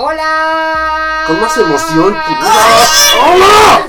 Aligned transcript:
Hola. 0.00 1.24
Con 1.26 1.40
más 1.40 1.56
emoción. 1.58 2.16
¡Hola! 3.20 3.88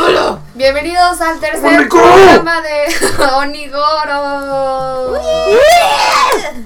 ¡Hola! 0.00 0.38
Bienvenidos 0.54 1.20
al 1.20 1.40
tercer 1.40 1.88
programa 1.88 2.60
de 2.60 2.84
Onigoro. 3.38 5.20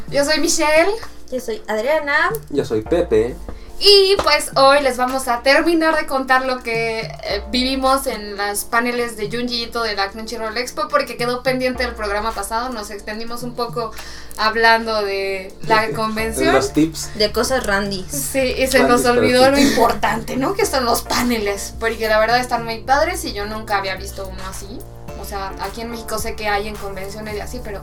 Yo 0.09 0.23
soy 0.27 0.41
Michelle 0.41 0.93
Yo 1.33 1.41
soy 1.41 1.62
Adriana. 1.67 2.31
Yo 2.51 2.67
soy 2.67 2.83
Pepe. 2.83 3.35
Y 3.79 4.17
pues 4.22 4.53
hoy 4.56 4.83
les 4.83 4.97
vamos 4.97 5.29
a 5.29 5.43
terminar 5.43 5.97
de 5.97 6.06
contar 6.06 6.47
lo 6.47 6.63
que 6.63 7.01
eh, 7.01 7.43
vivimos 7.51 8.06
en 8.06 8.37
las 8.37 8.65
paneles 8.65 9.19
de 9.19 9.31
Junji 9.31 9.65
Ito 9.65 9.83
de 9.83 9.95
la 9.95 10.08
Crunchyroll 10.08 10.56
Expo 10.56 10.88
porque 10.88 11.17
quedó 11.19 11.43
pendiente 11.43 11.85
del 11.85 11.94
programa 11.94 12.33
pasado, 12.33 12.71
nos 12.71 12.90
extendimos 12.90 13.43
un 13.43 13.54
poco 13.54 13.93
hablando 14.39 15.03
de 15.03 15.53
la 15.67 15.90
convención. 15.90 16.55
Los 16.55 16.73
tips. 16.73 17.19
De 17.19 17.30
cosas 17.33 17.66
randy. 17.66 18.07
Sí, 18.09 18.55
y 18.57 18.66
se 18.66 18.83
nos 18.84 19.05
olvidó 19.05 19.51
lo 19.51 19.59
importante, 19.59 20.37
¿no? 20.37 20.55
Que 20.55 20.65
son 20.65 20.87
los 20.87 21.02
paneles, 21.02 21.74
porque 21.79 22.09
la 22.09 22.19
verdad 22.19 22.41
están 22.41 22.65
muy 22.65 22.80
padres 22.80 23.24
y 23.27 23.35
yo 23.35 23.45
nunca 23.45 23.77
había 23.77 23.97
visto 23.97 24.27
uno 24.27 24.43
así. 24.49 24.79
O 25.21 25.24
sea, 25.27 25.52
aquí 25.61 25.83
en 25.83 25.91
México 25.91 26.19
sé 26.19 26.35
que 26.35 26.49
hay 26.49 26.69
en 26.69 26.77
convenciones 26.77 27.37
y 27.37 27.41
así, 27.41 27.61
pero 27.63 27.83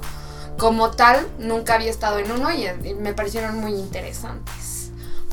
como 0.57 0.91
tal 0.91 1.27
nunca 1.38 1.75
había 1.75 1.91
estado 1.91 2.17
en 2.17 2.31
uno 2.31 2.52
y, 2.52 2.66
y 2.88 2.94
me 2.95 3.13
parecieron 3.13 3.57
muy 3.57 3.73
interesantes. 3.73 4.72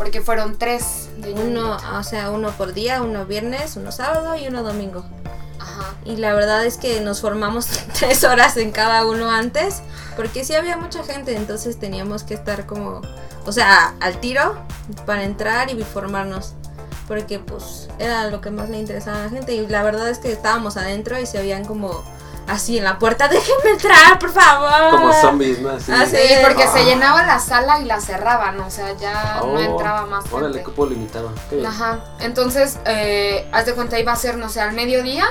Porque 0.00 0.22
fueron 0.22 0.56
tres 0.56 1.10
de 1.18 1.34
Uno, 1.34 1.76
o 1.76 2.02
sea, 2.02 2.30
uno 2.30 2.52
por 2.52 2.72
día, 2.72 3.02
uno 3.02 3.26
viernes, 3.26 3.76
uno 3.76 3.92
sábado 3.92 4.34
y 4.34 4.48
uno 4.48 4.62
domingo. 4.62 5.04
Ajá. 5.58 5.94
Y 6.06 6.16
la 6.16 6.32
verdad 6.32 6.64
es 6.64 6.78
que 6.78 7.02
nos 7.02 7.20
formamos 7.20 7.66
tres 7.98 8.24
horas 8.24 8.56
en 8.56 8.72
cada 8.72 9.04
uno 9.04 9.30
antes, 9.30 9.82
porque 10.16 10.42
sí 10.42 10.54
había 10.54 10.78
mucha 10.78 11.04
gente, 11.04 11.36
entonces 11.36 11.78
teníamos 11.78 12.22
que 12.22 12.32
estar 12.32 12.64
como, 12.64 13.02
o 13.44 13.52
sea, 13.52 13.94
al 14.00 14.18
tiro 14.20 14.56
para 15.04 15.24
entrar 15.24 15.70
y 15.70 15.84
formarnos. 15.84 16.54
Porque 17.06 17.38
pues 17.38 17.90
era 17.98 18.28
lo 18.28 18.40
que 18.40 18.50
más 18.50 18.70
le 18.70 18.78
interesaba 18.78 19.18
a 19.18 19.24
la 19.24 19.28
gente. 19.28 19.54
Y 19.54 19.66
la 19.66 19.82
verdad 19.82 20.08
es 20.08 20.18
que 20.18 20.32
estábamos 20.32 20.78
adentro 20.78 21.20
y 21.20 21.26
se 21.26 21.36
veían 21.40 21.66
como 21.66 22.02
así 22.50 22.78
en 22.78 22.84
la 22.84 22.98
puerta, 22.98 23.28
déjenme 23.28 23.70
entrar, 23.70 24.18
por 24.18 24.32
favor. 24.32 24.90
Como 24.90 25.12
zombies, 25.12 25.60
¿no? 25.60 25.70
Así. 25.70 25.92
Ah, 25.92 26.04
Sí, 26.06 26.16
porque 26.42 26.64
se 26.68 26.80
Ah. 26.80 26.84
llenaba 26.84 27.22
la 27.24 27.38
sala 27.38 27.80
y 27.80 27.84
la 27.84 28.00
cerraban, 28.00 28.58
o 28.60 28.70
sea, 28.70 28.92
ya 28.96 29.36
no 29.40 29.44
Oh, 29.52 29.58
entraba 29.58 30.06
más 30.06 30.22
gente. 30.24 30.36
Órale, 30.36 30.62
cupo 30.62 30.86
limitado. 30.86 31.32
Ajá, 31.66 32.00
entonces, 32.20 32.78
eh, 32.84 33.48
haz 33.52 33.66
de 33.66 33.74
cuenta, 33.74 33.98
iba 33.98 34.12
a 34.12 34.16
ser, 34.16 34.36
no 34.36 34.48
sé, 34.48 34.60
al 34.60 34.72
mediodía 34.72 35.26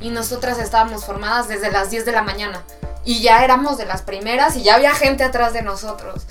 y 0.00 0.10
nosotras 0.10 0.58
estábamos 0.58 1.04
formadas 1.04 1.48
desde 1.48 1.70
las 1.70 1.90
10 1.90 2.04
de 2.04 2.12
la 2.12 2.22
mañana. 2.22 2.62
Y 3.06 3.20
ya 3.20 3.44
éramos 3.44 3.76
de 3.76 3.84
las 3.84 4.00
primeras 4.02 4.56
y 4.56 4.62
ya 4.62 4.76
había 4.76 4.94
gente 4.94 5.24
atrás 5.24 5.52
de 5.52 5.60
nosotros. 5.62 6.22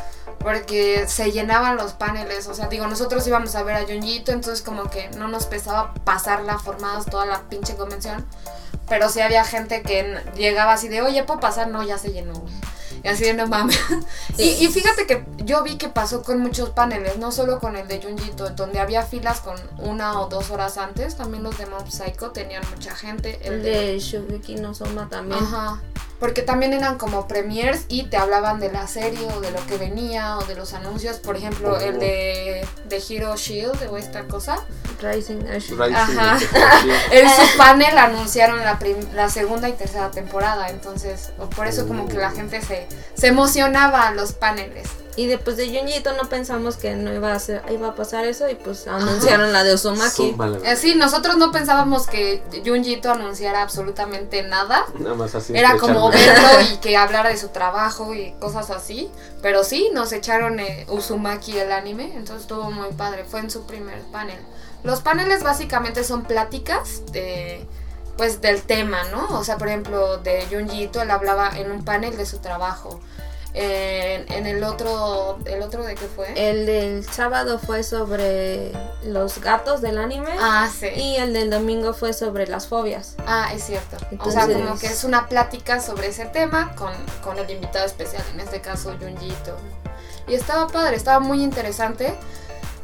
Porque 0.43 1.05
se 1.07 1.31
llenaban 1.31 1.77
los 1.77 1.93
paneles, 1.93 2.47
o 2.47 2.53
sea, 2.53 2.67
digo, 2.67 2.85
nosotros 2.87 3.25
íbamos 3.25 3.55
a 3.55 3.63
ver 3.63 3.77
a 3.77 3.85
Junjito, 3.85 4.31
entonces 4.33 4.61
como 4.61 4.89
que 4.89 5.09
no 5.17 5.29
nos 5.29 5.45
pesaba 5.45 5.93
pasarla 6.03 6.59
formadas 6.59 7.05
toda 7.05 7.25
la 7.25 7.41
pinche 7.43 7.75
convención. 7.75 8.25
Pero 8.89 9.09
sí 9.09 9.21
había 9.21 9.45
gente 9.45 9.81
que 9.81 10.19
llegaba 10.35 10.73
así 10.73 10.89
de, 10.89 11.01
oye, 11.01 11.23
¿puedo 11.23 11.39
pasar? 11.39 11.69
No, 11.69 11.81
ya 11.81 11.97
se 11.97 12.11
llenó. 12.11 12.33
güey. 12.33 12.53
Y 13.03 13.07
así 13.07 13.23
de, 13.23 13.33
no 13.33 13.47
mames. 13.47 13.79
Y, 14.37 14.43
y 14.43 14.67
fíjate 14.67 15.05
que 15.05 15.25
yo 15.37 15.61
vi 15.63 15.77
que 15.77 15.89
pasó 15.89 16.23
con 16.23 16.39
muchos 16.39 16.71
paneles, 16.71 17.17
no 17.17 17.31
solo 17.31 17.59
con 17.59 17.75
el 17.75 17.87
de 17.87 18.01
Junjito, 18.01 18.49
donde 18.51 18.79
había 18.79 19.03
filas 19.03 19.41
con 19.41 19.55
una 19.77 20.19
o 20.19 20.27
dos 20.27 20.49
horas 20.49 20.77
antes, 20.77 21.15
también 21.15 21.43
los 21.43 21.57
de 21.57 21.65
Mob 21.67 21.89
Psycho 21.89 22.31
tenían 22.31 22.63
mucha 22.69 22.95
gente. 22.95 23.39
El 23.43 23.61
de 23.61 23.99
Shugeki 23.99 24.55
no 24.55 24.73
Soma 24.73 25.07
también. 25.09 25.43
Ajá. 25.43 25.81
Porque 26.19 26.41
también 26.41 26.71
eran 26.73 26.97
como 26.97 27.27
premiers 27.27 27.81
y 27.89 28.03
te 28.03 28.15
hablaban 28.17 28.59
de 28.61 28.71
la 28.71 28.87
serie 28.87 29.27
o 29.35 29.41
de 29.41 29.51
lo 29.51 29.65
que 29.67 29.77
venía 29.77 30.37
o 30.37 30.43
de 30.45 30.55
los 30.55 30.73
anuncios. 30.73 31.17
Por 31.17 31.35
ejemplo, 31.35 31.77
el 31.79 31.99
de, 31.99 32.65
de 32.85 33.03
Hero 33.09 33.35
Shield 33.35 33.89
o 33.91 33.97
esta 33.97 34.23
cosa. 34.27 34.57
Rising 35.01 35.45
Ash. 35.47 35.69
Rising, 35.71 35.93
Ajá. 35.95 36.37
En 37.11 37.27
su 37.29 37.57
panel 37.57 37.97
anunciaron 37.97 38.59
la, 38.63 38.79
prim- 38.79 39.11
la 39.13 39.29
segunda 39.29 39.67
y 39.67 39.73
tercera 39.73 40.11
temporada. 40.11 40.69
Entonces, 40.69 41.31
o 41.39 41.49
por 41.49 41.67
eso 41.67 41.87
como 41.87 42.07
que 42.07 42.15
la 42.15 42.31
gente 42.31 42.61
se, 42.61 42.87
se 43.15 43.27
emocionaba 43.27 44.07
a 44.07 44.11
los 44.11 44.31
paneles. 44.31 44.87
Y 45.15 45.27
después 45.27 45.57
de 45.57 45.67
Junjito 45.67 46.11
no 46.13 46.27
pensamos 46.27 46.75
que 46.77 46.95
no 46.95 47.13
iba 47.13 47.33
a 47.33 47.39
ser, 47.39 47.61
iba 47.71 47.89
a 47.89 47.95
pasar 47.95 48.25
eso 48.25 48.49
y 48.49 48.55
pues 48.55 48.87
anunciaron 48.87 49.53
la 49.53 49.63
de 49.63 49.73
Uzumaki. 49.73 50.35
Eh, 50.63 50.75
sí, 50.75 50.95
nosotros 50.95 51.37
no 51.37 51.51
pensábamos 51.51 52.07
que 52.07 52.41
Junjito 52.65 53.11
anunciara 53.11 53.61
absolutamente 53.61 54.43
nada. 54.43 54.85
Nada 54.97 55.15
más 55.15 55.35
así. 55.35 55.55
Era 55.55 55.77
como 55.77 56.09
verlo 56.09 56.61
y 56.73 56.77
que 56.77 56.97
hablara 56.97 57.29
de 57.29 57.37
su 57.37 57.49
trabajo 57.49 58.13
y 58.13 58.31
cosas 58.39 58.69
así. 58.69 59.09
Pero 59.41 59.63
sí, 59.63 59.89
nos 59.93 60.11
echaron 60.11 60.59
eh, 60.59 60.85
Uzumaki 60.89 61.57
el 61.57 61.71
anime, 61.71 62.13
entonces 62.15 62.41
estuvo 62.41 62.71
muy 62.71 62.91
padre. 62.93 63.25
Fue 63.25 63.39
en 63.39 63.49
su 63.49 63.65
primer 63.65 64.01
panel. 64.11 64.39
Los 64.83 65.01
paneles 65.01 65.43
básicamente 65.43 66.03
son 66.03 66.23
pláticas 66.23 67.03
de 67.11 67.65
pues 68.17 68.41
del 68.41 68.61
tema, 68.61 69.03
¿no? 69.05 69.39
O 69.39 69.43
sea, 69.43 69.57
por 69.57 69.67
ejemplo, 69.67 70.17
de 70.17 70.45
Junjito 70.51 71.01
él 71.01 71.11
hablaba 71.11 71.57
en 71.57 71.71
un 71.71 71.83
panel 71.83 72.15
de 72.15 72.25
su 72.25 72.39
trabajo. 72.39 72.99
En, 73.55 74.31
en 74.31 74.47
el 74.47 74.63
otro, 74.63 75.37
¿el 75.45 75.61
otro 75.61 75.83
de 75.83 75.93
qué 75.93 76.07
fue? 76.07 76.33
El 76.35 76.65
del 76.65 77.05
sábado 77.07 77.59
fue 77.59 77.83
sobre 77.83 78.71
los 79.03 79.39
gatos 79.41 79.81
del 79.81 79.99
anime. 79.99 80.31
ah, 80.39 80.67
sí. 80.75 80.87
Y 80.95 81.15
el 81.17 81.33
del 81.33 81.49
domingo 81.51 81.93
fue 81.93 82.13
sobre 82.13 82.47
las 82.47 82.67
fobias. 82.67 83.15
Ah, 83.27 83.51
es 83.53 83.63
cierto. 83.65 83.97
o 83.97 83.99
sea, 84.31 84.43
Entonces- 84.45 84.57
como 84.57 84.79
que 84.79 84.87
es 84.87 85.03
una 85.03 85.27
plática 85.29 85.79
sobre 85.79 86.07
ese 86.07 86.25
tema 86.25 86.73
con, 86.75 86.93
con 87.23 87.37
el 87.37 87.49
invitado 87.49 87.85
especial, 87.85 88.23
en 88.33 88.39
este 88.39 88.59
caso 88.61 88.95
Junjito. 88.99 89.55
Y 90.27 90.33
estaba 90.35 90.67
padre, 90.67 90.95
estaba 90.95 91.19
muy 91.19 91.43
interesante. 91.43 92.15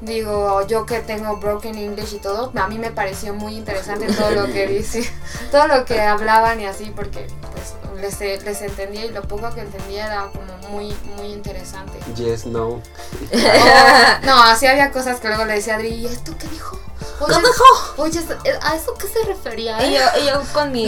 Digo, 0.02 0.66
yo 0.68 0.86
que 0.86 1.00
tengo 1.00 1.38
broken 1.38 1.78
English 1.78 2.14
y 2.14 2.20
todo, 2.20 2.52
a 2.56 2.68
mí 2.68 2.78
me 2.80 2.92
pareció 2.92 3.34
muy 3.34 3.56
interesante 3.56 4.08
todo 4.14 4.32
lo 4.32 4.46
que 4.46 4.66
dice, 4.78 5.10
todo 5.52 5.68
lo 5.68 5.84
que 5.84 6.00
hablaban 6.02 6.62
y 6.62 6.66
así, 6.66 6.92
porque 6.96 7.28
pues 7.52 8.20
les, 8.22 8.44
les 8.44 8.62
entendía 8.62 9.06
y 9.06 9.10
lo 9.10 9.24
poco 9.24 9.54
que 9.54 9.62
entendía 9.62 10.08
era 10.08 10.30
como 10.32 10.70
muy, 10.70 10.96
muy 11.18 11.28
interesante. 11.34 12.00
Yes, 12.16 12.46
no. 12.46 12.82
Oh, 13.34 14.26
no, 14.26 14.42
así 14.44 14.68
había 14.68 14.92
cosas 14.92 15.20
que 15.20 15.28
luego 15.28 15.46
le 15.46 15.56
decía 15.56 15.74
a 15.74 15.78
Adri, 15.78 15.90
¿y 15.90 16.06
esto 16.06 16.34
qué 16.38 16.48
dijo? 16.48 16.80
Oye, 17.20 17.36
oye, 17.98 18.20
¿a 18.62 18.76
eso 18.76 18.94
qué 18.96 19.08
se 19.08 19.24
refería? 19.26 19.86
Y 19.86 19.94
yo, 19.94 20.02
y 20.22 20.26
yo 20.28 20.42
con 20.54 20.72
mi 20.72 20.88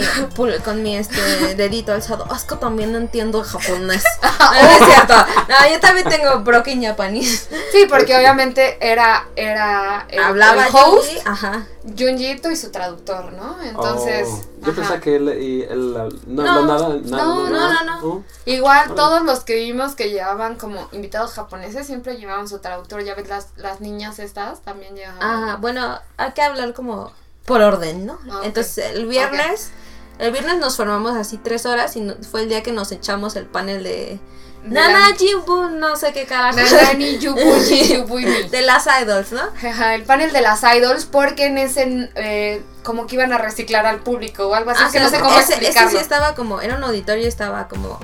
con 0.64 0.82
mi 0.82 0.96
este 0.96 1.54
dedito 1.54 1.92
alzado, 1.92 2.26
"Ah, 2.30 2.36
es 2.36 2.44
que 2.44 2.56
también 2.56 2.92
no 2.92 2.98
entiendo 2.98 3.42
japonés. 3.42 4.02
No, 4.42 4.50
no 4.52 4.70
es 4.70 4.84
cierto. 4.86 5.14
No, 5.48 5.68
yo 5.72 5.80
también 5.80 6.08
tengo 6.08 6.40
broken 6.40 6.82
japonés. 6.84 7.48
Sí, 7.70 7.86
porque 7.88 8.16
obviamente 8.16 8.76
era, 8.80 9.28
era 9.36 10.06
el, 10.10 10.18
Hablaba 10.22 10.66
el 10.66 10.74
host, 10.74 11.08
Yuji, 11.12 11.22
ajá. 11.24 11.66
Junjito 11.96 12.50
y 12.50 12.56
su 12.56 12.70
traductor, 12.70 13.32
¿no? 13.32 13.62
Entonces, 13.62 14.28
Oh, 14.28 14.40
yo 14.62 14.72
ajá. 14.72 14.80
pensaba 14.80 15.00
que 15.00 15.16
él 15.16 15.28
y 15.42 15.62
él. 15.62 15.92
No, 16.26 16.42
No, 16.42 16.62
no, 16.62 16.66
nada. 16.66 16.88
nada, 17.04 17.24
no, 17.24 17.50
no, 17.50 17.84
no. 17.84 18.06
¿Oh? 18.06 18.22
igual 18.46 18.94
todos 18.94 19.22
los 19.22 19.40
que 19.40 19.56
vimos 19.56 19.94
que 19.94 20.10
llevaban 20.10 20.56
como 20.56 20.88
invitados 20.92 21.32
japoneses 21.32 21.86
siempre 21.86 22.16
llevaban 22.16 22.48
su 22.48 22.58
traductor. 22.60 23.02
Ya 23.04 23.14
ves, 23.14 23.28
las, 23.28 23.48
las 23.56 23.80
niñas 23.80 24.18
estas 24.18 24.60
también 24.62 24.94
llevaban. 24.96 25.22
Ajá, 25.22 25.56
bueno, 25.56 25.98
hay 26.16 26.32
que 26.32 26.42
hablar 26.42 26.72
como 26.74 27.12
por 27.44 27.60
orden, 27.60 28.06
¿no? 28.06 28.18
Ah. 28.30 28.40
Entonces, 28.44 28.92
el 28.94 29.06
viernes, 29.06 29.70
el 30.18 30.30
viernes 30.32 30.58
nos 30.58 30.76
formamos 30.76 31.16
así 31.16 31.38
tres 31.38 31.66
horas 31.66 31.96
y 31.96 32.00
no- 32.00 32.14
fue 32.30 32.42
el 32.42 32.48
día 32.48 32.62
que 32.62 32.72
nos 32.72 32.92
echamos 32.92 33.34
el 33.36 33.46
panel 33.46 33.82
De 33.82 34.20
Nana 34.64 35.06
Jibu, 35.18 35.70
no 35.70 35.96
sé 35.96 36.12
qué 36.12 36.24
carajo. 36.24 36.56
Nanani, 36.58 37.18
Yubuji, 37.18 38.46
de 38.50 38.62
las 38.62 38.86
idols, 39.02 39.32
¿no? 39.32 39.42
Ajá, 39.68 39.94
el 39.94 40.02
panel 40.04 40.32
de 40.32 40.40
las 40.40 40.62
idols 40.62 41.04
porque 41.04 41.46
en 41.46 41.58
ese 41.58 42.10
eh, 42.14 42.62
como 42.82 43.06
que 43.06 43.16
iban 43.16 43.32
a 43.32 43.38
reciclar 43.38 43.86
al 43.86 44.00
público 44.00 44.46
o 44.48 44.54
algo 44.54 44.70
así, 44.70 44.82
Ah, 44.86 44.90
que 44.92 45.00
no 45.00 45.08
sé 45.10 45.18
cómo 45.20 45.30
ese, 45.38 45.54
ese 45.54 45.54
explicarlo. 45.54 45.90
sí 45.90 45.96
estaba 45.96 46.34
como, 46.34 46.60
era 46.60 46.76
un 46.76 46.84
auditorio, 46.84 47.26
estaba 47.26 47.66
como 47.68 47.98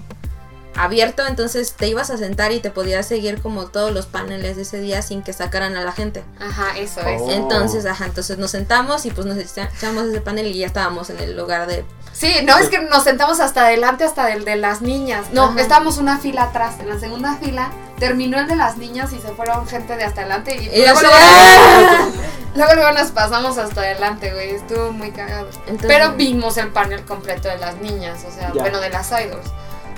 abierto, 0.78 1.26
entonces 1.26 1.72
te 1.72 1.88
ibas 1.88 2.10
a 2.10 2.16
sentar 2.16 2.52
y 2.52 2.60
te 2.60 2.70
podías 2.70 3.06
seguir 3.06 3.40
como 3.42 3.66
todos 3.66 3.92
los 3.92 4.06
paneles 4.06 4.56
de 4.56 4.62
ese 4.62 4.80
día 4.80 5.02
sin 5.02 5.22
que 5.22 5.32
sacaran 5.32 5.76
a 5.76 5.84
la 5.84 5.92
gente. 5.92 6.24
Ajá, 6.40 6.76
eso 6.78 7.00
es. 7.00 7.20
Oh. 7.22 7.30
Entonces, 7.30 7.84
ajá, 7.86 8.06
entonces 8.06 8.38
nos 8.38 8.50
sentamos 8.50 9.04
y 9.06 9.10
pues 9.10 9.26
nos 9.26 9.36
echa- 9.38 9.68
echamos 9.76 10.04
ese 10.08 10.20
panel 10.20 10.46
y 10.46 10.58
ya 10.58 10.66
estábamos 10.66 11.10
en 11.10 11.18
el 11.20 11.36
lugar 11.36 11.66
de... 11.66 11.84
Sí, 12.12 12.34
no, 12.44 12.56
es 12.58 12.68
que 12.68 12.80
nos 12.80 13.04
sentamos 13.04 13.38
hasta 13.38 13.66
adelante, 13.66 14.02
hasta 14.04 14.32
el 14.32 14.44
de 14.44 14.56
las 14.56 14.80
niñas. 14.82 15.26
No, 15.32 15.44
Ajá. 15.50 15.60
estábamos 15.60 15.98
una 15.98 16.18
fila 16.18 16.44
atrás, 16.44 16.74
en 16.80 16.88
la 16.88 16.98
segunda 16.98 17.36
fila. 17.36 17.70
Terminó 18.00 18.38
el 18.40 18.48
de 18.48 18.56
las 18.56 18.76
niñas 18.76 19.12
y 19.12 19.20
se 19.20 19.28
fueron 19.28 19.66
gente 19.68 19.96
de 19.96 20.04
hasta 20.04 20.22
adelante. 20.22 20.56
Y, 20.56 20.68
Y 20.68 20.80
luego, 20.82 20.98
así, 20.98 21.06
luego, 21.06 21.16
¡ah! 21.20 22.08
luego, 22.56 22.74
luego 22.74 22.92
nos 22.92 23.10
pasamos 23.12 23.58
hasta 23.58 23.82
adelante, 23.82 24.32
güey. 24.32 24.50
Estuvo 24.50 24.90
muy 24.92 25.10
cagado. 25.12 25.48
Entonces- 25.66 25.86
Pero 25.86 26.12
vimos 26.14 26.56
el 26.56 26.68
panel 26.68 27.04
completo 27.04 27.48
de 27.48 27.58
las 27.58 27.76
niñas, 27.76 28.18
o 28.26 28.32
sea, 28.32 28.52
Ya. 28.52 28.62
bueno, 28.62 28.80
de 28.80 28.90
las 28.90 29.10
idols. 29.12 29.46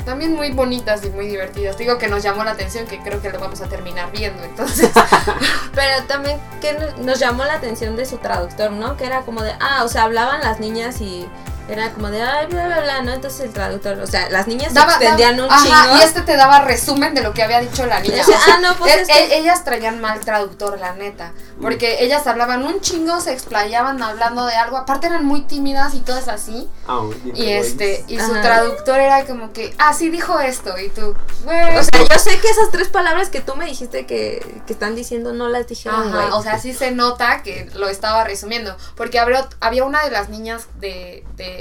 También 0.05 0.35
muy 0.35 0.51
bonitas 0.51 1.05
y 1.05 1.11
muy 1.11 1.27
divertidas. 1.27 1.77
Digo 1.79 1.99
que 1.99 2.09
nos 2.09 2.23
llamó 2.23 2.43
la 2.45 2.53
atención, 2.53 2.87
que 2.87 2.99
creo 3.01 3.21
que 3.23 3.31
lo 3.31 3.39
vamos 3.39 3.61
a 3.61 3.69
terminar 3.69 4.11
viendo. 4.13 4.43
Entonces, 4.45 4.91
Pero 5.75 6.05
también 6.07 6.39
que 6.61 6.73
no- 6.75 7.05
nos 7.05 7.19
llamó 7.19 7.45
la 7.45 7.55
atención 7.55 7.97
de 7.97 8.07
su 8.07 8.19
traductor, 8.19 8.71
¿no? 8.73 8.97
Que 8.97 9.07
era 9.07 9.23
como 9.23 9.43
de, 9.43 9.53
ah, 9.61 9.83
o 9.85 9.89
sea, 9.89 10.05
hablaban 10.05 10.41
las 10.41 10.61
niñas 10.61 11.01
y 11.01 11.29
era 11.73 11.93
como 11.93 12.11
de, 12.11 12.23
ay, 12.23 12.47
bla, 12.47 12.67
bla, 12.67 12.81
bla, 12.81 13.03
¿no? 13.03 13.13
Entonces 13.13 13.41
el 13.41 13.53
traductor, 13.53 13.99
o 14.01 14.07
sea, 14.07 14.29
las 14.31 14.47
niñas 14.47 14.75
Daba- 14.75 14.93
se 14.99 15.05
extendían 15.05 15.37
daba- 15.37 15.49
un 15.49 15.53
ajá, 15.55 15.85
chingo. 15.85 15.99
y 15.99 16.03
este 16.03 16.21
te 16.23 16.37
daba 16.37 16.61
resumen 16.63 17.15
de 17.15 17.23
lo 17.23 17.33
que 17.35 17.43
había 17.43 17.61
dicho 17.61 17.87
la 17.87 18.01
niña. 18.01 18.17
Decía, 18.17 18.37
O 18.37 18.41
sea, 18.41 18.55
ah, 18.57 18.61
no, 18.61 18.75
pues 18.77 19.09
e- 19.09 19.13
e- 19.13 19.39
ellas 19.39 19.65
traían 19.65 20.01
mal 20.01 20.21
traductor, 20.21 20.79
la 20.79 20.93
neta. 20.95 21.33
Porque 21.61 22.03
ellas 22.05 22.27
hablaban 22.27 22.65
un 22.65 22.81
chingo, 22.81 23.21
se 23.21 23.33
explayaban 23.35 24.03
hablando 24.03 24.47
de 24.47 24.55
algo. 24.55 24.79
Aparte 24.79 25.09
eran 25.09 25.27
muy 25.27 25.43
tímidas 25.43 25.93
y 25.95 26.01
todas 26.01 26.27
así. 26.29 26.67
Ah, 26.89 27.03
Y 27.35 27.51
este, 27.51 28.03
y 28.09 28.19
su 28.19 28.33
Ajá. 28.33 28.41
traductor 28.41 28.99
era 28.99 29.27
como 29.27 29.53
que, 29.53 29.75
ah, 29.79 29.93
sí 29.93 30.09
dijo 30.09 30.41
esto. 30.41 30.79
Y 30.79 30.89
tú, 30.89 31.15
güey. 31.45 31.77
O 31.77 31.83
sea, 31.83 32.01
yo 32.11 32.19
sé 32.19 32.39
que 32.39 32.49
esas 32.49 32.71
tres 32.71 32.89
palabras 32.89 33.29
que 33.29 33.41
tú 33.43 33.57
me 33.57 33.67
dijiste 33.67 34.07
que, 34.07 34.63
que 34.67 34.73
están 34.73 34.95
diciendo 34.95 35.35
no 35.35 35.49
las 35.49 35.67
dijeron, 35.67 36.11
güey. 36.11 36.25
Ajá, 36.29 36.35
o 36.37 36.43
sea, 36.43 36.59
sí 36.59 36.73
se 36.73 36.93
nota 36.93 37.43
que 37.43 37.69
lo 37.75 37.89
estaba 37.89 38.25
resumiendo. 38.25 38.75
Porque 38.97 39.19
había, 39.19 39.47
había 39.61 39.85
una 39.85 40.03
de 40.03 40.11
las 40.11 40.31
niñas 40.31 40.65
de, 40.81 41.25
de 41.37 41.60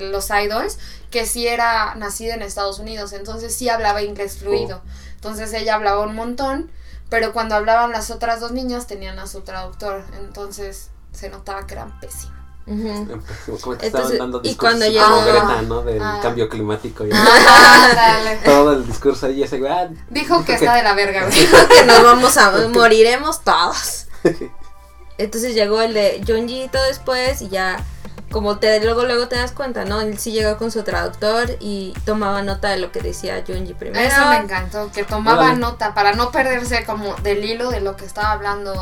los 0.00 0.28
idols 0.30 0.78
que 1.10 1.26
sí 1.26 1.46
era 1.46 1.94
nacida 1.94 2.34
en 2.34 2.42
Estados 2.42 2.78
Unidos, 2.78 3.12
entonces 3.12 3.54
sí 3.54 3.68
hablaba 3.68 4.02
inglés 4.02 4.38
fluido. 4.38 4.82
Entonces 5.14 5.52
ella 5.54 5.74
hablaba 5.74 6.00
un 6.02 6.14
montón, 6.14 6.70
pero 7.08 7.32
cuando 7.32 7.54
hablaban 7.54 7.90
las 7.92 8.10
otras 8.10 8.40
dos 8.40 8.52
niñas 8.52 8.86
tenían 8.86 9.18
a 9.18 9.26
su 9.26 9.40
traductor, 9.40 10.04
entonces 10.20 10.90
se 11.12 11.28
notaba 11.30 11.66
que 11.66 11.74
eran 11.74 11.98
pésimos. 12.00 12.36
Ujú. 12.66 13.22
Como 13.62 13.78
que 13.78 13.86
Entonces, 13.86 14.12
estaban 14.12 14.18
dando 14.18 14.40
y 14.44 14.48
discursos 14.48 14.58
cuando 14.78 14.84
como 15.00 15.22
llegó- 15.22 15.24
Greta, 15.24 15.62
¿no? 15.62 15.82
Del 15.82 16.02
Ah. 16.02 16.18
cambio 16.20 16.48
climático. 16.50 17.06
Y 17.06 17.10
Ah, 17.14 18.36
todo 18.44 18.74
el 18.74 18.86
discurso 18.86 19.24
ahí, 19.26 19.42
ese 19.42 19.58
güey. 19.58 19.72
ah, 19.72 19.88
Dijo 20.10 20.44
que 20.44 20.52
está 20.52 20.74
de 20.74 20.82
la 20.82 20.92
verga, 20.92 21.24
güey. 21.26 21.32
que 21.68 21.86
nos 21.86 22.02
vamos 22.02 22.36
a 22.36 22.50
moriremos 22.68 23.42
todos. 23.42 24.06
Entonces 25.18 25.54
llegó 25.54 25.80
el 25.80 25.94
de 25.94 26.22
Junjito 26.26 26.80
después 26.82 27.40
y 27.42 27.48
ya 27.48 27.82
como 28.30 28.58
te 28.58 28.82
luego 28.84 29.04
luego 29.04 29.28
te 29.28 29.36
das 29.36 29.52
cuenta, 29.52 29.84
¿no? 29.84 30.00
Él 30.00 30.18
sí 30.18 30.32
llegó 30.32 30.58
con 30.58 30.70
su 30.70 30.82
traductor 30.82 31.56
y 31.60 31.94
tomaba 32.04 32.42
nota 32.42 32.68
de 32.68 32.78
lo 32.78 32.92
que 32.92 33.00
decía 33.00 33.42
Junji 33.46 33.74
primero. 33.74 34.04
Eso 34.04 34.26
me 34.28 34.36
encantó, 34.36 34.90
que 34.92 35.04
tomaba 35.04 35.54
nota 35.54 35.94
para 35.94 36.12
no 36.12 36.30
perderse 36.30 36.84
como 36.84 37.14
del 37.16 37.44
hilo 37.44 37.70
de 37.70 37.80
lo 37.80 37.96
que 37.96 38.04
estaba 38.04 38.32
hablando 38.32 38.74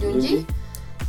Junji. 0.00 0.46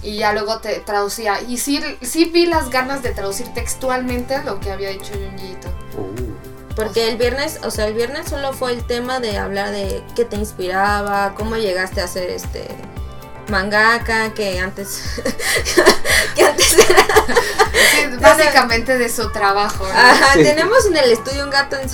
Y 0.01 0.17
ya 0.17 0.31
luego 0.31 0.59
te 0.59 0.79
traducía. 0.79 1.41
Y 1.41 1.57
sí, 1.57 1.83
sí 2.01 2.25
vi 2.25 2.45
las 2.45 2.69
ganas 2.69 3.03
de 3.03 3.09
traducir 3.09 3.53
textualmente 3.53 4.41
lo 4.43 4.59
que 4.59 4.71
había 4.71 4.89
dicho 4.89 5.11
Junjiito. 5.13 5.67
Uh, 5.97 6.73
Porque 6.73 7.09
el 7.09 7.17
viernes, 7.17 7.59
o 7.63 7.71
sea, 7.71 7.87
el 7.87 7.95
viernes 7.95 8.29
solo 8.29 8.53
fue 8.53 8.71
el 8.71 8.85
tema 8.85 9.19
de 9.19 9.37
hablar 9.37 9.71
de 9.71 10.01
qué 10.15 10.23
te 10.23 10.37
inspiraba, 10.37 11.33
cómo 11.35 11.57
llegaste 11.57 11.99
a 11.99 12.07
ser 12.07 12.29
este 12.29 12.69
mangaka, 13.49 14.33
que 14.33 14.59
antes 14.59 15.01
que 16.35 16.43
antes 16.43 16.73
era 16.89 17.05
Sí, 17.91 18.07
básicamente 18.21 18.97
de 18.97 19.09
su 19.09 19.31
trabajo. 19.31 19.85
¿no? 19.87 19.93
Ajá, 19.93 20.33
Sí. 20.33 20.43
tenemos 20.43 20.85
en 20.85 20.97
el 20.97 21.11
estudio 21.11 21.43
un 21.43 21.49
gato 21.49 21.75
en 21.77 21.89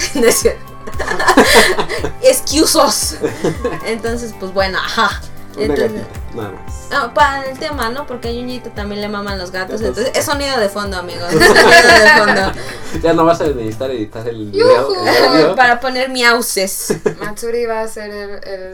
Excusos. 2.21 3.15
Entonces, 3.85 4.33
pues 4.39 4.53
bueno, 4.53 4.77
ajá. 4.79 5.21
Una 5.55 5.65
Entonces, 5.65 5.91
gatita, 5.93 6.35
nada 6.35 6.51
más. 6.51 6.73
no, 6.91 7.13
para 7.13 7.45
el 7.49 7.57
tema, 7.59 7.89
¿no? 7.89 8.05
Porque 8.07 8.27
a 8.27 8.31
Yuñito 8.31 8.69
también 8.71 9.01
le 9.01 9.07
maman 9.07 9.37
los 9.37 9.51
gatos. 9.51 9.81
Entonces, 9.81 10.11
es 10.15 10.25
sonido 10.25 10.57
de 10.59 10.69
fondo, 10.69 10.97
amigos. 10.97 11.23
Es 11.33 11.45
sonido 11.45 11.99
de 12.03 12.09
fondo. 12.17 12.51
Ya 13.03 13.11
no 13.13 13.25
vas 13.25 13.41
a 13.41 13.47
necesitar 13.47 13.91
editar 13.91 14.25
el 14.29 14.51
video, 14.51 14.93
el 15.49 15.53
Para 15.55 15.81
poner 15.81 16.09
miauses. 16.09 16.93
Matsuri 17.19 17.65
va 17.65 17.79
a 17.81 17.83
hacer 17.83 18.09
el, 18.09 18.29
el- 18.47 18.73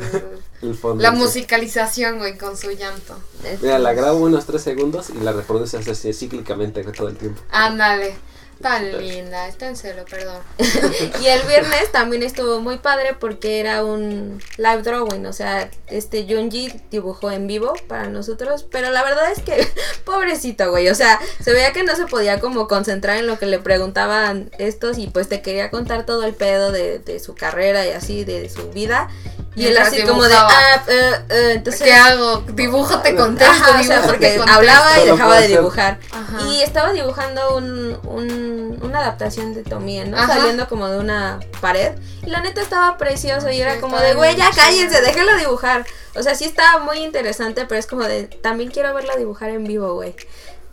el 0.61 0.75
fondo. 0.75 1.01
la 1.01 1.09
ese. 1.09 1.17
musicalización, 1.17 2.19
güey, 2.19 2.37
con 2.37 2.55
su 2.55 2.69
llanto. 2.69 3.17
Mira, 3.63 3.79
la 3.79 3.93
grabo 3.93 4.19
unos 4.19 4.45
3 4.45 4.61
segundos 4.61 5.09
y 5.09 5.19
la 5.23 5.31
reproduces 5.31 5.87
así 5.87 6.13
cíclicamente 6.13 6.83
todo 6.83 7.07
el 7.07 7.17
tiempo. 7.17 7.41
Ándale. 7.51 8.15
Tan 8.61 8.97
linda, 8.99 9.47
está 9.47 9.67
en 9.67 9.75
celo, 9.75 10.05
perdón. 10.05 10.41
Y 11.21 11.27
el 11.27 11.41
viernes 11.47 11.91
también 11.91 12.23
estuvo 12.23 12.59
muy 12.59 12.77
padre 12.77 13.15
porque 13.19 13.59
era 13.59 13.83
un 13.83 14.41
live 14.57 14.81
drawing, 14.81 15.25
o 15.25 15.33
sea, 15.33 15.69
este 15.87 16.25
Junji 16.27 16.71
dibujó 16.89 17.31
en 17.31 17.47
vivo 17.47 17.73
para 17.87 18.07
nosotros, 18.07 18.65
pero 18.69 18.91
la 18.91 19.03
verdad 19.03 19.31
es 19.31 19.41
que 19.41 19.67
pobrecito, 20.05 20.69
güey, 20.69 20.89
o 20.89 20.95
sea, 20.95 21.19
se 21.41 21.53
veía 21.53 21.73
que 21.73 21.83
no 21.83 21.95
se 21.95 22.05
podía 22.05 22.39
como 22.39 22.67
concentrar 22.67 23.17
en 23.17 23.27
lo 23.27 23.39
que 23.39 23.45
le 23.45 23.59
preguntaban 23.59 24.51
estos 24.57 24.97
y 24.97 25.07
pues 25.07 25.27
te 25.27 25.41
quería 25.41 25.69
contar 25.69 26.05
todo 26.05 26.23
el 26.23 26.33
pedo 26.33 26.71
de, 26.71 26.99
de 26.99 27.19
su 27.19 27.35
carrera 27.35 27.85
y 27.85 27.91
así, 27.91 28.23
de 28.23 28.49
su 28.49 28.69
vida. 28.71 29.09
Y 29.53 29.65
él 29.65 29.77
así 29.77 30.01
como 30.03 30.23
de, 30.23 30.33
ah, 30.33 30.83
eh, 30.87 31.11
eh", 31.29 31.51
entonces... 31.55 31.81
¿Qué 31.81 31.93
hago? 31.93 32.37
Dibujo, 32.53 32.99
te 32.99 33.15
contesto. 33.15 33.51
Ajá, 33.51 33.79
o 33.81 33.83
sea, 33.83 34.01
porque 34.03 34.37
contesto. 34.37 34.45
hablaba 34.57 34.99
y 35.01 35.05
dejaba 35.07 35.39
de 35.41 35.47
dibujar. 35.49 35.99
Ajá. 36.11 36.41
Y 36.47 36.61
estaba 36.61 36.93
dibujando 36.93 37.57
un, 37.57 37.99
un- 38.05 38.79
una 38.81 38.99
adaptación 38.99 39.53
de 39.53 39.63
Tomie, 39.63 40.05
¿no? 40.05 40.17
Ajá. 40.17 40.35
Saliendo 40.37 40.67
como 40.69 40.87
de 40.87 40.99
una 40.99 41.39
pared. 41.59 41.91
Y 42.25 42.29
la 42.29 42.39
neta 42.41 42.61
estaba 42.61 42.97
precioso 42.97 43.49
y 43.49 43.59
era 43.59 43.75
Sí, 43.75 43.79
como 43.81 43.97
de, 43.99 44.13
güey, 44.13 44.35
ya 44.37 44.49
cállense, 44.51 45.01
déjenlo 45.01 45.35
dibujar. 45.37 45.85
O 46.15 46.23
sea, 46.23 46.33
sí 46.35 46.45
estaba 46.45 46.79
muy 46.83 46.99
interesante, 46.99 47.65
pero 47.65 47.77
es 47.79 47.87
como 47.87 48.03
de, 48.03 48.23
también 48.23 48.71
quiero 48.71 48.93
verlo 48.93 49.15
dibujar 49.17 49.49
en 49.49 49.65
vivo, 49.65 49.95
güey. 49.95 50.15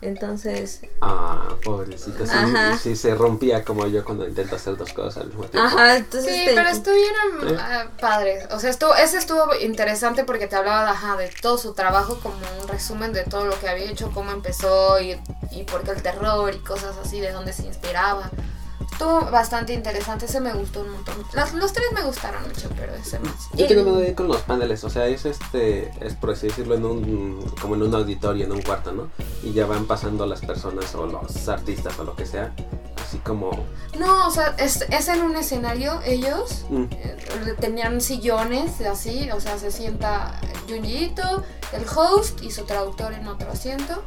Entonces, 0.01 0.81
Ah, 1.01 1.49
pobrecito. 1.63 2.25
Sí, 2.25 2.31
Ajá. 2.33 2.77
sí, 2.77 2.95
se 2.95 3.15
rompía 3.15 3.63
como 3.65 3.85
yo 3.87 4.03
cuando 4.05 4.27
intento 4.27 4.55
hacer 4.55 4.77
dos 4.77 4.93
cosas 4.93 5.17
al 5.17 5.27
mismo 5.27 5.43
tiempo. 5.45 5.67
ajá, 5.67 5.97
entonces... 5.97 6.33
Sí, 6.33 6.43
pero 6.55 6.69
estuvieron 6.69 7.49
Sí. 7.49 7.55
ah, 7.59 7.85
padres. 7.99 8.47
O 8.51 8.59
sea, 8.59 8.69
estuvo, 8.69 8.95
ese 8.95 9.17
estuvo 9.17 9.53
interesante 9.61 10.23
porque 10.23 10.47
te 10.47 10.55
hablaba 10.55 10.83
de, 10.85 10.89
ajá, 10.91 11.17
de 11.17 11.29
todo 11.41 11.57
su 11.57 11.73
trabajo, 11.73 12.19
como 12.21 12.37
un 12.61 12.67
resumen 12.67 13.11
de 13.13 13.23
todo 13.23 13.45
lo 13.45 13.59
que 13.59 13.67
había 13.67 13.85
hecho, 13.91 14.09
cómo 14.13 14.31
empezó 14.31 14.99
y, 15.01 15.19
y 15.51 15.63
por 15.63 15.83
qué 15.83 15.91
el 15.91 16.01
terror 16.01 16.53
y 16.55 16.59
cosas 16.59 16.95
así, 17.03 17.19
de 17.19 17.31
dónde 17.31 17.51
se 17.53 17.65
inspiraba. 17.65 18.29
Estuvo 18.99 19.31
bastante 19.31 19.71
interesante, 19.71 20.25
ese 20.25 20.41
me 20.41 20.51
gustó 20.51 20.81
un 20.81 20.91
montón. 20.91 21.15
Los, 21.33 21.53
los 21.53 21.71
tres 21.71 21.85
me 21.93 22.01
gustaron 22.01 22.43
mucho, 22.45 22.69
pero 22.77 22.93
ese 22.95 23.17
más. 23.19 23.47
Yo 23.53 23.65
tengo 23.65 23.83
miedo 23.83 23.99
ahí 23.99 24.13
con 24.13 24.27
los 24.27 24.41
paneles, 24.41 24.83
o 24.83 24.89
sea, 24.89 25.07
es 25.07 25.25
este, 25.25 25.89
es 26.05 26.15
por 26.15 26.31
así 26.31 26.47
decirlo, 26.47 26.75
en 26.75 26.83
un, 26.83 27.53
como 27.61 27.75
en 27.75 27.83
un 27.83 27.95
auditorio, 27.95 28.43
en 28.43 28.51
un 28.51 28.61
cuarto, 28.61 28.91
¿no? 28.91 29.09
Y 29.41 29.53
ya 29.53 29.65
van 29.65 29.85
pasando 29.85 30.25
las 30.25 30.41
personas 30.41 30.93
o 30.95 31.05
los 31.05 31.47
artistas 31.47 31.97
o 31.97 32.03
lo 32.03 32.13
que 32.17 32.25
sea, 32.25 32.53
así 33.01 33.19
como, 33.19 33.51
No, 33.97 34.27
o 34.27 34.31
sea, 34.31 34.53
es, 34.57 34.81
es 34.81 35.07
en 35.07 35.21
un 35.21 35.37
escenario, 35.37 36.01
ellos 36.03 36.65
mm, 36.69 36.83
eh, 36.91 37.55
tenían 37.57 38.01
sillones 38.01 38.81
así, 38.81 39.31
o 39.31 39.39
sea, 39.39 39.57
se 39.57 39.71
sienta 39.71 40.41
Junjiito, 40.67 41.45
el 41.71 41.85
host 41.95 42.43
y 42.43 42.51
su 42.51 42.65
traductor 42.65 43.13
en 43.13 43.29
otro 43.29 43.49
asiento. 43.49 44.03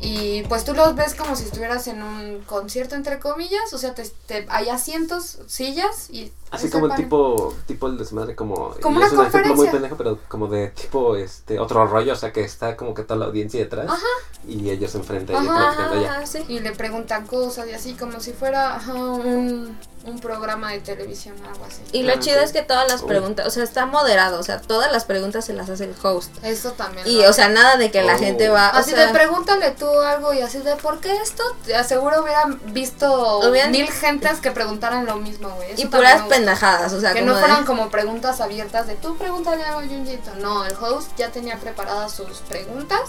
Y 0.00 0.42
pues 0.44 0.64
tú 0.64 0.74
los 0.74 0.94
ves 0.94 1.14
como 1.14 1.34
si 1.34 1.44
estuvieras 1.44 1.86
en 1.88 2.02
un 2.02 2.40
concierto, 2.46 2.94
entre 2.94 3.18
comillas, 3.18 3.72
o 3.72 3.78
sea, 3.78 3.94
te, 3.94 4.08
te- 4.26 4.46
hay 4.48 4.68
asientos, 4.68 5.38
sillas 5.48 6.08
y... 6.10 6.32
así 6.50 6.70
como 6.70 6.86
el 6.86 6.94
tipo, 6.94 7.54
tipo 7.66 7.88
el 7.88 7.98
desmadre, 7.98 8.36
como, 8.36 8.74
Como 8.80 8.96
y 9.00 9.02
una 9.02 9.06
es 9.06 9.12
un 9.12 9.26
ejemplo 9.26 9.54
muy 9.56 9.68
pendejo, 9.68 9.96
pero 9.96 10.18
como 10.28 10.46
de 10.46 10.68
tipo, 10.68 11.16
este, 11.16 11.58
otro 11.58 11.84
rollo, 11.86 12.12
o 12.12 12.16
sea, 12.16 12.32
que 12.32 12.42
está 12.44 12.76
como 12.76 12.94
que 12.94 13.02
toda 13.02 13.18
la 13.18 13.26
audiencia 13.26 13.58
detrás 13.60 13.88
Ajá. 13.90 14.06
y 14.46 14.70
ellos 14.70 14.94
enfrente 14.94 15.32
y 15.32 15.36
Ajá, 15.36 15.90
allá. 15.92 16.12
Ajá, 16.12 16.26
sí. 16.26 16.44
Y 16.48 16.60
le 16.60 16.72
preguntan 16.72 17.26
cosas 17.26 17.66
y 17.66 17.72
así, 17.72 17.94
como 17.94 18.20
si 18.20 18.32
fuera 18.32 18.80
un, 18.94 19.76
un 20.04 20.18
programa 20.20 20.70
de 20.72 20.80
televisión 20.80 21.34
o 21.44 21.48
algo 21.48 21.64
así. 21.66 21.82
Y 21.92 22.02
lo 22.02 22.14
Ah, 22.14 22.18
chido 22.18 22.40
es 22.40 22.52
que 22.52 22.62
todas 22.62 22.88
las 22.90 23.02
preguntas, 23.02 23.46
o 23.46 23.50
sea, 23.50 23.62
está 23.62 23.84
moderado, 23.84 24.38
o 24.40 24.42
sea, 24.42 24.60
todas 24.60 24.90
las 24.90 25.04
preguntas 25.04 25.44
se 25.44 25.52
las 25.52 25.68
hace 25.68 25.84
el 25.84 25.94
host. 26.02 26.30
Eso 26.42 26.72
también. 26.72 27.06
Y, 27.06 27.24
o 27.26 27.32
sea, 27.32 27.48
nada 27.48 27.76
de 27.76 27.90
que 27.90 28.02
la 28.02 28.14
Oh. 28.14 28.18
gente 28.18 28.48
va... 28.48 28.70
o 28.74 28.78
Así 28.78 28.92
sea, 28.92 29.06
de 29.08 29.12
pregúntale 29.12 29.70
tú 29.72 29.86
algo 30.00 30.32
y 30.32 30.40
así 30.40 30.58
de 30.58 30.76
¿por 30.76 31.00
qué 31.00 31.14
esto? 31.20 31.42
Te 31.66 31.74
aseguro 31.76 32.22
hubieran 32.22 32.58
visto 32.72 33.40
Hubieran- 33.40 33.70
mil 33.70 33.90
gentes 33.90 34.38
que 34.40 34.50
preguntaran 34.50 35.04
lo 35.04 35.16
mismo, 35.16 35.50
güey. 35.50 35.74
Y 35.76 35.86
puras 35.86 36.22
pendejadas, 36.22 36.92
o 36.94 37.00
sea, 37.00 37.12
Que 37.12 37.20
como 37.20 37.32
no 37.32 37.36
de- 37.36 37.40
fueran 37.42 37.64
como 37.66 37.90
preguntas 37.90 38.40
abiertas 38.40 38.86
de 38.86 38.94
tú 38.94 39.16
pregúntale 39.18 39.62
algo 39.64 39.80
a 39.80 39.82
Junjito. 39.86 40.30
No, 40.36 40.64
el 40.64 40.74
host 40.76 41.10
ya 41.18 41.30
tenía 41.30 41.56
preparadas 41.58 42.12
sus 42.12 42.38
preguntas 42.48 43.00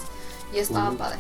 y 0.53 0.59
estaba 0.59 0.91
Mm. 0.91 0.97
padre. 0.97 1.19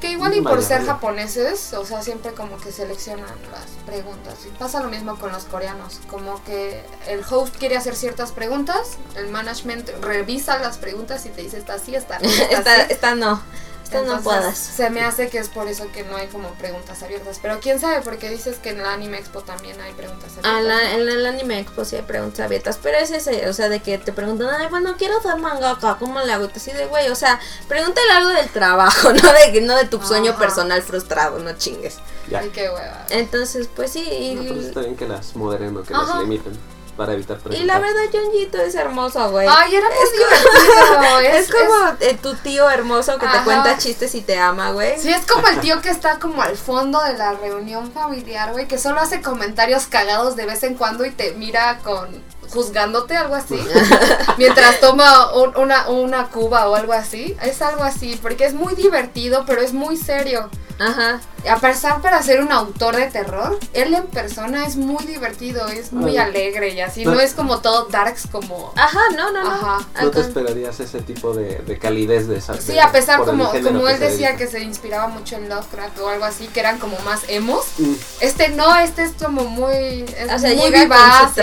Que 0.00 0.12
igual 0.12 0.36
y 0.36 0.40
por 0.40 0.62
ser 0.62 0.84
japoneses, 0.84 1.72
o 1.74 1.84
sea, 1.84 2.02
siempre 2.02 2.32
como 2.32 2.56
que 2.58 2.70
seleccionan 2.70 3.26
las 3.50 3.66
preguntas. 3.84 4.34
Y 4.46 4.50
pasa 4.56 4.80
lo 4.80 4.88
mismo 4.88 5.18
con 5.18 5.32
los 5.32 5.44
coreanos, 5.44 6.00
como 6.08 6.42
que 6.44 6.84
el 7.08 7.22
host 7.28 7.56
quiere 7.56 7.76
hacer 7.76 7.96
ciertas 7.96 8.30
preguntas, 8.30 8.96
el 9.16 9.28
management 9.28 9.88
revisa 10.00 10.58
las 10.58 10.78
preguntas 10.78 11.26
y 11.26 11.30
te 11.30 11.42
dice 11.42 11.58
está 11.58 11.74
así, 11.74 11.96
está 11.96 12.20
no, 12.20 12.28
está 12.28 12.58
esta, 12.58 12.74
así. 12.74 12.92
esta 12.92 13.14
no, 13.16 13.42
no 13.92 14.20
puedas. 14.22 14.56
Se 14.58 14.90
me 14.90 15.02
hace 15.02 15.28
que 15.28 15.38
es 15.38 15.48
por 15.48 15.66
eso 15.68 15.90
que 15.92 16.02
no 16.04 16.16
hay 16.16 16.28
como 16.28 16.48
preguntas 16.54 17.02
abiertas. 17.02 17.38
Pero 17.42 17.58
quién 17.60 17.78
sabe, 17.80 18.00
porque 18.02 18.28
dices 18.30 18.56
que 18.58 18.70
en 18.70 18.82
la 18.82 18.92
Anime 18.92 19.18
Expo 19.18 19.40
también 19.42 19.80
hay 19.80 19.92
preguntas 19.94 20.30
abiertas. 20.30 20.52
Ah, 20.52 20.60
la- 20.60 20.92
en 20.94 21.08
el 21.08 21.26
anime 21.26 21.60
expo 21.60 21.84
sí 21.84 21.96
hay 21.96 22.02
preguntas 22.02 22.40
abiertas, 22.44 22.78
pero 22.82 22.98
es 22.98 23.10
ese, 23.10 23.48
o 23.48 23.52
sea, 23.52 23.68
de 23.68 23.80
que 23.80 23.98
te 23.98 24.12
preguntan, 24.12 24.48
ay, 24.50 24.66
bueno, 24.68 24.94
quiero 24.98 25.20
ser 25.22 25.36
mangaka, 25.36 25.96
¿cómo 25.98 26.20
le 26.20 26.32
hago? 26.32 26.46
Y 26.46 26.56
así 26.56 26.72
de, 26.72 26.86
güey, 26.86 27.08
o 27.08 27.14
sea, 27.14 27.40
pregúntale 27.68 28.10
algo 28.12 28.30
del 28.30 28.48
trabajo, 28.50 29.12
no 29.12 29.32
de, 29.32 29.60
no 29.62 29.76
de 29.76 29.84
tu 29.86 30.00
sueño 30.02 30.36
personal 30.36 30.82
frustrado, 30.82 31.38
no 31.38 31.52
chingues. 31.54 31.98
Ya. 32.28 32.40
Ay, 32.40 32.50
qué 32.50 32.68
hueva. 32.68 33.06
Entonces, 33.10 33.68
pues 33.74 33.92
sí, 33.92 34.00
y- 34.02 34.34
No, 34.34 34.54
pues 34.54 34.66
está 34.66 34.80
bien 34.80 34.96
que 34.96 35.08
las 35.08 35.34
moderen 35.36 35.76
o 35.76 35.82
que 35.82 35.94
Ajá. 35.94 36.04
las 36.14 36.20
limiten. 36.22 36.58
Para 36.98 37.14
evitar 37.14 37.38
Y 37.38 37.40
preguntar. 37.40 37.66
la 37.66 37.78
verdad, 37.78 38.02
Junjito 38.12 38.58
es 38.58 38.74
hermoso, 38.74 39.30
güey. 39.30 39.46
Ay, 39.50 39.76
era 39.76 39.86
muy 39.88 39.96
Es 40.04 40.12
divertido. 40.12 41.20
es, 41.20 41.50
como 41.50 41.96
eh, 42.00 42.18
tu 42.20 42.34
tío 42.34 42.68
hermoso 42.68 43.16
que 43.18 43.26
te 43.26 43.38
cuenta 43.44 43.78
chistes 43.78 44.14
y 44.14 44.20
te 44.20 44.38
ama, 44.38 44.72
güey. 44.72 44.98
Sí, 45.00 45.08
es 45.10 45.24
como 45.24 45.46
el 45.48 45.60
tío 45.60 45.80
que 45.80 45.88
está 45.88 46.18
como 46.18 46.42
al 46.42 46.56
fondo 46.58 47.02
de 47.04 47.14
la 47.14 47.32
reunión 47.32 47.90
familiar, 47.92 48.52
güey, 48.52 48.68
que 48.68 48.76
solo 48.76 49.00
hace 49.00 49.22
comentarios 49.22 49.86
cagados 49.86 50.36
de 50.36 50.44
vez 50.44 50.62
en 50.64 50.74
cuando 50.74 51.06
y 51.06 51.10
te 51.10 51.32
mira 51.32 51.78
con 51.82 52.22
juzgándote, 52.50 53.16
algo 53.16 53.34
así, 53.34 53.58
mientras 54.38 54.80
toma 54.80 55.32
un- 55.34 55.56
una, 55.56 55.88
una 55.88 56.28
cuba 56.28 56.68
o 56.68 56.74
algo 56.74 56.92
así. 56.92 57.36
Es 57.42 57.62
algo 57.62 57.82
así, 57.84 58.18
porque 58.22 58.44
es 58.46 58.54
muy 58.54 58.74
divertido, 58.74 59.44
pero 59.46 59.60
es 59.62 59.72
muy 59.72 59.96
serio. 59.96 60.48
Ajá. 60.80 61.20
A 61.50 61.56
pesar 61.58 62.00
para 62.00 62.22
ser 62.22 62.40
un 62.40 62.52
autor 62.52 62.94
de 62.94 63.06
terror, 63.06 63.58
él 63.72 63.94
en 63.94 64.06
persona 64.06 64.64
es 64.64 64.76
muy 64.76 65.04
divertido, 65.06 65.66
es 65.66 65.92
muy 65.92 66.12
Ay. 66.12 66.18
alegre 66.18 66.68
y 66.72 66.80
así, 66.80 67.04
No. 67.04 67.14
no 67.14 67.20
es 67.20 67.34
como 67.34 67.58
todo 67.58 67.86
darks 67.86 68.28
como... 68.30 68.72
Ajá, 68.76 69.00
no, 69.16 69.32
no, 69.32 69.42
no. 69.42 69.50
Ajá. 69.50 69.78
No 70.02 70.10
te 70.12 70.20
esperarías 70.20 70.78
ese 70.78 71.00
tipo 71.00 71.34
de, 71.34 71.56
de 71.66 71.78
calidez 71.80 72.28
de 72.28 72.36
esa. 72.38 72.54
Sí, 72.60 72.72
de- 72.74 72.80
a 72.80 72.92
pesar 72.92 73.24
como, 73.24 73.50
como 73.50 73.88
él 73.88 73.98
decía 73.98 74.36
que 74.36 74.46
se 74.46 74.60
inspiraba 74.60 75.08
mucho 75.08 75.34
en 75.36 75.48
Lovecraft 75.48 75.98
o 75.98 76.08
algo 76.10 76.24
así, 76.24 76.46
que 76.46 76.60
eran 76.60 76.78
como 76.78 76.96
más 77.00 77.22
emos. 77.26 77.64
Mm, 77.78 77.94
Este 78.20 78.48
no, 78.50 78.76
este 78.78 79.02
es 79.02 79.12
como 79.20 79.44
muy. 79.46 80.04
Es 80.16 80.32
O 80.32 80.38
sea, 80.38 80.54
muy 80.54 80.64
llega 80.66 80.82
vivaz 80.84 81.18
con 81.22 81.28
su. 81.28 81.34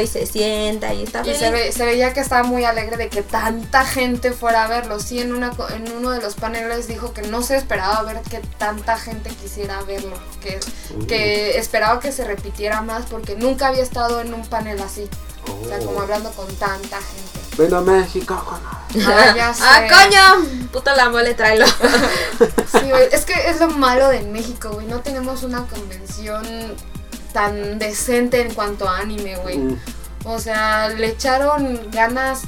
Y 0.00 0.06
se 0.06 0.26
sienta 0.26 0.92
y 0.94 1.02
está 1.04 1.20
Y 1.20 1.24
feliz. 1.24 1.38
se, 1.38 1.50
ve- 1.50 1.72
se 1.72 1.84
veía 1.84 2.12
que 2.12 2.20
estaba 2.20 2.42
muy 2.42 2.64
alegre 2.64 2.96
de 2.96 3.08
que 3.08 3.22
tanta 3.22 3.84
gente 3.84 4.32
fuera 4.32 4.64
a 4.64 4.68
verlo. 4.68 5.00
Sí, 5.00 5.20
en, 5.20 5.32
una, 5.34 5.50
co- 5.50 5.68
en 5.68 5.90
uno 5.92 6.10
de 6.10 6.20
los 6.20 6.34
paneles 6.34 6.86
dijo 6.88 7.12
que 7.12 7.22
no 7.22 7.42
se 7.42 7.56
esperaba 7.56 8.02
ver 8.02 8.20
que 8.22 8.40
tanta 8.58 8.96
gente 8.98 9.30
quisiera 9.30 9.80
verlo. 9.82 10.16
Que, 10.42 10.60
uh, 10.94 11.06
que 11.06 11.58
esperaba 11.58 12.00
que 12.00 12.12
se 12.12 12.24
repitiera 12.24 12.80
más 12.82 13.06
porque 13.06 13.36
nunca 13.36 13.68
había 13.68 13.82
estado 13.82 14.20
en 14.20 14.34
un 14.34 14.46
panel 14.46 14.80
así. 14.82 15.08
O 15.62 15.68
sea, 15.68 15.78
oh. 15.82 15.86
como 15.86 16.00
hablando 16.00 16.30
con 16.32 16.46
tanta 16.56 16.98
gente. 16.98 17.40
Ven 17.56 17.72
a 17.74 17.80
México. 17.80 18.42
con- 18.44 18.60
Ah, 19.06 19.34
ya 19.36 19.52
sé. 19.54 19.62
¡Ah, 19.64 19.86
coño! 19.88 20.68
Puta 20.72 20.94
la 20.94 21.08
mole, 21.10 21.34
tráelo. 21.34 21.66
Sí, 22.72 22.90
güey, 22.90 23.08
es 23.12 23.24
que 23.24 23.32
es 23.50 23.60
lo 23.60 23.68
malo 23.68 24.08
de 24.08 24.22
México, 24.22 24.70
güey. 24.72 24.86
No 24.86 25.00
tenemos 25.00 25.42
una 25.44 25.64
convención 25.66 26.74
tan 27.34 27.78
decente 27.78 28.40
en 28.40 28.54
cuanto 28.54 28.88
a 28.88 28.98
anime, 29.00 29.36
güey. 29.36 29.58
Mm, 29.58 29.78
O 30.24 30.38
sea, 30.38 30.88
le 30.88 31.08
echaron 31.08 31.90
ganas, 31.90 32.44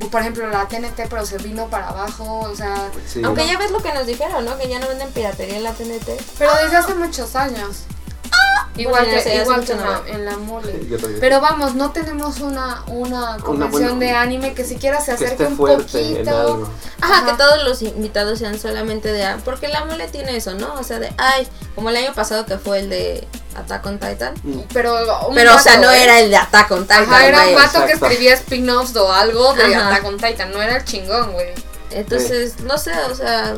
uh, 0.00 0.08
por 0.08 0.22
ejemplo, 0.22 0.48
la 0.48 0.66
TNT, 0.66 1.08
pero 1.10 1.26
se 1.26 1.36
vino 1.38 1.66
para 1.66 1.88
abajo, 1.90 2.40
o 2.40 2.54
sea, 2.56 2.88
sí. 3.06 3.20
Aunque 3.22 3.46
ya 3.46 3.58
ves 3.58 3.70
lo 3.70 3.82
que 3.82 3.92
nos 3.92 4.06
dijeron, 4.06 4.46
¿no? 4.46 4.56
Que 4.56 4.68
ya 4.68 4.78
no 4.78 4.88
venden 4.88 5.10
piratería 5.10 5.58
en 5.58 5.64
la 5.64 5.72
TNT. 5.72 6.08
pero 6.38 6.52
desde 6.62 6.76
hace 6.76 6.94
muchos 6.94 7.36
años. 7.36 7.82
Igual 8.76 9.04
Bueno, 9.04 9.16
ya 9.16 9.22
sé, 9.22 9.30
que, 9.30 9.36
igual 9.42 9.64
que 9.64 9.74
la, 9.74 10.02
en 10.06 10.24
la 10.26 10.36
mole. 10.36 10.72
Pero 11.18 11.40
vamos, 11.40 11.74
no 11.76 11.92
tenemos 11.92 12.40
una, 12.40 12.82
una 12.88 13.38
convención 13.38 13.96
buena- 13.98 13.98
de 13.98 14.10
anime 14.12 14.52
que 14.52 14.64
siquiera 14.64 15.00
se 15.00 15.16
que 15.16 15.24
acerque 15.24 15.44
un 15.46 15.56
poquito. 15.56 16.68
Ajá, 17.00 17.20
Ajá. 17.20 17.26
que 17.26 17.32
todos 17.38 17.64
los 17.64 17.80
invitados 17.80 18.38
sean 18.38 18.58
solamente 18.58 19.12
de... 19.12 19.24
ah, 19.24 19.38
Porque 19.46 19.68
la 19.68 19.86
mole 19.86 20.08
tiene 20.08 20.36
eso, 20.36 20.52
¿no? 20.54 20.74
O 20.74 20.82
sea, 20.84 20.98
de... 20.98 21.10
Ay, 21.16 21.48
como 21.74 21.88
el 21.88 21.96
año 21.96 22.12
pasado 22.12 22.44
que 22.44 22.58
fue 22.58 22.80
el 22.80 22.90
de 22.90 23.26
Attack 23.56 23.86
on 23.86 23.98
Titan. 23.98 24.34
Mm, 24.42 24.60
Pero, 24.74 24.94
Pero, 25.34 25.54
o 25.56 25.58
sea, 25.58 25.78
no 25.78 25.90
¿eh? 25.90 26.02
era 26.04 26.20
el 26.20 26.28
de 26.30 26.36
Attack 26.36 26.70
on 26.72 26.82
Titan. 26.82 27.04
Ajá, 27.04 27.26
era 27.26 27.46
un 27.48 27.54
vato 27.54 27.86
que 27.86 27.92
escribía 27.92 28.34
spin-offs 28.34 28.94
o 28.96 29.10
algo 29.10 29.54
de 29.54 29.74
Ajá. 29.74 29.88
Attack 29.88 30.04
on 30.04 30.18
Titan, 30.18 30.50
no 30.52 30.60
era 30.60 30.76
el 30.76 30.84
chingón, 30.84 31.32
güey. 31.32 31.48
Entonces, 31.90 32.60
no 32.60 32.76
sé, 32.76 32.92
o 33.10 33.14
sea, 33.14 33.54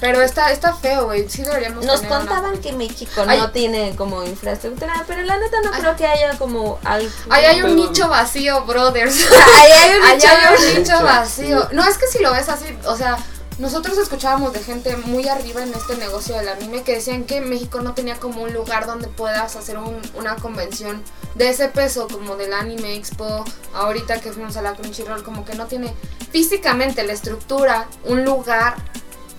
Pero 0.00 0.22
está, 0.22 0.50
está 0.50 0.74
feo, 0.74 1.04
güey. 1.04 1.28
Sí 1.28 1.42
deberíamos 1.42 1.84
nos 1.84 2.00
tener 2.00 2.10
una- 2.16 2.20
contaban 2.26 2.58
que 2.60 2.72
México 2.72 3.22
Ay. 3.26 3.38
no 3.38 3.50
tiene 3.50 3.94
como 3.96 4.24
infraestructura, 4.24 5.04
pero 5.06 5.22
la 5.22 5.36
neta 5.38 5.60
no 5.62 5.70
Ay. 5.74 5.80
creo 5.82 5.96
que 5.96 6.06
haya 6.06 6.38
como 6.38 6.78
algo... 6.84 7.08
Ahí 7.28 7.44
hay 7.44 7.62
un 7.62 7.74
Pero- 7.76 7.88
nicho 7.88 8.08
vacío, 8.08 8.64
brothers. 8.64 9.14
Ahí 9.56 9.72
hay 9.72 9.98
un 9.98 10.14
nicho. 10.16 10.28
hay 10.28 10.56
un 10.74 10.78
nicho 10.82 11.02
vacío. 11.02 11.68
No, 11.72 11.84
es 11.86 11.98
que 11.98 12.06
si 12.06 12.18
lo 12.22 12.32
ves 12.32 12.48
así, 12.48 12.64
o 12.86 12.96
sea, 12.96 13.18
nosotros 13.58 13.98
escuchábamos 13.98 14.54
de 14.54 14.60
gente 14.62 14.96
muy 14.96 15.28
arriba 15.28 15.62
en 15.62 15.74
este 15.74 15.94
negocio 15.98 16.34
del 16.34 16.48
anime 16.48 16.82
que 16.82 16.94
decían 16.94 17.24
que 17.24 17.42
México 17.42 17.80
no 17.82 17.92
tenía 17.92 18.16
como 18.16 18.42
un 18.42 18.54
lugar 18.54 18.86
donde 18.86 19.06
puedas 19.08 19.54
hacer 19.56 19.76
un- 19.76 20.00
una 20.14 20.36
convención 20.36 21.02
de 21.34 21.50
ese 21.50 21.68
peso, 21.68 22.08
como 22.08 22.36
del 22.36 22.54
Anime 22.54 22.94
Expo. 22.96 23.44
Ahorita 23.74 24.18
que 24.22 24.32
fuimos 24.32 24.56
a 24.56 24.62
la 24.62 24.72
Crunchyroll, 24.72 25.22
como 25.22 25.44
que 25.44 25.54
no 25.54 25.66
tiene 25.66 25.94
físicamente 26.32 27.02
la 27.02 27.12
estructura, 27.12 27.86
un 28.04 28.24
lugar 28.24 28.76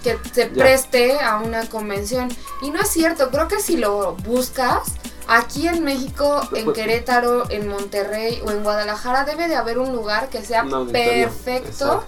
que 0.03 0.17
se 0.33 0.49
Ya. 0.53 0.63
preste 0.63 1.19
a 1.19 1.37
una 1.39 1.67
convención. 1.69 2.29
Y 2.61 2.71
no 2.71 2.81
es 2.81 2.89
cierto, 2.89 3.29
creo 3.31 3.47
que 3.47 3.59
si 3.59 3.77
lo 3.77 4.15
buscas, 4.17 4.93
aquí 5.27 5.67
en 5.67 5.83
México, 5.83 6.41
en 6.53 6.73
Querétaro, 6.73 7.49
en 7.49 7.67
Monterrey 7.67 8.41
o 8.45 8.51
en 8.51 8.63
Guadalajara 8.63 9.23
debe 9.25 9.47
de 9.47 9.55
haber 9.55 9.77
un 9.79 9.91
lugar 9.93 10.29
que 10.29 10.41
sea 10.43 10.65
perfecto 10.91 12.03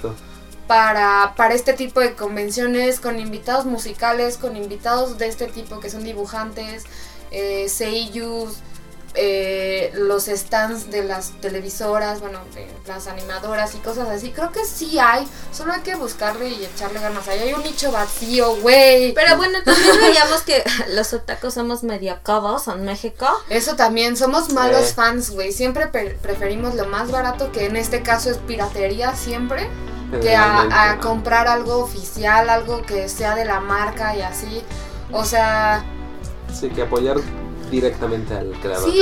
para, 0.67 1.33
para 1.35 1.53
este 1.53 1.73
tipo 1.73 1.99
de 1.99 2.13
convenciones, 2.15 2.99
con 2.99 3.19
invitados 3.19 3.65
musicales, 3.65 4.37
con 4.37 4.55
invitados 4.55 5.17
de 5.17 5.27
este 5.27 5.47
tipo 5.47 5.79
que 5.79 5.89
son 5.89 6.03
dibujantes, 6.03 6.83
eh, 7.31 7.67
seiyus, 7.69 8.57
eh, 9.15 9.91
los 9.95 10.25
stands 10.25 10.89
de 10.89 11.03
las 11.03 11.31
televisoras, 11.41 12.19
bueno, 12.19 12.39
de 12.55 12.67
las 12.87 13.07
animadoras 13.07 13.75
y 13.75 13.77
cosas 13.79 14.09
así. 14.09 14.31
Creo 14.31 14.51
que 14.51 14.65
sí 14.65 14.97
hay, 14.99 15.27
solo 15.51 15.73
hay 15.73 15.81
que 15.81 15.95
buscarle 15.95 16.49
y 16.49 16.65
echarle 16.65 16.99
ganas. 16.99 17.27
Ahí 17.27 17.39
hay 17.39 17.53
un 17.53 17.63
nicho 17.63 17.91
vacío, 17.91 18.55
güey. 18.57 19.13
Pero 19.13 19.37
bueno, 19.37 19.59
también 19.63 19.95
veíamos 20.01 20.41
que 20.41 20.63
los 20.89 21.13
otacos 21.13 21.53
somos 21.53 21.83
medio 21.83 22.17
codos 22.23 22.67
en 22.67 22.83
México. 22.85 23.27
Eso 23.49 23.75
también, 23.75 24.17
somos 24.17 24.51
malos 24.51 24.87
Sí. 24.87 24.93
fans, 24.95 25.29
güey. 25.31 25.51
Siempre 25.51 25.87
pre- 25.87 26.17
preferimos 26.21 26.75
lo 26.75 26.85
más 26.87 27.11
barato, 27.11 27.51
que 27.51 27.65
en 27.65 27.75
este 27.75 28.01
caso 28.01 28.29
es 28.31 28.37
piratería 28.37 29.15
siempre, 29.15 29.69
que 30.21 30.35
a, 30.35 30.91
a 30.91 30.99
comprar 30.99 31.47
algo 31.47 31.77
oficial, 31.77 32.49
algo 32.49 32.81
que 32.83 33.09
sea 33.09 33.35
de 33.35 33.45
la 33.45 33.59
marca 33.59 34.15
y 34.15 34.21
así. 34.21 34.63
O 35.11 35.25
sea, 35.25 35.83
Sí, 36.53 36.69
que 36.69 36.83
apoyar 36.83 37.17
directamente 37.73 38.33
al 38.35 38.51
creador. 38.61 38.89
sí, 38.91 39.01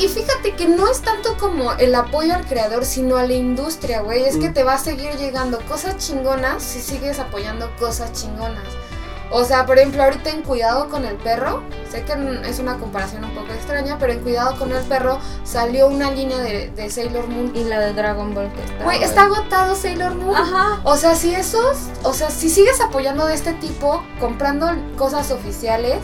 y, 0.00 0.04
y 0.04 0.08
fíjate 0.08 0.54
que 0.56 0.68
no 0.68 0.88
es 0.88 1.00
tanto 1.02 1.36
como 1.38 1.72
el 1.74 1.94
apoyo 1.94 2.34
al 2.34 2.44
creador, 2.46 2.84
sino 2.84 3.16
a 3.16 3.24
la 3.26 3.32
industria, 3.34 4.00
güey. 4.02 4.24
Es 4.24 4.36
que 4.36 4.50
Mm. 4.50 4.54
te 4.54 4.64
va 4.64 4.74
a 4.74 4.78
seguir 4.78 5.12
llegando 5.16 5.60
cosas 5.68 5.96
chingonas 5.98 6.62
si 6.62 6.80
sigues 6.80 7.18
apoyando 7.18 7.70
cosas 7.78 8.12
chingonas. 8.12 8.64
O 9.32 9.44
sea, 9.44 9.64
por 9.64 9.78
ejemplo, 9.78 10.02
ahorita 10.02 10.30
en 10.30 10.42
Cuidado 10.42 10.88
con 10.88 11.04
el 11.04 11.14
Perro, 11.14 11.62
sé 11.88 12.02
que 12.02 12.14
es 12.48 12.58
una 12.58 12.78
comparación 12.78 13.22
un 13.24 13.30
poco 13.32 13.52
extraña, 13.52 13.96
pero 13.96 14.12
en 14.12 14.18
Cuidado 14.20 14.58
con 14.58 14.72
el 14.72 14.82
Perro 14.82 15.20
salió 15.44 15.86
una 15.86 16.10
línea 16.10 16.38
de, 16.38 16.68
de 16.70 16.90
Sailor 16.90 17.28
Moon. 17.28 17.52
Y 17.54 17.62
la 17.62 17.78
de 17.78 17.92
Dragon 17.92 18.34
Ball 18.34 18.50
que 18.52 18.64
está. 18.64 18.82
Güey, 18.82 19.04
está 19.04 19.22
agotado 19.22 19.76
Sailor 19.76 20.16
Moon. 20.16 20.34
Ajá. 20.34 20.80
O 20.82 20.96
sea, 20.96 21.14
si 21.14 21.32
esos, 21.32 21.76
o 22.02 22.12
sea, 22.12 22.28
si 22.28 22.50
sigues 22.50 22.80
apoyando 22.80 23.24
de 23.26 23.34
este 23.34 23.52
tipo, 23.52 24.02
comprando 24.18 24.66
cosas 24.98 25.30
oficiales, 25.30 25.98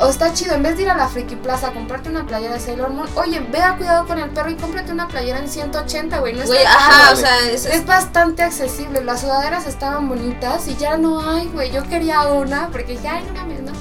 o 0.00 0.08
está 0.08 0.32
chido, 0.32 0.54
en 0.54 0.62
vez 0.62 0.76
de 0.76 0.82
ir 0.84 0.90
a 0.90 0.96
la 0.96 1.08
Friki 1.08 1.36
Plaza 1.36 1.68
a 1.68 1.72
comprarte 1.72 2.08
una 2.08 2.26
playera 2.26 2.54
de 2.54 2.60
Sailor 2.60 2.90
Moon, 2.90 3.08
oye, 3.16 3.40
ve 3.40 3.60
a 3.62 3.76
cuidado 3.76 4.06
con 4.06 4.18
el 4.18 4.30
perro 4.30 4.50
y 4.50 4.54
cómprate 4.56 4.92
una 4.92 5.06
playera 5.08 5.38
en 5.38 5.48
180, 5.48 6.18
güey, 6.20 6.34
no 6.34 6.44
Güey, 6.46 6.64
caro. 6.64 6.78
ajá, 6.78 7.12
o 7.12 7.16
sea, 7.16 7.50
es, 7.50 7.66
Es 7.66 7.84
bastante 7.86 8.42
accesible, 8.42 9.04
las 9.04 9.20
sudaderas 9.20 9.66
estaban 9.66 10.08
bonitas 10.08 10.66
y 10.68 10.76
ya 10.76 10.96
no 10.96 11.20
hay, 11.28 11.48
güey. 11.48 11.70
Yo 11.70 11.82
quería 11.88 12.22
una 12.28 12.68
porque 12.70 12.96
ya 12.96 13.16
hay 13.16 13.26
una 13.30 13.44
misma. 13.44 13.72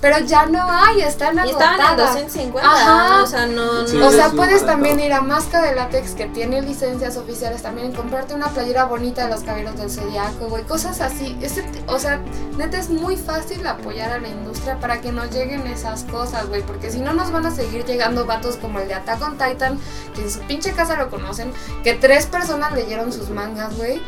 Pero 0.00 0.18
ya 0.20 0.44
no 0.46 0.62
hay, 0.70 1.00
están 1.00 1.36
y 1.46 1.50
estaban 1.50 1.74
en 1.76 1.80
agotadas. 1.80 2.14
250. 2.14 2.68
Ajá. 2.70 3.22
O 3.22 3.26
sea, 3.26 3.46
no. 3.46 3.86
Sí, 3.88 3.96
no- 3.96 4.08
O 4.08 4.10
sea, 4.10 4.26
es 4.26 4.34
puedes 4.34 4.64
también 4.66 5.00
ir 5.00 5.12
a 5.12 5.22
Masca 5.22 5.62
de 5.62 5.74
Látex 5.74 6.12
que 6.12 6.26
tiene 6.26 6.60
licencias 6.60 7.16
oficiales 7.16 7.62
también 7.62 7.92
y 7.92 7.94
comprarte 7.94 8.34
una 8.34 8.48
playera 8.48 8.84
bonita 8.84 9.24
de 9.24 9.30
los 9.30 9.42
caballeros 9.42 9.76
del 9.78 9.90
Zodiaco, 9.90 10.48
güey, 10.48 10.64
cosas 10.64 11.00
así. 11.00 11.36
Ese 11.40 11.62
t- 11.62 11.82
o 11.86 11.98
sea, 11.98 12.20
neta 12.58 12.78
es 12.78 12.90
muy 12.90 13.16
fácil 13.16 13.66
apoyar 13.66 14.12
a 14.12 14.18
la 14.18 14.28
industria 14.28 14.78
para 14.80 15.00
que 15.00 15.12
nos 15.12 15.30
lleguen 15.30 15.66
esas 15.66 16.04
cosas, 16.04 16.46
güey, 16.48 16.62
porque 16.62 16.90
si 16.90 17.00
no 17.00 17.14
nos 17.14 17.30
van 17.32 17.46
a 17.46 17.50
seguir 17.50 17.84
llegando 17.86 18.26
vatos 18.26 18.56
como 18.56 18.80
el 18.80 18.88
de 18.88 18.94
Attack 18.94 19.22
on 19.22 19.38
Titan, 19.38 19.80
que 20.14 20.22
en 20.22 20.30
su 20.30 20.40
pinche 20.40 20.72
casa 20.72 20.96
lo 20.96 21.08
conocen, 21.08 21.52
que 21.82 21.94
tres 21.94 22.26
personas 22.26 22.72
leyeron 22.74 23.12
sus 23.12 23.30
mangas, 23.30 23.74
güey. 23.76 24.02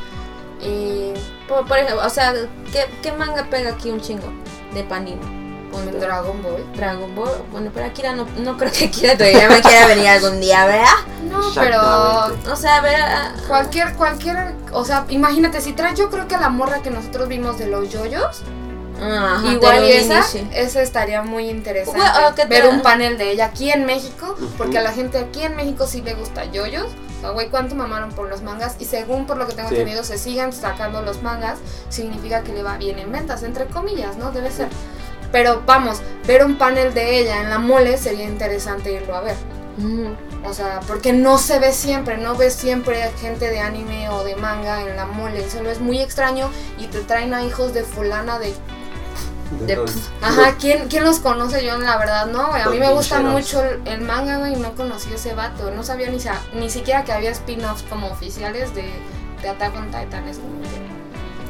Y 0.61 1.15
Por, 1.49 1.67
por 1.67 1.79
ejemplo, 1.79 2.05
o 2.05 2.11
sea, 2.11 2.35
¿qué, 2.73 2.85
¿qué 3.03 3.13
manga 3.13 3.45
pega 3.49 3.71
aquí 3.71 3.91
un 3.91 4.01
chingo? 4.01 4.27
De 4.75 4.83
Panini. 4.85 5.38
El 5.77 6.01
Dragon 6.01 6.43
Ball. 6.43 6.65
Dragon 6.75 7.15
Ball. 7.15 7.43
Bueno, 7.53 7.71
pero 7.73 7.87
Akira 7.87 8.13
no, 8.13 8.27
no 8.39 8.57
creo 8.57 8.73
que 8.73 8.87
Akira 8.87 9.17
todavía 9.17 9.49
me 9.49 9.61
quiera 9.61 9.87
venir 9.87 10.09
algún 10.09 10.41
día, 10.41 10.67
¿verdad? 10.67 10.87
No, 11.31 11.41
pero. 11.55 12.53
O 12.53 12.57
sea, 12.57 12.77
a 12.77 12.81
ver. 12.81 13.01
ah, 13.01 13.35
cualquier, 13.47 13.95
cualquier, 13.95 14.55
o 14.73 14.85
sea, 14.85 15.05
imagínate, 15.09 15.61
si 15.61 15.73
traes, 15.73 15.99
yo 15.99 16.11
creo 16.11 16.27
que 16.27 16.37
la 16.37 16.49
morra 16.49 16.81
que 16.83 16.91
nosotros 16.91 17.29
vimos 17.29 17.59
de 17.59 17.67
los 17.67 17.89
yoyos, 17.91 18.43
ajá, 19.01 19.53
Igual 19.53 19.85
y 19.85 19.93
esa, 19.93 20.25
esa 20.55 20.83
estaría 20.83 21.23
muy 21.23 21.49
interesante. 21.49 22.01
Bueno, 22.01 22.35
te- 22.35 22.47
ver 22.47 22.67
un 22.67 22.83
panel 22.83 23.17
de 23.19 23.31
ella 23.33 23.47
aquí 23.47 23.71
en 23.71 23.85
México, 23.85 24.35
porque 24.57 24.79
a 24.79 24.83
la 24.83 24.93
gente 24.93 25.19
aquí 25.19 25.43
en 25.43 25.55
México 25.57 25.87
sí 25.87 26.01
le 26.03 26.15
gusta 26.15 26.45
yoyos. 26.47 26.87
O 27.19 27.21
sea, 27.21 27.31
güey, 27.31 27.49
¿cuánto 27.51 27.75
mamaron 27.75 28.11
por 28.13 28.29
los 28.29 28.43
mangas? 28.43 28.77
Y 28.79 28.85
según 28.85 29.27
por 29.27 29.37
lo 29.39 29.47
que 29.49 29.53
tengo 29.53 29.69
Sí. 29.69 29.75
entendido, 29.75 30.05
se 30.05 30.19
sigan 30.19 30.53
sacando 30.53 31.03
los 31.03 31.21
mangas, 31.23 31.59
significa 31.89 32.43
que 32.43 32.53
le 32.53 32.63
va 32.63 32.77
bien 32.77 32.99
en 33.01 33.11
ventas, 33.11 33.43
entre 33.43 33.67
comillas, 33.67 34.17
¿no? 34.17 34.31
Debe 34.31 34.51
ser. 34.53 34.69
Pero 35.33 35.63
vamos, 35.67 36.01
ver 36.27 36.45
un 36.45 36.57
panel 36.57 36.95
de 36.95 37.21
ella 37.21 37.43
en 37.43 37.51
la 37.51 37.59
mole 37.59 37.97
sería 37.99 38.25
interesante 38.25 38.93
irlo 38.93 39.15
a 39.17 39.21
ver. 39.21 39.37
O 40.45 40.53
sea, 40.55 40.81
porque 40.87 41.13
no 41.13 41.37
se 41.39 41.59
ve 41.59 41.73
siempre, 41.73 42.17
no 42.17 42.35
ves 42.37 42.55
siempre 42.55 43.11
gente 43.21 43.51
de 43.51 43.61
anime 43.61 44.09
o 44.09 44.25
de 44.25 44.37
manga 44.37 44.81
en 44.83 44.97
la 44.97 45.05
mole. 45.07 45.49
Solo 45.51 45.71
es 45.71 45.81
muy 45.81 46.01
extraño 46.01 46.49
y 46.79 46.87
te 46.87 47.01
traen 47.01 47.35
a 47.35 47.43
hijos 47.45 47.75
de 47.75 47.83
fulana 47.85 48.39
de 48.39 48.53
De- 49.67 49.75
Ajá, 50.21 50.57
¿quién, 50.61 50.89
¿quién 50.89 51.05
los 51.05 51.21
conoce? 51.21 51.65
Yo 51.65 51.77
la 51.79 51.97
verdad 51.97 52.27
no, 52.27 52.49
güey. 52.51 52.61
A 52.63 52.67
mí 52.69 52.79
me 52.79 52.87
gusta 52.93 53.17
mucho 53.33 53.63
el, 53.63 53.81
el 53.87 54.01
manga, 54.03 54.39
güey, 54.39 54.53
y 54.55 54.57
no 54.57 54.75
conocí 54.75 55.11
a 55.13 55.15
ese 55.17 55.35
vato. 55.35 55.71
No 55.71 55.83
sabía 55.83 56.11
ni, 56.11 56.21
sa- 56.21 56.41
ni 56.55 56.69
siquiera 56.69 57.03
que 57.05 57.13
había 57.13 57.31
spin-offs 57.31 57.83
como 57.85 58.09
oficiales 58.09 58.75
de, 58.75 58.91
de 59.43 59.49
Attack 59.49 59.75
on 59.77 59.87
Titan. 59.87 60.29
Es 60.29 60.39
como 60.39 60.61
que, 60.61 60.69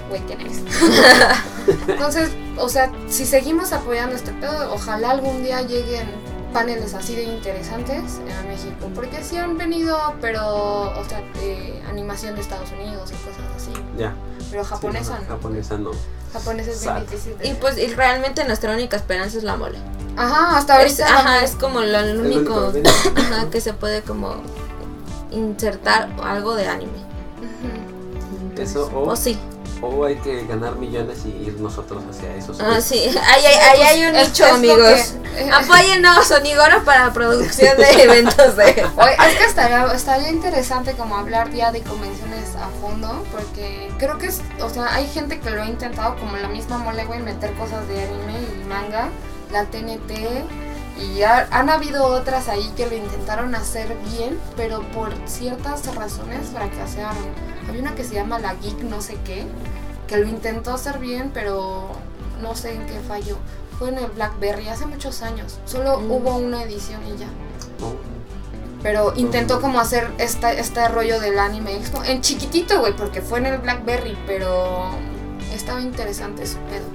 güey, 0.09 0.21
¿quién 0.23 0.41
es? 0.43 0.59
Entonces, 1.89 2.31
o 2.59 2.69
sea, 2.69 2.91
si 3.09 3.27
seguimos 3.27 3.73
apoyando 3.73 4.17
este 4.17 4.33
pedo, 4.33 4.73
ojalá 4.73 5.11
algún 5.11 5.43
día 5.43 5.63
lleguen 5.63 6.09
paneles 6.53 6.95
así 6.95 7.15
de 7.15 7.25
interesantes 7.25 8.21
a 8.41 8.47
México. 8.47 8.89
Porque 8.95 9.23
sí 9.23 9.37
han 9.37 9.59
venido, 9.59 9.97
pero, 10.21 10.99
o 10.99 11.05
sea, 11.09 11.21
de 11.41 11.83
animación 11.89 12.35
de 12.35 12.41
Estados 12.41 12.71
Unidos 12.73 13.11
y 13.11 13.15
cosas 13.27 13.43
así. 13.57 13.71
Ya. 13.99 14.15
Pero 14.51 14.65
japonesa 14.65 15.17
Sí, 15.19 15.23
no. 15.29 15.35
Japonesa 15.35 15.79
no. 15.79 15.91
Japonesa 16.33 16.71
es 16.71 16.83
bien 16.83 17.01
difícil. 17.01 17.39
de- 17.39 17.49
Y 17.49 17.55
pues 17.55 17.77
y 17.79 17.87
realmente 17.95 18.45
nuestra 18.47 18.73
única 18.73 18.97
esperanza 18.97 19.37
es 19.39 19.45
la 19.45 19.57
mole. 19.57 19.79
Ajá, 20.17 20.57
hasta 20.59 20.83
Es, 20.83 21.01
ahorita. 21.01 21.19
ajá, 21.21 21.45
es 21.45 21.53
como 21.53 21.81
lo 21.81 21.99
Es 21.99 22.15
lo 22.17 22.23
único 22.23 22.69
único 22.69 22.89
ajá, 23.17 23.51
que 23.51 23.61
se 23.61 23.73
puede 23.75 24.03
como 24.03 24.35
insertar 25.31 26.09
algo 26.23 26.55
de 26.55 26.67
anime. 26.67 27.07
Eso 28.57 28.91
O 28.95 29.11
o, 29.11 29.17
sí. 29.17 29.39
O 29.81 30.05
hay 30.05 30.17
que 30.17 30.45
ganar 30.47 30.77
millones 30.77 31.19
y 31.25 31.29
ir 31.47 31.61
nosotros 31.61 32.03
hacia 32.11 32.35
esos. 32.35 32.59
Ah, 32.61 32.81
sí. 32.81 32.97
Ahí, 33.33 33.45
hay- 33.45 33.57
ahí 33.57 33.83
hay 33.83 34.05
un 34.07 34.13
nicho, 34.15 34.45
es 34.47 34.53
amigos. 34.53 35.15
que- 35.37 35.51
Apóyennos, 35.53 36.31
Onigoro, 36.33 36.85
para 36.85 37.13
producción 37.13 37.77
de 37.77 37.91
eventos 38.03 38.57
de... 38.57 38.65
Oye, 38.97 39.17
es 39.29 39.39
que 39.39 39.45
estaría, 39.45 39.87
estaría 39.93 40.31
interesante 40.31 40.93
como 40.95 41.17
hablar 41.17 41.53
ya 41.53 41.71
de 41.71 41.81
convenciones 41.83 42.57
a 42.57 42.69
fondo, 42.81 43.25
porque 43.31 43.89
creo 43.99 44.19
que 44.19 44.27
es, 44.27 44.41
o 44.61 44.69
sea, 44.69 44.93
hay 44.95 45.07
gente 45.09 45.39
que 45.39 45.51
lo 45.51 45.63
ha 45.63 45.67
intentado, 45.67 46.17
como 46.17 46.37
la 46.37 46.49
misma 46.49 46.79
mole, 46.79 47.05
güey, 47.05 47.21
meter 47.21 47.53
cosas 47.55 47.87
de 47.87 48.03
anime 48.03 48.35
y 48.61 48.65
manga, 48.65 49.11
la 49.53 49.65
TNT, 49.67 50.11
y 51.01 51.15
ya 51.19 51.47
han 51.51 51.71
habido 51.71 52.07
otras 52.07 52.49
ahí 52.49 52.73
que 52.77 52.87
lo 52.87 52.95
intentaron 52.97 53.55
hacer 53.55 53.97
bien, 54.13 54.39
pero 54.57 54.81
por 54.93 55.13
ciertas 55.27 55.95
razones 55.95 56.49
fracasaron. 56.49 57.25
Había 57.69 57.83
una 57.83 57.95
que 57.95 58.05
se 58.05 58.15
llama 58.15 58.39
La 58.39 58.55
Geek 58.55 58.83
no 58.83 59.01
sé 59.01 59.17
qué, 59.25 59.47
que 60.07 60.17
lo 60.17 60.27
intentó 60.27 60.73
hacer 60.73 60.99
bien, 60.99 61.31
pero 61.33 61.89
no 62.43 62.55
sé 62.55 62.75
en 62.75 62.87
qué 62.87 62.99
falló. 63.07 63.37
Fue 63.79 63.91
en 63.91 63.99
el 63.99 64.07
Blackberry 64.11 64.69
hace 64.69 64.87
muchos 64.87 65.23
años, 65.23 65.59
solo 65.65 66.01
Mm. 66.01 66.11
hubo 66.11 66.37
una 66.37 66.63
edición 66.65 67.01
y 67.07 67.17
ya. 67.19 67.27
No. 67.79 67.95
Pero 68.83 69.13
intentó 69.17 69.61
como 69.61 69.81
hacer 69.81 70.11
esta, 70.19 70.53
este 70.53 70.87
rollo 70.89 71.21
del 71.21 71.39
anime 71.39 71.77
expo 71.77 72.03
en 72.05 72.21
chiquitito, 72.21 72.81
güey, 72.81 72.95
porque 72.97 73.23
fue 73.23 73.39
en 73.41 73.47
el 73.47 73.59
Blackberry, 73.59 74.17
pero 74.27 74.91
estaba 75.53 75.81
interesante 75.81 76.47
su 76.47 76.59
pedo. 76.59 76.87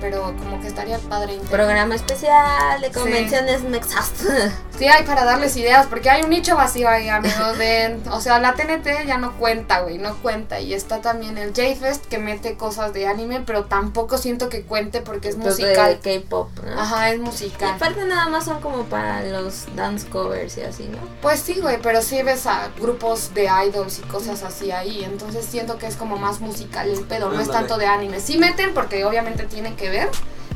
Pero 0.00 0.34
como 0.38 0.60
que 0.60 0.68
estaría 0.68 0.98
padre. 0.98 1.38
Programa 1.50 1.94
especial 1.94 2.80
de 2.80 2.88
Sí. 2.88 2.92
convenciones 2.92 3.62
Mexast. 3.62 4.22
Sí, 4.76 4.88
hay 4.88 5.04
para 5.04 5.24
darles 5.24 5.56
ideas, 5.56 5.86
porque 5.86 6.10
hay 6.10 6.24
un 6.24 6.30
nicho 6.30 6.56
vacío 6.56 6.88
ahí, 6.88 7.08
amigos. 7.08 7.56
De, 7.58 7.96
o 8.10 8.20
sea, 8.20 8.40
la 8.40 8.54
TNT 8.54 9.06
ya 9.06 9.18
no 9.18 9.38
cuenta, 9.38 9.82
güey, 9.82 9.98
no 9.98 10.16
cuenta. 10.16 10.58
Y 10.58 10.74
está 10.74 11.00
también 11.00 11.38
el 11.38 11.50
J-Fest 11.50 12.06
que 12.06 12.18
mete 12.18 12.56
cosas 12.56 12.92
de 12.92 13.06
anime, 13.06 13.40
pero 13.46 13.66
tampoco 13.66 14.18
siento 14.18 14.48
que 14.48 14.62
cuente 14.62 15.00
porque 15.00 15.28
es 15.28 15.38
de 15.38 15.44
musical. 15.44 16.00
K-pop, 16.02 16.48
¿no? 16.64 16.80
Ajá, 16.80 17.10
es 17.12 17.18
Y 17.18 17.20
musical. 17.20 17.74
aparte 17.76 18.04
nada 18.04 18.26
más 18.26 18.46
son 18.46 18.60
como 18.60 18.82
para 18.86 19.22
los 19.22 19.66
dance 19.76 20.08
covers 20.08 20.58
y 20.58 20.62
así, 20.62 20.88
¿no? 20.90 20.98
Pues 21.22 21.38
sí, 21.38 21.60
güey, 21.60 21.78
pero 21.80 22.02
sí 22.02 22.20
ves 22.24 22.44
a 22.48 22.68
grupos 22.80 23.32
de 23.32 23.48
idols 23.68 24.00
y 24.00 24.02
cosas 24.02 24.42
así 24.42 24.72
ahí, 24.72 25.04
entonces 25.04 25.44
siento 25.44 25.78
que 25.78 25.86
es 25.86 25.94
como 25.94 26.16
más 26.16 26.40
musical 26.40 26.90
el 26.90 27.04
pedo, 27.04 27.30
no 27.30 27.38
es 27.40 27.48
tanto 27.48 27.78
de 27.78 27.86
anime. 27.86 28.18
Sí 28.18 28.38
meten 28.38 28.74
porque 28.74 29.04
obviamente 29.04 29.44
tienen 29.44 29.76
que 29.76 29.88
ver 29.88 29.93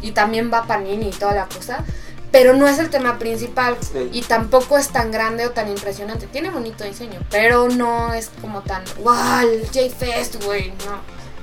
y 0.02 0.12
también 0.12 0.50
va 0.52 0.66
Panini 0.66 1.08
y 1.08 1.12
toda 1.12 1.34
la 1.34 1.46
cosa, 1.46 1.84
pero 2.30 2.54
no 2.54 2.68
es 2.68 2.78
el 2.78 2.90
tema 2.90 3.18
principal 3.18 3.76
Sí. 3.80 4.10
y 4.12 4.22
tampoco 4.22 4.76
es 4.78 4.88
tan 4.88 5.10
grande 5.10 5.46
o 5.46 5.50
tan 5.50 5.68
impresionante. 5.68 6.26
Tiene 6.26 6.50
bonito 6.50 6.84
diseño, 6.84 7.20
pero 7.30 7.68
no 7.68 8.12
es 8.14 8.30
como 8.40 8.60
tan, 8.62 8.82
wow, 9.02 9.40
el 9.42 9.66
J-Fest, 9.66 10.44
güey, 10.44 10.70
no. 10.86 11.00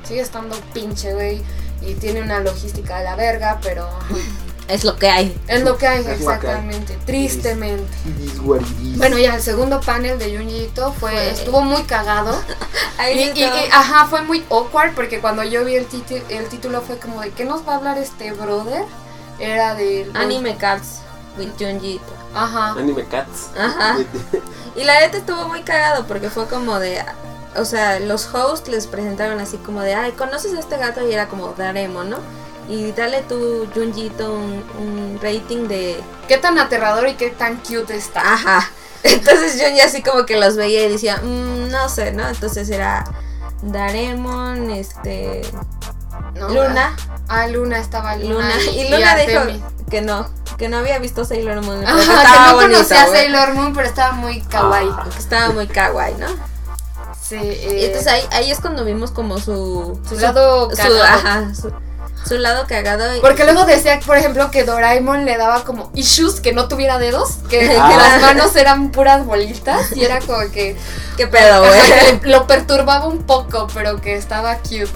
Sigue 0.08 0.22
estando 0.22 0.56
pinche, 0.74 1.14
güey, 1.14 1.42
y 1.82 1.96
tiene 1.96 2.22
una 2.22 2.40
logística 2.40 3.00
de 3.00 3.04
la 3.06 3.16
verga, 3.16 3.60
pero 3.64 3.90
Es 4.68 4.84
lo 4.84 4.96
que 4.96 5.10
hay. 5.10 5.38
es 5.48 5.64
lo 5.64 5.78
que 5.78 5.88
hay 5.88 6.00
Es 6.00 6.06
lo 6.06 6.10
que 6.10 6.12
hay. 6.16 6.18
exactamente, 6.20 6.98
tristemente. 7.06 7.92
Bueno, 8.98 9.18
ya 9.18 9.36
el 9.36 9.42
segundo 9.42 9.80
panel 9.82 10.18
de 10.18 10.36
Junji 10.38 10.64
Ito 10.66 10.92
fue, 10.94 11.12
Fue- 11.12 11.30
estuvo 11.32 11.62
muy 11.62 11.84
cagado. 11.84 12.36
Ahí 12.98 13.32
Y, 13.36 13.40
y- 13.40 13.44
y, 13.44 13.70
ajá, 13.72 14.08
fue 14.08 14.22
muy 14.24 14.44
awkward 14.50 14.94
porque 14.96 15.20
cuando 15.20 15.44
yo 15.44 15.64
vi 15.66 15.76
el, 15.76 15.86
título 15.86 16.22
el 16.30 16.48
título 16.48 16.82
fue 16.82 16.98
como 16.98 17.22
de 17.22 17.32
¿qué 17.32 17.46
nos 17.46 17.68
va 17.68 17.74
a 17.74 17.76
hablar 17.78 17.98
este 17.98 18.32
brother? 18.34 18.86
Era 19.40 19.76
de... 19.76 20.10
Anime 20.14 20.56
Cats 20.58 21.02
with 21.38 21.50
Junji 21.60 21.96
Ito. 21.96 22.04
Ajá. 22.34 22.72
Anime 22.72 23.06
Cats. 23.06 23.50
Ajá. 23.58 23.98
Y 24.78 24.84
la 24.84 25.00
neta 25.00 25.16
estuvo 25.18 25.48
muy 25.48 25.62
cagado 25.62 26.06
porque 26.06 26.30
fue 26.30 26.48
como 26.48 26.80
de. 26.80 27.02
O 27.56 27.64
sea, 27.64 27.98
los 28.02 28.26
hosts 28.36 28.68
les 28.68 28.88
presentaron 28.88 29.40
así 29.40 29.56
como 29.56 29.80
de, 29.80 29.94
ay, 29.96 30.12
¿conoces 30.12 30.54
a 30.54 30.60
este 30.60 30.76
gato? 30.76 31.08
Y 31.08 31.14
era 31.14 31.30
como, 31.30 31.54
Daremo, 31.54 32.04
¿no? 32.04 32.18
Y 32.68 32.92
dale 32.94 33.22
tu 33.22 33.68
Junjito 33.74 34.34
un, 34.34 34.64
un 34.80 35.20
rating 35.22 35.68
de. 35.68 36.02
Qué 36.28 36.38
tan 36.38 36.58
aterrador 36.58 37.08
y 37.08 37.14
qué 37.16 37.30
tan 37.30 37.58
cute 37.58 37.96
está. 37.96 38.22
Ajá. 38.34 38.70
Entonces 39.04 39.62
Junji 39.62 39.82
así 39.82 40.02
como 40.02 40.26
que 40.26 40.40
los 40.40 40.56
veía 40.56 40.86
y 40.86 40.92
decía, 40.92 41.18
"Mm, 41.18 41.70
no 41.70 41.90
sé, 41.90 42.12
¿no? 42.12 42.28
Entonces 42.28 42.70
era 42.70 43.04
Daremon, 43.62 44.72
este. 44.72 45.42
¿no? 46.36 46.50
Luna. 46.50 46.96
Ah, 47.28 47.48
Luna 47.48 47.80
estaba 47.80 48.16
Luna. 48.16 48.34
Luna. 48.34 48.62
Y 48.74 48.90
Luna 48.90 49.16
dijo 49.16 49.40
Artemis. 49.40 49.62
que 49.90 50.02
no, 50.02 50.28
que 50.58 50.70
no 50.70 50.78
había 50.78 51.00
visto 51.00 51.24
Sailor 51.26 51.62
Moon. 51.64 51.82
pero 51.86 51.98
Ajá, 51.98 52.00
que 52.02 52.06
que 52.08 52.14
estaba 52.24 52.48
no 52.52 52.56
bonito, 52.56 52.74
conocía. 52.78 53.08
Sailor 53.08 53.54
Moon, 53.54 53.74
pero 53.76 53.88
estaba 53.88 54.12
muy 54.14 54.42
kawaii. 54.42 54.90
Ah. 54.92 55.06
Estaba 55.18 55.50
muy 55.54 55.68
kawaii, 55.68 56.16
¿no? 56.16 56.28
Sí, 57.22 57.36
Y 57.36 57.40
eh, 57.40 57.86
entonces 57.88 58.12
ahí, 58.12 58.22
ahí 58.32 58.52
es 58.52 58.60
cuando 58.60 58.86
vimos 58.86 59.10
como 59.12 59.40
su. 59.40 60.00
su 60.08 60.16
lado 60.20 60.70
su, 60.76 61.02
ajá, 61.02 61.54
su, 61.56 61.72
su 62.28 62.38
lado 62.38 62.66
cagado. 62.68 63.16
y- 63.16 63.22
Porque 63.22 63.44
luego 63.44 63.66
decía, 63.66 64.00
por 64.06 64.18
ejemplo, 64.18 64.50
que 64.52 64.64
Doraemon 64.64 65.26
le 65.26 65.38
daba 65.38 65.64
como 65.64 65.92
issues 65.94 66.40
que 66.42 66.54
no 66.54 66.68
tuviera 66.68 66.98
dedos, 66.98 67.38
que, 67.50 67.60
que 67.68 67.78
Ah. 67.78 67.96
las 67.98 68.22
manos 68.22 68.56
eran 68.56 68.92
puras 68.92 69.26
bolitas 69.26 69.96
y 69.96 70.04
era 70.06 70.20
como 70.20 70.40
que, 70.52 70.76
¿Qué 71.18 71.28
pedo, 71.28 71.60
güey? 71.66 72.20
lo 72.24 72.48
perturbaba 72.48 73.06
un 73.08 73.24
poco, 73.24 73.68
pero 73.74 74.02
que 74.02 74.16
estaba 74.16 74.56
cute. 74.58 74.88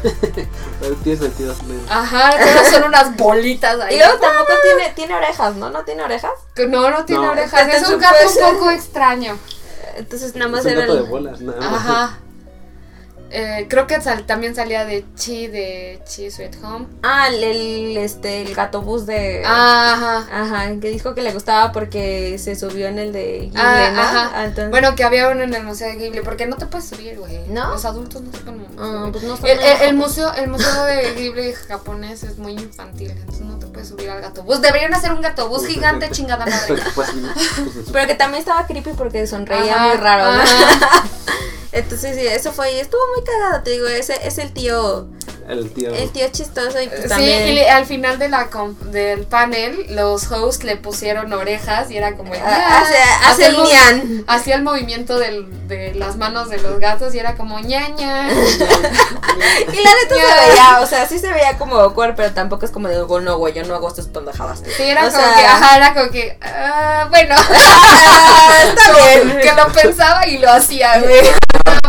Pero 0.80 0.94
tiene 1.02 1.18
sentido. 1.18 1.52
Ajá, 1.90 2.30
pero 2.38 2.70
son 2.70 2.84
unas 2.84 3.16
bolitas 3.16 3.80
ahí. 3.80 3.96
Y 3.96 3.98
luego 3.98 4.16
tampoco 4.20 4.52
tiene, 4.62 4.92
tiene 4.94 5.14
orejas, 5.16 5.56
¿no? 5.56 5.70
¿No 5.70 5.82
tiene 5.82 6.04
orejas? 6.04 6.30
No, 6.68 6.88
no 6.90 7.04
tiene 7.04 7.24
No. 7.26 7.32
orejas, 7.32 7.62
es 7.66 7.74
Entonces 7.82 7.94
un 7.94 8.00
gato 8.00 8.16
un 8.28 8.58
poco 8.58 8.70
extraño. 8.70 9.36
Entonces 9.96 10.36
nada 10.36 10.48
más 10.52 10.60
Es 10.60 10.66
un 10.66 10.72
era 10.78 10.80
gato 10.82 10.94
de 10.94 11.02
bolas, 11.02 11.40
nada 11.40 11.60
más. 11.60 11.74
Ajá. 11.80 12.18
Eh, 13.30 13.66
creo 13.68 13.86
que 13.86 14.00
sal- 14.00 14.24
también 14.24 14.54
salía 14.54 14.86
de 14.86 15.04
Chi, 15.14 15.48
de 15.48 16.00
Chi 16.08 16.30
Sweet 16.30 16.56
Home. 16.64 16.86
Ah, 17.02 17.28
el, 17.28 17.44
el, 17.44 17.96
este, 17.98 18.40
el 18.42 18.54
gato 18.54 18.80
bus 18.80 19.04
de... 19.04 19.42
Ajá. 19.44 20.26
Ajá, 20.32 20.66
que 20.80 20.88
dijo 20.88 21.14
que 21.14 21.20
le 21.20 21.32
gustaba 21.32 21.70
porque 21.72 22.38
se 22.38 22.56
subió 22.56 22.88
en 22.88 22.98
el 22.98 23.12
de 23.12 23.50
Ghibli, 23.52 23.60
Ah, 23.60 23.90
¿no? 23.92 24.00
ajá. 24.00 24.30
Ah, 24.34 24.44
entonces- 24.46 24.70
Bueno, 24.70 24.94
que 24.94 25.04
había 25.04 25.28
uno 25.28 25.42
en 25.42 25.52
el 25.52 25.62
Museo 25.62 25.88
de 25.88 25.96
Ghibli, 25.96 26.20
porque 26.22 26.46
no 26.46 26.56
te 26.56 26.64
puedes 26.66 26.88
subir, 26.88 27.18
güey. 27.18 27.38
¿No? 27.48 27.68
Los 27.70 27.84
adultos 27.84 28.22
no 28.22 28.32
se 28.32 28.38
pueden 28.38 28.66
Ah, 28.78 29.08
pues 29.12 29.24
no 29.24 29.34
El, 29.44 29.58
el 29.60 29.96
bajo. 29.96 30.08
museo, 30.08 30.32
el 30.34 30.48
museo 30.48 30.84
de 30.84 31.12
Ghibli 31.16 31.52
japonés 31.52 32.22
es 32.22 32.38
muy 32.38 32.52
infantil, 32.52 33.10
entonces 33.10 33.44
no 33.44 33.58
te 33.58 33.66
puedes 33.66 33.88
subir 33.88 34.08
al 34.08 34.20
gato 34.22 34.42
bus. 34.42 34.62
Deberían 34.62 34.94
hacer 34.94 35.12
un 35.12 35.20
gato 35.20 35.48
bus 35.50 35.66
gigante, 35.66 36.10
chingada 36.12 36.46
madre. 36.46 36.66
Pues, 36.68 36.82
pues, 36.94 37.10
pues, 37.12 37.86
Pero 37.92 38.06
que 38.06 38.14
también 38.14 38.40
estaba 38.40 38.66
creepy 38.66 38.90
porque 38.96 39.26
sonreía 39.26 39.74
Ajá, 39.74 39.88
muy 39.88 39.96
raro, 39.98 40.32
¿no? 40.32 40.42
Entonces 41.72 42.16
sí, 42.16 42.26
eso 42.26 42.52
fue 42.52 42.80
estuvo 42.80 43.00
muy 43.14 43.24
cagado, 43.24 43.62
te 43.62 43.70
digo, 43.70 43.86
ese 43.86 44.14
es 44.26 44.38
el 44.38 44.52
tío, 44.52 45.08
el 45.48 45.70
tío. 45.72 45.94
el 45.94 46.10
tío 46.10 46.28
chistoso 46.30 46.80
y 46.80 46.88
pues 46.88 47.02
Sí, 47.02 47.08
también... 47.08 47.48
y 47.48 47.52
le- 47.54 47.70
al 47.70 47.86
final 47.86 48.18
de 48.18 48.28
la 48.28 48.46
com- 48.48 48.74
del 48.90 49.26
panel, 49.26 49.86
los 49.90 50.30
hosts 50.30 50.64
le 50.64 50.76
pusieron 50.76 51.32
orejas 51.32 51.90
y 51.90 51.96
era 51.96 52.14
como. 52.16 52.32
Ah, 52.34 52.82
hace 52.82 52.96
Hacía 53.26 53.46
el 53.48 53.56
mo- 53.56 53.64
ñan. 53.64 54.24
Hacía 54.26 54.54
el 54.56 54.62
movimiento 54.62 55.18
del- 55.18 55.68
de 55.68 55.94
las 55.94 56.16
manos 56.16 56.48
de 56.50 56.58
los 56.58 56.78
gatos 56.80 57.14
y 57.14 57.18
era 57.18 57.34
como 57.34 57.58
ñaña. 57.60 58.28
Y 59.72 59.76
la 59.76 59.90
neta 59.94 60.14
se 60.14 60.48
veía, 60.50 60.80
o 60.80 60.86
sea, 60.86 61.06
sí 61.06 61.18
se 61.18 61.30
veía 61.32 61.56
como 61.58 61.76
awkward, 61.76 62.14
pero 62.16 62.32
tampoco 62.32 62.64
es 62.64 62.70
como 62.72 62.88
de, 62.88 62.98
"Oh, 63.00 63.20
no, 63.20 63.36
güey, 63.38 63.54
yo 63.54 63.64
no 63.64 63.74
hago 63.74 63.88
estas 63.88 64.06
pendejadas. 64.06 64.62
Sí, 64.76 64.82
era 64.82 65.06
O 65.06 65.10
como 65.10 65.22
sea- 65.22 65.34
que, 65.36 65.46
ajá, 65.46 65.76
era 65.76 65.94
como 65.94 66.10
que, 66.10 66.38
ah, 66.42 67.06
bueno. 67.10 67.34
Ah, 67.50 68.64
está 68.66 68.92
bien. 68.92 69.38
Que 69.42 69.52
lo 69.52 69.72
pensaba 69.72 70.26
y 70.26 70.38
lo 70.38 70.50
hacía, 70.50 70.98
güey. 71.00 71.20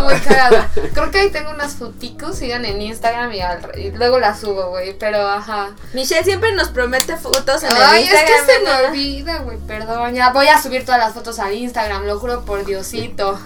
Muy. 0.09 0.89
Creo 0.93 1.11
que 1.11 1.19
ahí 1.19 1.29
tengo 1.29 1.51
unas 1.51 1.75
foticos, 1.75 2.37
sigan 2.37 2.65
en 2.65 2.81
Instagram 2.81 3.31
y, 3.33 3.41
al- 3.41 3.71
y 3.77 3.91
luego 3.91 4.19
las 4.19 4.39
subo, 4.39 4.69
güey. 4.69 4.97
Pero 4.97 5.27
ajá. 5.27 5.71
Michelle 5.93 6.23
siempre 6.23 6.53
nos 6.53 6.69
promete 6.69 7.15
fotos 7.17 7.63
en 7.63 7.69
Ay, 7.75 8.07
el 8.07 8.13
es 8.13 8.23
que 8.23 8.31
Instagram. 8.31 8.45
se 8.47 8.59
me 8.81 8.87
olvida, 8.87 9.37
güey. 9.39 9.57
Perdón. 9.59 10.13
Ya 10.15 10.31
voy 10.31 10.47
a 10.47 10.61
subir 10.61 10.85
todas 10.85 10.99
las 10.99 11.13
fotos 11.13 11.39
a 11.39 11.51
Instagram, 11.53 12.05
lo 12.05 12.19
juro 12.19 12.45
por 12.45 12.65
Diosito. 12.65 13.39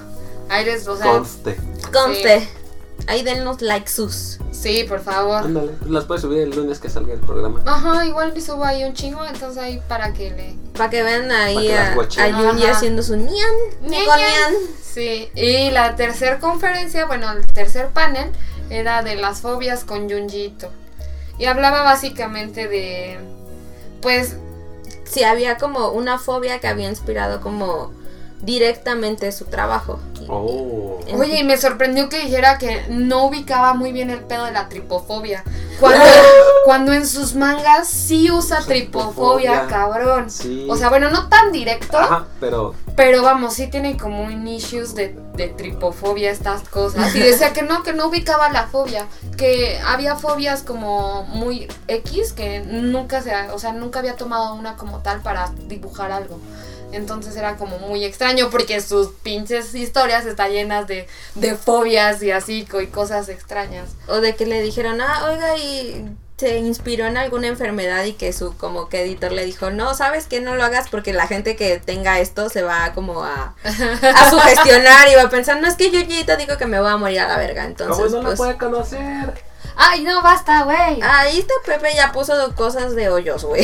Ahí 0.50 0.66
les, 0.66 0.88
o 0.88 0.98
sea, 0.98 1.06
Conste. 1.08 1.58
Conste. 1.92 2.48
Ahí 3.08 3.24
dennos 3.24 3.62
like 3.62 3.90
sus. 3.90 4.40
sí, 4.52 4.86
por 4.88 5.02
favor. 5.02 5.44
Ándale, 5.44 5.74
las 5.88 6.06
puedes 6.06 6.22
subir 6.22 6.40
el 6.40 6.52
lunes 6.52 6.80
que 6.80 6.90
salga 6.90 7.14
el 7.14 7.20
programa. 7.20 7.62
Ajá, 7.66 8.06
igual 8.06 8.34
me 8.34 8.42
subo 8.42 8.64
ahí 8.64 8.84
un 8.84 8.94
chingo, 8.94 9.26
entonces 9.26 9.62
ahí 9.62 9.82
para 9.88 10.14
que 10.14 10.32
le. 10.32 10.56
Para 10.78 10.90
que 10.90 11.04
vean 11.04 11.28
Pa' 11.28 11.44
ahí 11.44 11.72
a, 11.72 11.94
a 11.94 12.72
haciendo 12.72 13.04
su 13.04 13.16
nian. 13.16 13.52
Nian. 13.82 14.54
Sí, 14.82 15.30
y 15.36 15.72
la 15.72 15.96
tercer 15.96 16.40
conferencia, 16.40 17.06
bueno, 17.06 17.32
el 17.32 17.46
tercer 17.48 17.90
panel 17.90 18.32
era 18.70 19.04
de 19.04 19.16
las 19.16 19.42
fobias 19.42 19.84
con 19.84 20.10
Junjito. 20.10 20.70
Y 21.38 21.46
hablaba 21.46 21.84
básicamente 21.84 22.68
de. 22.68 23.20
Pues 24.02 24.36
Sí, 25.14 25.24
había 25.24 25.58
como 25.58 25.90
una 25.90 26.18
fobia 26.18 26.60
que 26.60 26.68
había 26.68 26.90
inspirado 26.90 27.40
como 27.40 27.92
directamente 28.44 29.32
su 29.32 29.46
trabajo. 29.46 30.00
Oh. 30.30 31.00
Oye, 31.18 31.40
y 31.40 31.44
me 31.44 31.58
sorprendió 31.58 32.08
que 32.10 32.20
dijera 32.20 32.58
que 32.58 32.86
no 32.90 33.26
ubicaba 33.26 33.74
muy 33.74 33.92
bien 33.92 34.10
el 34.10 34.22
pedo 34.22 34.46
de 34.46 34.52
la 34.52 34.70
tripofobia. 34.70 35.44
Cuando, 35.80 36.06
cuando 36.66 36.94
en 36.94 37.06
sus 37.06 37.36
mangas 37.36 37.90
sí 37.90 38.32
usa 38.32 38.60
tripofobia, 38.62 39.52
Tripofobia. 39.52 39.68
cabrón. 39.68 40.30
Sí. 40.30 40.66
O 40.70 40.78
sea, 40.78 40.88
bueno, 40.90 41.10
no 41.10 41.28
tan 41.28 41.52
directo, 41.52 41.98
Ajá, 41.98 42.26
pero 42.40 42.74
pero 42.96 43.24
vamos, 43.24 43.56
sí 43.56 43.68
tiene 43.68 43.98
como 43.98 44.22
un 44.22 44.48
issues 44.48 44.94
de, 44.94 45.16
de 45.34 45.48
tripofobia 45.48 46.30
estas 46.30 46.62
cosas. 46.70 47.14
Y 47.16 47.20
decía 47.20 47.52
que 47.52 47.64
no, 47.64 47.82
que 47.82 47.92
no 47.92 48.08
ubicaba 48.08 48.50
la 48.50 48.68
fobia. 48.68 49.08
Que 49.36 49.80
había 49.86 50.16
fobias 50.16 50.62
como 50.62 51.24
muy 51.24 51.68
X, 51.88 52.34
que 52.34 52.60
nunca 52.62 53.22
se, 53.22 53.34
o 53.50 53.58
sea, 53.58 53.74
nunca 53.74 54.00
había 54.00 54.16
tomado 54.16 54.54
una 54.54 54.76
como 54.78 55.00
tal 55.00 55.22
para 55.22 55.52
dibujar 55.68 56.12
algo. 56.12 56.40
Entonces 56.94 57.36
era 57.36 57.58
como 57.58 57.80
muy 57.80 58.06
extraño 58.06 58.50
porque 58.50 58.80
sus 58.82 59.10
pinches 59.10 59.74
historias 59.76 60.26
están 60.26 60.52
llenas 60.52 60.88
de, 60.88 61.08
de 61.36 61.56
fobias 61.56 62.22
y 62.24 62.32
así, 62.32 62.68
y 62.82 62.88
cosas 62.88 63.30
extrañas. 63.30 63.90
O 64.08 64.22
de 64.22 64.36
que 64.36 64.46
le 64.46 64.62
dijeron, 64.62 65.02
ah, 65.02 65.30
oiga, 65.32 65.58
y 65.58 66.06
se 66.38 66.58
inspiró 66.58 67.06
en 67.06 67.18
alguna 67.18 67.48
enfermedad 67.48 68.04
y 68.04 68.14
que 68.14 68.34
su 68.34 68.58
como 68.58 68.90
que 68.90 69.02
editor 69.02 69.32
le 69.32 69.46
dijo, 69.46 69.70
no, 69.70 69.94
sabes 69.94 70.28
que 70.28 70.42
no 70.42 70.56
lo 70.56 70.64
hagas 70.64 70.90
porque 70.90 71.14
la 71.14 71.28
gente 71.28 71.56
que 71.56 71.80
tenga 71.80 72.20
esto 72.20 72.50
se 72.50 72.64
va 72.64 72.94
como 72.94 73.24
a, 73.24 73.56
a 73.64 74.30
sugestionar 74.30 75.10
y 75.10 75.16
va 75.16 75.24
a 75.24 75.30
pensar, 75.30 75.62
no 75.62 75.68
es 75.68 75.76
que 75.76 75.92
yo 75.92 76.00
ya 76.02 76.36
digo 76.36 76.58
que 76.58 76.66
me 76.66 76.80
voy 76.80 76.90
a 76.90 76.98
morir 76.98 77.22
a 77.22 77.28
la 77.28 77.38
verga. 77.38 77.66
Entonces, 77.66 78.06
¿cómo 78.06 78.10
no 78.10 78.22
la 78.22 78.28
pues, 78.30 78.38
puede 78.38 78.58
conocer? 78.58 79.53
Ay, 79.76 80.04
no, 80.04 80.22
basta, 80.22 80.64
güey. 80.64 81.02
ahí 81.02 81.40
está 81.40 81.54
Pepe 81.66 81.96
ya 81.96 82.12
puso 82.12 82.34
cosas 82.56 82.96
de 82.96 83.10
hoyos, 83.10 83.44
güey. 83.44 83.64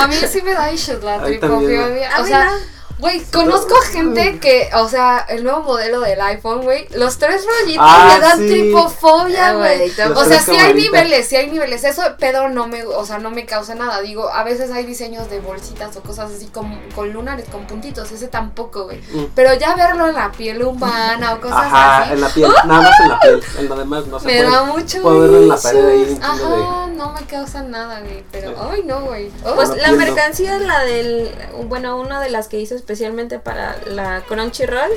A 0.00 0.06
mí 0.06 0.14
sí 0.14 0.42
me 0.42 0.52
da 0.52 0.72
issues 0.72 1.02
la 1.02 1.22
tripofobia. 1.22 2.10
O 2.20 2.26
sea, 2.26 2.44
no. 2.44 2.75
Güey, 2.98 3.20
conozco 3.24 3.74
gente 3.92 4.38
que, 4.38 4.70
o 4.74 4.88
sea, 4.88 5.18
el 5.28 5.44
nuevo 5.44 5.60
modelo 5.60 6.00
del 6.00 6.18
iPhone, 6.20 6.62
güey, 6.62 6.88
los 6.94 7.18
tres 7.18 7.44
rollitos 7.44 7.84
Ah, 7.86 8.12
le 8.14 8.20
dan 8.20 8.38
sí. 8.38 8.48
tripofobia, 8.48 9.48
Ah, 9.50 9.52
güey, 9.54 9.90
O 10.14 10.24
sea, 10.24 10.40
sí 10.40 10.56
hay 10.56 10.72
niveles, 10.72 11.26
sí 11.28 11.36
hay 11.36 11.50
niveles. 11.50 11.84
Eso 11.84 12.00
pedo 12.18 12.48
no 12.48 12.66
me, 12.68 12.84
o 12.84 13.04
sea, 13.04 13.18
no 13.18 13.30
me 13.30 13.44
causa 13.44 13.74
nada. 13.74 14.00
Digo, 14.00 14.30
a 14.32 14.44
veces 14.44 14.70
hay 14.70 14.86
diseños 14.86 15.28
de 15.28 15.40
bolsitas 15.40 15.94
o 15.96 16.02
cosas 16.02 16.30
así 16.32 16.46
con, 16.46 16.74
con 16.94 17.12
lunares, 17.12 17.46
con 17.50 17.66
puntitos. 17.66 18.10
Ese 18.12 18.28
tampoco, 18.28 18.84
güey. 18.84 18.98
Mm. 19.12 19.26
Pero 19.34 19.52
ya 19.54 19.74
verlo 19.74 20.08
en 20.08 20.14
la 20.14 20.32
piel 20.32 20.62
humana 20.62 21.34
o 21.34 21.40
cosas 21.40 21.58
Ajá, 21.66 22.02
así. 22.04 22.12
en 22.14 22.20
la 22.22 22.28
piel, 22.30 22.50
nada 22.64 22.80
más 22.80 23.00
en 23.00 23.08
la 23.10 23.20
piel. 23.20 23.42
En 23.58 23.68
lo 23.68 23.76
demás 23.76 24.06
no 24.06 24.20
se 24.20 24.26
Me 24.26 24.36
puede. 24.38 24.50
da 24.50 24.64
mucho 24.64 25.02
puedo 25.02 25.20
verlo 25.20 25.36
en 25.42 25.48
la 25.48 25.56
pared 25.58 25.86
ahí, 25.86 26.04
de- 26.06 26.18
Ajá, 26.24 26.86
no 26.94 27.12
me 27.12 27.20
causa 27.26 27.62
nada, 27.62 28.00
güey. 28.00 28.24
Pero, 28.32 28.50
Sí. 28.50 28.54
ay, 28.72 28.82
no, 28.84 29.00
güey. 29.02 29.30
Oh, 29.44 29.54
Pues 29.54 29.68
la 29.76 29.92
mercancía, 29.92 30.58
la 30.58 30.82
del, 30.84 31.30
bueno, 31.64 31.98
una 32.00 32.20
de 32.22 32.30
las 32.30 32.48
que 32.48 32.58
hizo 32.58 32.74
especialmente 32.86 33.40
para 33.40 33.78
la 33.86 34.22
Crunchyroll, 34.28 34.92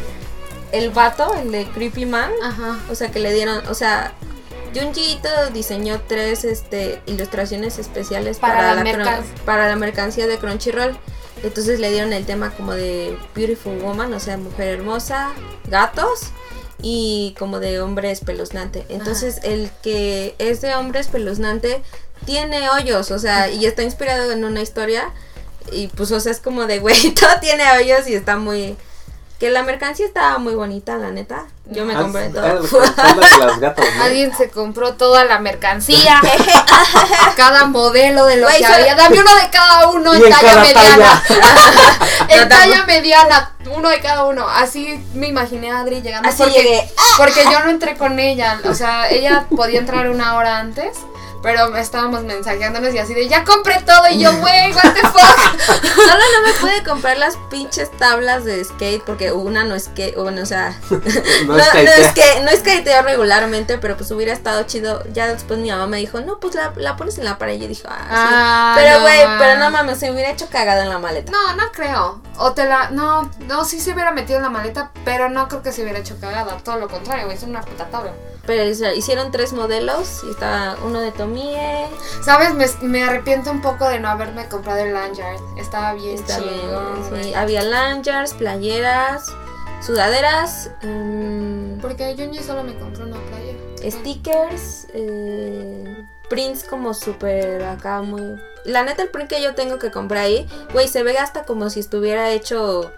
el 0.72 0.92
vato, 0.92 1.34
el 1.34 1.52
de 1.52 1.66
Creepy 1.72 2.06
Man, 2.06 2.30
Ajá. 2.44 2.78
o 2.92 2.94
sea 2.94 3.10
que 3.10 3.18
le 3.20 3.34
dieron, 3.34 3.66
o 3.68 3.74
sea, 3.74 4.14
Junji 4.76 5.14
Ito 5.14 5.30
diseñó 5.52 6.00
tres 6.08 6.44
este, 6.46 7.02
ilustraciones 7.08 7.80
especiales 7.80 8.38
Para 8.38 8.58
para, 8.58 8.76
la 8.76 8.84
mercan- 8.84 9.24
para 9.44 9.68
la 9.68 9.76
mercancía 9.76 10.28
de 10.28 10.38
Crunchyroll. 10.38 10.96
Entonces 11.42 11.80
le 11.80 11.90
dieron 11.90 12.14
el 12.14 12.26
tema 12.28 12.52
como 12.52 12.74
de 12.74 13.18
Beautiful 13.34 13.80
Woman, 13.80 14.14
o 14.14 14.20
sea, 14.20 14.38
mujer 14.38 14.68
hermosa, 14.68 15.32
gatos 15.68 16.28
y 16.84 17.34
como 17.40 17.60
de 17.60 17.82
hombre 17.82 18.12
espeluznante. 18.12 18.86
Entonces 18.90 19.40
el 19.42 19.72
que 19.82 20.36
es 20.38 20.62
de 20.62 20.76
hombre 20.76 21.00
espeluznante 21.00 21.82
tiene 22.26 22.70
hoyos, 22.70 23.10
o 23.10 23.18
sea, 23.18 23.50
y 23.50 23.66
está 23.66 23.82
inspirado 23.82 24.32
en 24.32 24.46
una 24.46 24.62
historia 24.62 25.10
y 25.72 25.88
pues, 25.88 26.12
o 26.12 26.20
sea, 26.20 26.32
es 26.32 26.40
como 26.40 26.66
de, 26.66 26.80
güey, 26.80 27.12
todo 27.20 27.30
tiene 27.42 27.64
hoyos 27.74 28.08
y 28.08 28.14
está 28.16 28.38
muy... 28.38 28.78
Que 29.40 29.50
la 29.50 29.64
mercancía 29.64 30.06
estaba 30.06 30.38
muy 30.38 30.54
bonita, 30.54 30.98
la 30.98 31.12
neta. 31.12 31.46
Yo 31.68 31.86
me 31.86 31.96
Ah, 31.96 32.02
compré 32.02 32.28
todo. 32.28 32.44
ah, 32.46 32.68
son 32.70 32.82
las 32.84 33.40
de 33.40 33.46
las 33.46 33.60
gatas, 33.62 33.86
¿no? 33.96 34.04
Alguien 34.04 34.36
se 34.36 34.50
compró 34.50 34.96
toda 34.96 35.24
la 35.24 35.40
mercancía, 35.40 36.20
cada 37.38 37.64
modelo 37.66 38.26
de 38.26 38.36
lo 38.36 38.48
Güey, 38.48 38.58
que 38.60 38.66
había. 38.66 38.96
Dame 38.96 39.18
uno 39.18 39.36
de 39.36 39.50
cada 39.50 39.88
uno 39.88 40.14
en 40.14 40.26
en 40.26 40.30
talla 40.30 40.56
mediana. 40.62 41.24
en 42.28 42.50
talla 42.50 42.84
mediana, 42.86 43.52
uno 43.74 43.88
de 43.88 44.02
cada 44.02 44.26
uno. 44.26 44.46
Así 44.50 45.02
me 45.14 45.28
imaginé 45.28 45.72
a 45.72 45.80
Adri 45.80 46.02
llegando. 46.02 46.28
Así 46.28 46.44
porque, 46.44 46.62
llegué. 46.62 46.92
Porque 47.18 47.44
yo 47.46 47.60
no 47.64 47.70
entré 47.70 47.96
con 47.96 48.20
ella. 48.20 48.60
O 48.66 48.74
sea, 48.74 49.10
ella 49.10 49.46
podía 49.56 49.80
entrar 49.80 50.10
una 50.10 50.36
hora 50.36 50.58
antes. 50.60 50.98
Pero 51.42 51.76
estábamos 51.78 52.24
mensajeándonos 52.24 52.94
y 52.94 52.98
así 52.98 53.14
de 53.14 53.28
ya 53.28 53.44
compré 53.44 53.82
todo. 53.82 54.10
Y 54.10 54.20
yo, 54.20 54.36
güey, 54.38 54.74
what 54.74 54.94
the 54.94 55.02
fuck. 55.02 55.60
Solo 55.96 56.24
no 56.36 56.48
me 56.48 56.54
pude 56.60 56.84
comprar 56.84 57.18
las 57.18 57.38
pinches 57.50 57.90
tablas 57.98 58.44
de 58.44 58.64
skate 58.64 59.04
porque 59.04 59.32
una 59.32 59.64
no 59.64 59.76
es 59.76 59.88
que, 59.90 60.14
bueno, 60.18 60.42
o 60.42 60.46
sea, 60.46 60.78
No 61.46 61.56
no, 61.56 61.64
es 61.64 62.14
que 62.14 62.42
no 62.44 62.50
es 62.50 62.62
que 62.62 62.84
regularmente, 63.02 63.78
pero 63.78 63.96
pues 63.96 64.12
hubiera 64.12 64.34
estado 64.34 64.64
chido. 64.64 65.04
Ya 65.14 65.28
después 65.28 65.60
mi 65.60 65.70
mamá 65.70 65.88
me 65.88 65.98
dijo, 65.98 66.20
no, 66.22 66.40
pues 66.40 66.56
la, 66.56 66.74
la 66.76 66.96
pones 66.98 67.18
en 67.18 67.26
la 67.26 67.38
pared 67.38 67.54
y 67.54 67.60
yo 67.60 67.68
dije, 67.68 67.84
ah, 67.88 68.08
Ah, 68.10 68.74
sí. 68.76 68.82
Pero 68.84 68.98
no, 68.98 69.02
güey, 69.04 69.20
pero 69.40 69.60
no 69.60 69.70
mames, 69.72 70.00
se 70.00 70.12
hubiera 70.12 70.32
hecho 70.32 70.48
cagada 70.50 70.84
en 70.84 70.90
la 70.90 71.00
maleta. 71.00 71.32
No, 71.32 71.56
no 71.56 71.72
creo. 71.72 72.22
O 72.40 72.54
te 72.54 72.66
la. 72.66 72.90
No, 72.90 73.30
no, 73.48 73.66
sí 73.66 73.80
se 73.80 73.92
hubiera 73.94 74.12
metido 74.12 74.38
en 74.38 74.44
la 74.44 74.50
maleta, 74.50 74.92
pero 75.06 75.30
no 75.30 75.48
creo 75.48 75.62
que 75.62 75.72
se 75.72 75.84
hubiera 75.84 76.00
hecho 76.00 76.18
cagada. 76.20 76.58
Todo 76.58 76.78
lo 76.78 76.88
contrario, 76.88 77.26
güey, 77.26 77.38
es 77.38 77.44
una 77.44 77.62
puta 77.62 77.86
tabla. 77.90 78.14
Pero 78.46 78.72
o 78.72 78.74
sea, 78.74 78.94
hicieron 78.96 79.32
tres 79.32 79.54
modelos 79.54 80.24
y 80.26 80.32
estaba 80.32 80.76
uno 80.84 81.02
de 81.02 81.12
Tomie, 81.12 81.88
¿Sabes? 82.24 82.54
Me, 82.56 82.66
me 82.88 83.04
arrepiento 83.04 83.52
un 83.52 83.62
poco 83.62 83.88
de 83.88 84.00
no 84.00 84.08
haberme 84.10 84.48
comprado 84.48 84.80
el 84.80 84.94
lanyard. 84.94 85.40
Estaba 85.60 85.94
bien 85.94 86.16
está 86.16 86.40
bien, 86.40 86.54
chingón, 86.62 87.24
sí, 87.24 87.34
había 87.36 87.62
lanyards, 87.62 88.34
playeras, 88.34 89.26
sudaderas, 89.86 90.72
mm, 90.82 91.80
Porque 91.80 92.16
Junji 92.18 92.42
solo 92.42 92.64
me 92.64 92.76
compró 92.80 93.04
una 93.06 93.18
playera. 93.18 93.60
stickers, 93.92 94.88
eh, 94.94 95.89
prints 96.30 96.64
como 96.64 96.94
súper 96.94 97.64
acá 97.64 98.02
muy... 98.02 98.40
La 98.66 98.84
neta 98.84 99.04
el 99.04 99.10
print 99.10 99.30
que 99.30 99.42
yo 99.42 99.56
tengo 99.56 99.80
que 99.80 99.92
comprar 99.92 100.26
ahí, 100.26 100.48
güey, 100.74 100.88
se 100.88 101.04
ve 101.04 101.18
hasta 101.18 101.44
como 101.44 101.70
si 101.70 101.80
estuviera 101.80 102.32
hecho 102.32 102.92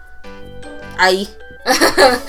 ahí. 0.98 1.28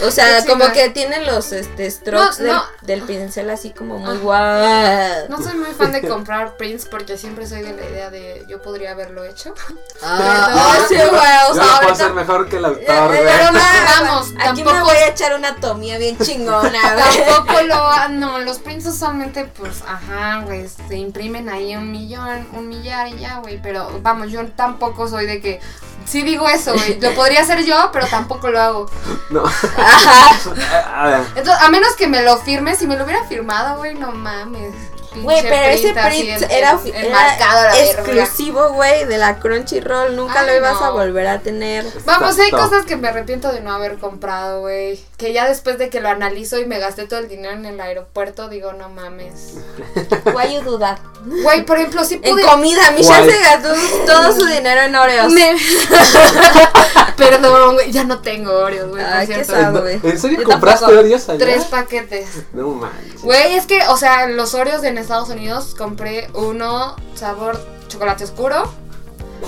O 0.06 0.12
sea, 0.12 0.46
como 0.46 0.72
que 0.74 0.89
tiene 0.89 1.22
los 1.26 1.52
este, 1.52 1.89
strokes 1.89 2.39
No, 2.43 2.54
no. 2.54 2.63
Del, 2.82 3.00
del 3.00 3.02
pincel 3.08 3.50
así 3.50 3.72
como 3.72 3.98
muy 3.98 4.15
Ah. 4.15 4.19
guau. 4.22 5.30
No 5.30 5.41
soy 5.43 5.58
muy 5.58 5.72
fan 5.72 5.91
de 5.91 6.02
comprar 6.08 6.56
prints 6.58 6.86
porque 6.86 7.17
siempre 7.17 7.48
soy 7.48 7.62
de 7.63 7.74
la 7.74 7.84
idea 7.89 8.10
de 8.10 8.46
yo 8.48 8.62
podría 8.62 8.91
haberlo 8.91 9.24
hecho. 9.24 9.54
Ah, 10.02 10.86
Pero- 10.88 10.88
sí, 10.88 11.10
güey, 11.10 11.32
o 11.50 11.54
sea, 11.56 11.80
puedo 11.80 11.93
hacer 11.93 12.13
mejor 12.13 12.48
que 12.50 12.58
el 12.58 12.65
autor, 12.65 12.84
ya, 12.86 13.52
no, 13.52 13.60
ya, 13.60 14.02
vamos, 14.04 14.28
Aquí 14.39 14.63
me 14.63 14.72
tampoco- 14.72 14.86
voy 14.86 14.98
a 14.98 15.08
echar 15.08 15.36
una 15.36 15.56
tomía 15.56 15.98
bien 15.98 16.17
chingona, 16.17 16.80
güey. 16.96 17.26
Tampoco 17.26 17.62
lo 17.63 18.10
no, 18.10 18.39
los 18.39 18.60
prints 18.60 18.86
usualmente 18.86 19.46
pues, 19.46 19.82
ajá, 19.88 20.41
güey, 20.46 20.67
se 20.67 20.96
imprimen 20.98 21.50
ahí 21.50 21.76
un 21.76 21.91
millón, 21.91 22.48
un 22.54 22.67
millar 22.67 23.08
y 23.08 23.17
ya, 23.19 23.38
güey, 23.39 23.60
pero 23.62 24.00
vamos, 24.02 24.32
yo 24.32 24.46
tampoco 24.50 25.08
soy 25.08 25.26
de 25.26 25.41
que, 25.41 25.60
sí 26.06 26.22
digo 26.24 26.48
eso, 26.50 26.74
güey, 26.74 27.00
lo 27.00 27.13
podría 27.13 27.42
hacer 27.42 27.63
yo, 27.66 27.89
pero 27.92 28.08
tampoco 28.08 28.50
lo 28.50 28.62
hago. 28.62 28.86
No. 29.30 29.44
Ajá. 29.46 30.39
Ah, 30.86 31.22
Entonces, 31.36 31.63
a 31.63 31.70
menos 31.70 31.96
que 31.96 32.08
me 32.08 32.22
lo 32.22 32.38
firme, 32.38 32.76
si 32.76 32.86
me 32.86 32.96
lo 32.96 33.04
hubiera 33.06 33.24
firmado, 33.26 33.78
güey, 33.78 33.96
no 33.96 34.12
mames. 34.12 34.76
Güey, 35.21 35.41
pero 35.43 35.65
ese 35.65 35.93
print 35.93 36.41
en- 36.41 36.52
era, 36.52 36.80
en- 36.84 36.95
era 36.95 37.80
exclusivo, 37.80 38.69
güey, 38.73 39.06
de 39.06 39.17
la 39.17 39.38
Crunchyroll. 39.39 40.15
Nunca 40.15 40.41
Ay, 40.41 40.47
lo 40.47 40.56
ibas 40.58 40.73
no. 40.80 40.86
a 40.86 40.89
volver 40.91 41.28
a 41.28 41.39
tener. 41.39 41.86
Vamos, 42.06 42.38
hay 42.39 42.52
cosas 42.52 42.86
que 42.86 42.95
me 42.97 43.08
arrepiento 43.08 43.52
de 43.52 43.62
no 43.62 43.73
haber 43.73 43.97
comprado, 43.99 44.62
güey. 44.62 44.99
Que 45.17 45.34
ya 45.34 45.47
después 45.47 45.78
de 45.78 45.89
que 45.89 46.02
lo 46.02 46.10
analizo 46.10 46.60
y 46.60 46.65
me 46.65 46.80
gasté 46.80 47.06
todo 47.08 47.19
el 47.19 47.28
dinero 47.30 47.54
en 47.54 47.65
el 47.65 47.80
aeropuerto, 47.80 48.49
digo, 48.49 48.73
no 48.73 48.89
mames. 48.89 49.54
Why 50.34 50.56
you 50.56 50.62
do 50.62 50.80
that? 50.80 50.97
Güey, 51.26 51.65
por 51.65 51.78
ejemplo, 51.78 52.04
sí 52.04 52.19
En 52.21 52.32
pude... 52.34 52.43
comida, 52.43 52.91
Michelle 52.91 53.23
Guay. 53.23 53.32
se 53.32 53.39
gastó 53.41 53.69
todo 54.06 54.32
su 54.34 54.45
dinero 54.45 54.82
en 54.82 54.95
Oreos. 54.95 55.32
Me- 55.32 55.56
Perdón, 57.17 57.76
güey, 57.76 57.91
ya 57.91 58.04
no 58.04 58.19
tengo 58.19 58.52
Oreos, 58.52 58.89
güey, 58.89 59.04
por 59.04 59.13
Ay, 59.13 59.28
qué 59.28 59.34
cierto. 59.45 59.54
sad, 59.54 59.80
güey. 59.82 59.99
¿En 60.04 60.19
serio 60.19 60.43
compraste. 60.43 60.86
Oreos 60.86 61.30
allá? 61.30 61.39
Tres 61.39 61.65
paquetes. 61.65 62.28
No 62.54 62.69
manches. 62.69 63.21
Güey, 63.21 63.56
es 63.56 63.65
que, 63.65 63.82
o 63.88 63.97
sea, 63.97 64.28
los 64.28 64.54
Oreos 64.54 64.84
en 64.84 64.97
Estados 65.04 65.30
Unidos 65.30 65.76
compré 65.78 66.30
uno 66.34 66.96
sabor 67.16 67.60
chocolate 67.88 68.24
oscuro, 68.24 68.72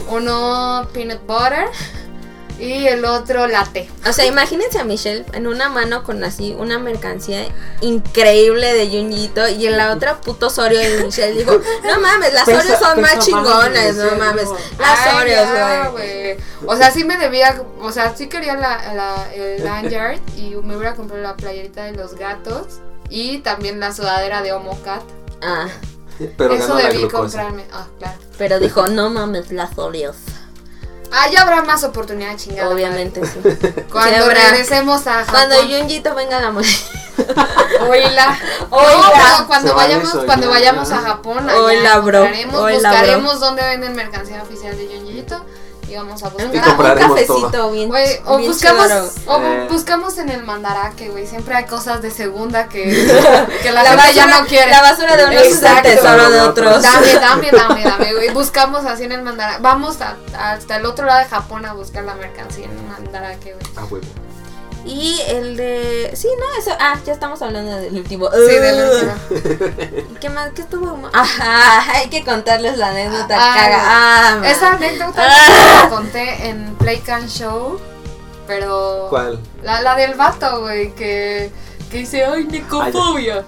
uno 0.09 0.87
peanut 0.93 1.21
butter 1.25 1.67
y 2.57 2.87
el 2.87 3.03
otro 3.03 3.47
latte. 3.47 3.89
O 4.07 4.13
sea, 4.13 4.25
imagínense 4.25 4.79
a 4.79 4.85
Michelle 4.85 5.25
en 5.33 5.45
una 5.47 5.67
mano 5.67 6.03
con 6.05 6.23
así 6.23 6.55
una 6.57 6.79
mercancía 6.79 7.45
increíble 7.81 8.73
de 8.73 8.87
Junjito 8.87 9.47
y 9.49 9.67
en 9.67 9.75
la 9.77 9.91
otra 9.91 10.21
puto 10.21 10.47
Oreo 10.57 10.99
y 10.99 11.03
Michelle 11.03 11.37
dijo, 11.37 11.51
no 11.83 11.99
mames, 11.99 12.33
las 12.33 12.47
Oreos 12.47 12.79
son 12.79 13.01
más 13.01 13.15
pesa 13.15 13.15
más, 13.15 13.25
chingonas, 13.25 13.95
no 13.95 14.15
mames. 14.17 14.47
Las 14.79 15.13
Oreos, 15.15 15.91
güey. 15.91 16.37
O 16.65 16.75
sea, 16.77 16.91
sí 16.91 17.03
me 17.03 17.17
debía, 17.17 17.61
o 17.81 17.91
sea, 17.91 18.15
sí 18.15 18.27
quería 18.27 18.55
la, 18.55 18.93
la- 18.93 19.33
el 19.33 19.63
lanyard 19.63 20.19
y 20.37 20.55
me 20.55 20.77
hubiera 20.77 20.95
comprado 20.95 21.21
la 21.21 21.35
playerita 21.35 21.83
de 21.83 21.91
los 21.91 22.15
gatos 22.15 22.79
y 23.09 23.39
también 23.39 23.79
la 23.81 23.93
sudadera 23.93 24.41
de 24.41 24.53
Homo 24.53 24.79
Cat. 24.83 25.03
Ah, 25.45 25.67
Pero 26.37 26.53
Eso 26.53 26.67
ganó 26.69 26.79
la 26.79 26.87
debí 26.89 26.97
glucosa. 26.99 27.19
comprarme. 27.43 27.65
Ah, 27.71 27.87
claro. 27.99 28.17
pero 28.37 28.59
dijo, 28.59 28.87
no 28.87 29.09
mames, 29.09 29.51
las 29.51 29.77
Oreos. 29.77 30.15
Ah, 31.11 31.29
ya 31.31 31.43
habrá 31.43 31.61
más 31.63 31.83
oportunidad 31.83 32.31
de 32.31 32.37
chingar. 32.37 32.67
Obviamente 32.67 33.21
sí. 33.25 33.39
Cuando 33.91 34.23
habrá. 34.25 34.49
regresemos 34.51 35.05
a 35.07 35.23
Japón. 35.23 35.25
Cuando 35.31 35.55
Junjito 35.77 36.15
venga 36.15 36.37
a 36.37 36.41
la 36.41 36.51
mujer. 36.51 36.75
Oíla. 37.87 38.37
Oíla. 38.69 39.37
No, 39.39 39.47
cuando 39.47 39.73
vayamos, 39.75 40.13
cuando 40.25 40.49
vayamos 40.49 40.91
a 40.91 40.97
Japón, 41.01 41.49
allá 41.49 41.59
Oíla, 41.59 41.99
bro. 41.99 42.19
compraremos, 42.21 42.55
Oíla, 42.61 42.89
buscaremos 42.89 43.39
dónde 43.39 43.61
venden 43.63 43.95
mercancía 43.95 44.41
oficial 44.43 44.77
de 44.77 44.87
Junjito 44.87 45.45
y 45.89 45.95
vamos 45.95 46.23
a 46.23 46.29
buscar. 46.29 46.53
Y 46.55 46.57
un 46.57 46.63
cafecito 46.63 47.51
todo. 47.51 47.71
bien, 47.71 47.87
Güey, 47.89 48.19
o 48.25 48.37
bien 48.37 48.51
buscamos, 48.51 48.91
o 49.27 49.41
Eh. 49.41 49.67
buscamos 49.69 50.17
en 50.17 50.29
el 50.29 50.43
mandaraque, 50.43 51.09
güey. 51.09 51.27
Siempre 51.27 51.55
hay 51.55 51.65
cosas 51.65 52.01
de 52.01 52.11
segunda 52.11 52.67
que, 52.67 52.83
que 53.63 53.71
la, 53.71 53.83
La 53.83 53.91
gente 53.91 54.13
ya 54.15 54.25
no 54.27 54.45
quiere. 54.47 54.71
La 54.71 54.81
basura 54.81 55.15
de 55.15 55.25
unos 55.25 55.41
es 55.43 55.61
el 55.63 55.81
tesoro 55.81 56.29
de 56.29 56.41
otros. 56.41 56.81
Dame, 56.81 57.13
dame, 57.13 57.51
dame, 57.51 57.83
dame, 57.83 58.13
güey. 58.13 58.29
Buscamos 58.33 58.85
así 58.85 59.03
en 59.03 59.11
el 59.11 59.21
mandaraque. 59.21 59.61
Vamos 59.61 59.97
a- 60.01 60.15
hasta 60.53 60.77
el 60.77 60.85
otro 60.85 61.05
lado 61.05 61.19
de 61.19 61.25
Japón 61.25 61.65
a 61.65 61.73
buscar 61.73 62.03
la 62.03 62.15
mercancía 62.15 62.65
en 62.65 62.71
el 62.71 62.83
mandaraque, 62.85 63.53
güey. 63.53 63.65
Ah, 63.77 63.85
huevo. 63.89 64.05
Y 64.85 65.19
el 65.27 65.57
de. 65.57 66.11
Sí, 66.15 66.27
no, 66.39 66.59
eso. 66.59 66.71
Ah, 66.79 66.95
ya 67.03 67.13
estamos 67.13 67.41
hablando 67.41 67.75
del 67.77 67.95
último. 67.95 68.29
Sí, 68.31 68.53
de 68.53 68.71
la 68.71 69.15
Uh, 69.29 70.19
¿Qué 70.21 70.29
más? 70.29 70.51
¿Qué 70.51 70.61
estuvo? 70.61 71.09
Ajá, 71.11 71.91
hay 71.97 72.07
que 72.09 72.23
contarles 72.23 72.77
la 72.77 72.89
anécdota. 72.89 73.35
Ah, 73.37 73.55
caga. 73.55 73.79
Ah. 73.83 74.41
Esa 74.45 74.73
anécdota 74.73 75.25
Ah. 75.27 75.79
la 75.85 75.89
conté 75.89 76.49
en 76.49 76.75
Play 76.75 76.99
Can 76.99 77.27
Show, 77.27 77.79
pero... 78.45 79.07
¿Cuál? 79.09 79.39
La, 79.63 79.81
la 79.81 79.95
del 79.95 80.13
vato, 80.13 80.61
güey, 80.61 80.93
que, 80.93 81.49
que 81.89 81.97
dice, 81.97 82.23
ay, 82.23 82.43
necofobia. 82.43 83.43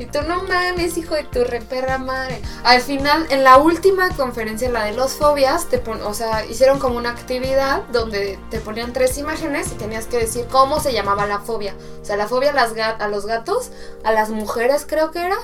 Y 0.00 0.06
tú 0.06 0.22
no 0.22 0.42
mames, 0.44 0.96
hijo 0.96 1.14
de 1.14 1.24
tu 1.24 1.44
reperra 1.44 1.98
madre. 1.98 2.40
Al 2.64 2.80
final, 2.80 3.26
en 3.28 3.44
la 3.44 3.58
última 3.58 4.08
conferencia, 4.16 4.70
la 4.70 4.84
de 4.84 4.94
los 4.94 5.12
fobias, 5.12 5.68
te 5.68 5.76
pon, 5.76 6.00
o 6.00 6.14
sea, 6.14 6.46
hicieron 6.46 6.78
como 6.78 6.96
una 6.96 7.10
actividad 7.10 7.82
donde 7.92 8.38
te 8.48 8.60
ponían 8.60 8.94
tres 8.94 9.18
imágenes 9.18 9.70
y 9.70 9.74
tenías 9.74 10.06
que 10.06 10.16
decir 10.16 10.46
cómo 10.50 10.80
se 10.80 10.94
llamaba 10.94 11.26
la 11.26 11.40
fobia. 11.40 11.74
O 12.00 12.04
sea, 12.06 12.16
la 12.16 12.26
fobia 12.28 12.48
a, 12.48 12.54
las 12.54 12.72
a 12.78 13.08
los 13.08 13.26
gatos, 13.26 13.72
a 14.02 14.12
las 14.12 14.30
mujeres 14.30 14.86
creo 14.88 15.10
que 15.10 15.18
era, 15.18 15.36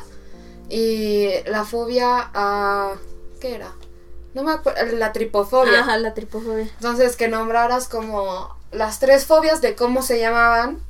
y 0.71 1.33
la 1.45 1.67
fobia 1.67 2.31
a... 2.33 2.95
¿Qué 3.43 3.57
era? 3.57 3.75
No 4.33 4.43
me 4.43 4.53
acuerdo, 4.53 4.97
la 4.97 5.13
tripofobia. 5.13 5.81
Ajá, 5.81 5.99
la 5.99 6.15
tripofobia. 6.15 6.65
Entonces, 6.65 7.17
que 7.17 7.29
nombraras 7.29 7.89
como 7.89 8.57
las 8.73 9.01
tres 9.01 9.27
fobias 9.27 9.61
de 9.61 9.75
cómo 9.75 10.01
se 10.01 10.19
llamaban 10.19 10.81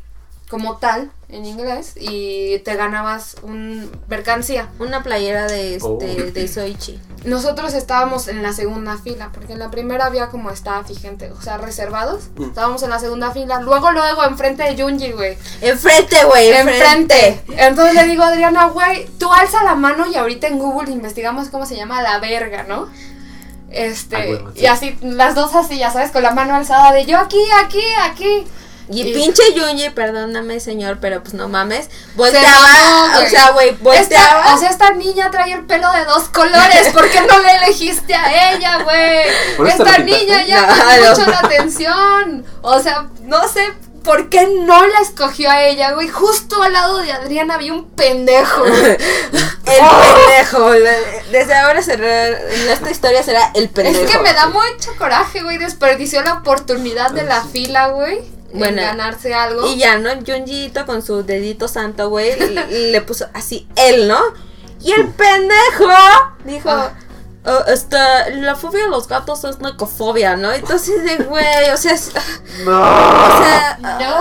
como 0.49 0.77
tal 0.77 1.11
en 1.29 1.45
inglés 1.45 1.95
y 1.97 2.61
te 2.61 2.77
ganabas 2.77 3.37
un 3.43 3.91
mercancía. 4.09 4.69
Una 4.79 5.03
playera 5.03 5.47
de 5.49 5.75
este 5.75 5.87
Oh. 5.89 5.99
de 5.99 6.49
Soichi. 6.49 7.01
Nosotros 7.25 7.75
estábamos 7.75 8.29
en 8.29 8.43
la 8.45 8.53
segunda 8.53 8.97
fila, 8.99 9.31
porque 9.35 9.55
en 9.55 9.59
la 9.59 9.71
primera 9.73 10.07
había 10.07 10.29
como 10.29 10.51
y 10.53 10.95
gente, 10.95 11.33
o 11.33 11.43
sea, 11.43 11.57
reservados. 11.59 12.29
Mm. 12.37 12.45
Estábamos 12.45 12.83
en 12.85 12.91
la 12.91 13.01
segunda 13.01 13.33
fila, 13.33 13.61
luego, 13.61 13.91
luego, 13.91 14.25
enfrente 14.25 14.63
de 14.63 14.81
Junji, 14.81 15.11
güey. 15.13 15.37
Enfrente, 15.61 16.25
güey, 16.25 16.51
enfrente. 16.53 17.29
Enfrente. 17.29 17.67
Entonces 17.67 17.95
le 17.95 18.05
digo 18.05 18.23
a 18.23 18.29
Adriana, 18.29 18.67
güey, 18.69 19.07
tú 19.19 19.33
alza 19.33 19.65
la 19.65 19.75
mano 19.75 20.07
y 20.07 20.15
ahorita 20.15 20.47
en 20.47 20.59
Google 20.61 20.93
investigamos 20.93 21.49
cómo 21.49 21.67
se 21.67 21.75
llama 21.75 22.03
la 22.03 22.21
verga, 22.21 22.63
¿no? 22.63 22.89
Este, 23.71 24.17
Ah, 24.17 24.51
sí. 24.55 24.61
y 24.63 24.67
así, 24.67 24.99
las 25.03 25.35
dos 25.35 25.55
así, 25.57 25.77
ya 25.79 25.91
sabes, 25.91 26.13
con 26.13 26.23
la 26.23 26.31
mano 26.31 26.55
alzada 26.55 26.93
de 26.93 27.05
yo 27.05 27.19
aquí, 27.19 27.43
aquí, 27.65 27.83
aquí. 28.05 28.47
Y 28.88 29.03
Y- 29.03 29.14
pinche 29.14 29.42
Yunji, 29.55 29.90
perdóname, 29.90 30.61
señor, 30.61 30.99
pero 31.01 31.22
pues 31.22 31.35
no 31.35 31.49
mames. 31.49 31.87
Se 31.87 31.90
Volteaba, 32.14 32.61
mamó, 32.61 33.12
güey. 33.14 33.27
o 33.27 33.29
sea, 33.31 33.51
güey, 33.51 33.70
volteaba. 33.81 34.40
Esta, 34.40 34.55
o 34.55 34.59
sea, 34.59 34.70
esta 34.70 34.90
niña 34.92 35.31
trae 35.31 35.53
el 35.53 35.64
pelo 35.66 35.90
de 35.92 36.05
dos 36.05 36.25
colores. 36.29 36.92
¿Por 36.92 37.09
qué 37.11 37.20
no 37.22 37.38
le 37.40 37.51
elegiste 37.57 38.14
a 38.14 38.53
ella, 38.53 38.79
güey? 38.85 39.25
¿Por 39.57 39.68
eso 39.68 39.83
te 39.85 39.90
Esta 39.90 40.03
niña 40.03 40.44
llama 40.44 40.75
Claro. 40.75 41.11
mucho 41.18 41.31
la 41.31 41.38
atención. 41.38 42.46
O 42.62 42.79
sea, 42.81 43.09
no 43.22 43.49
sé 43.49 43.72
por 44.05 44.29
qué 44.29 44.46
no 44.61 44.87
la 44.87 45.01
escogió 45.01 45.51
a 45.51 45.64
ella, 45.64 45.90
güey. 45.94 46.09
Justo 46.09 46.62
al 46.62 46.72
lado 46.72 46.99
de 46.99 47.11
Adriana 47.12 47.55
había 47.55 47.72
un 47.72 47.90
pendejo. 47.90 48.64
El 48.66 49.01
pendejo. 49.66 50.70
le- 50.75 51.22
Desde 51.33 51.55
ahora 51.55 51.83
será, 51.83 52.29
en 52.29 52.68
esta 52.70 52.88
historia 52.90 53.22
será 53.25 53.51
el 53.55 53.68
pendejo. 53.68 54.05
Es 54.05 54.11
que 54.12 54.18
me 54.20 54.33
da 54.33 54.46
mucho 54.46 54.94
coraje, 54.96 55.42
güey. 55.42 55.59
Desperdició 55.59 56.22
la 56.22 56.35
oportunidad 56.35 57.11
de 57.11 57.25
la 57.25 57.42
fila, 57.42 57.88
güey. 57.88 58.20
Bueno, 58.53 58.81
en 58.81 58.87
ganarse 58.89 59.35
algo. 59.35 59.67
Y 59.67 59.77
ya, 59.79 59.99
¿no? 59.99 60.11
Junjito 60.27 60.87
con 60.87 61.03
su 61.03 61.23
dedito 61.25 61.69
santo, 61.69 62.09
güey, 62.09 62.35
le, 62.93 63.01
puso 63.03 63.27
así, 63.35 63.69
él, 63.77 64.09
¿no? 64.09 64.19
Y 64.81 64.93
el 64.93 65.09
pendejo 65.09 65.89
dijo, 66.45 66.71
Ah. 66.71 66.93
"Oh, 67.45 67.65
este, 67.69 67.97
la 68.41 68.55
fobia 68.57 68.85
de 68.85 68.91
los 68.91 69.07
gatos 69.09 69.45
es 69.45 69.59
necofobia, 69.61 70.37
¿no? 70.37 70.53
Entonces, 70.53 71.03
de, 71.05 71.17
güey, 71.25 71.71
o 71.73 71.77
sea, 71.77 71.93
es- 71.93 72.13
o 72.15 72.65
No. 72.71 73.45
sea, 73.45 73.79
¡No! 73.81 74.17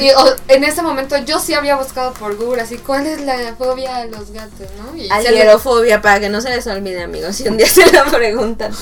Y 0.00 0.10
o- 0.10 0.36
en 0.48 0.64
ese 0.64 0.82
momento 0.82 1.16
yo 1.18 1.38
sí 1.38 1.54
había 1.54 1.76
buscado 1.76 2.12
por 2.14 2.36
Google 2.36 2.62
así, 2.62 2.78
¿cuál 2.78 3.06
es 3.06 3.20
la 3.20 3.54
fobia 3.56 3.98
de 3.98 4.08
los 4.10 4.30
gatos, 4.32 4.66
no? 4.78 4.96
Y 4.96 5.08
Alierofobia, 5.10 6.00
para 6.02 6.20
que 6.20 6.28
no 6.28 6.40
se 6.40 6.50
les 6.50 6.66
olvide, 6.66 7.02
amigos, 7.02 7.36
si 7.36 7.48
un 7.48 7.56
día 7.56 7.68
se 7.68 7.90
lo 7.92 8.04
preguntan. 8.10 8.72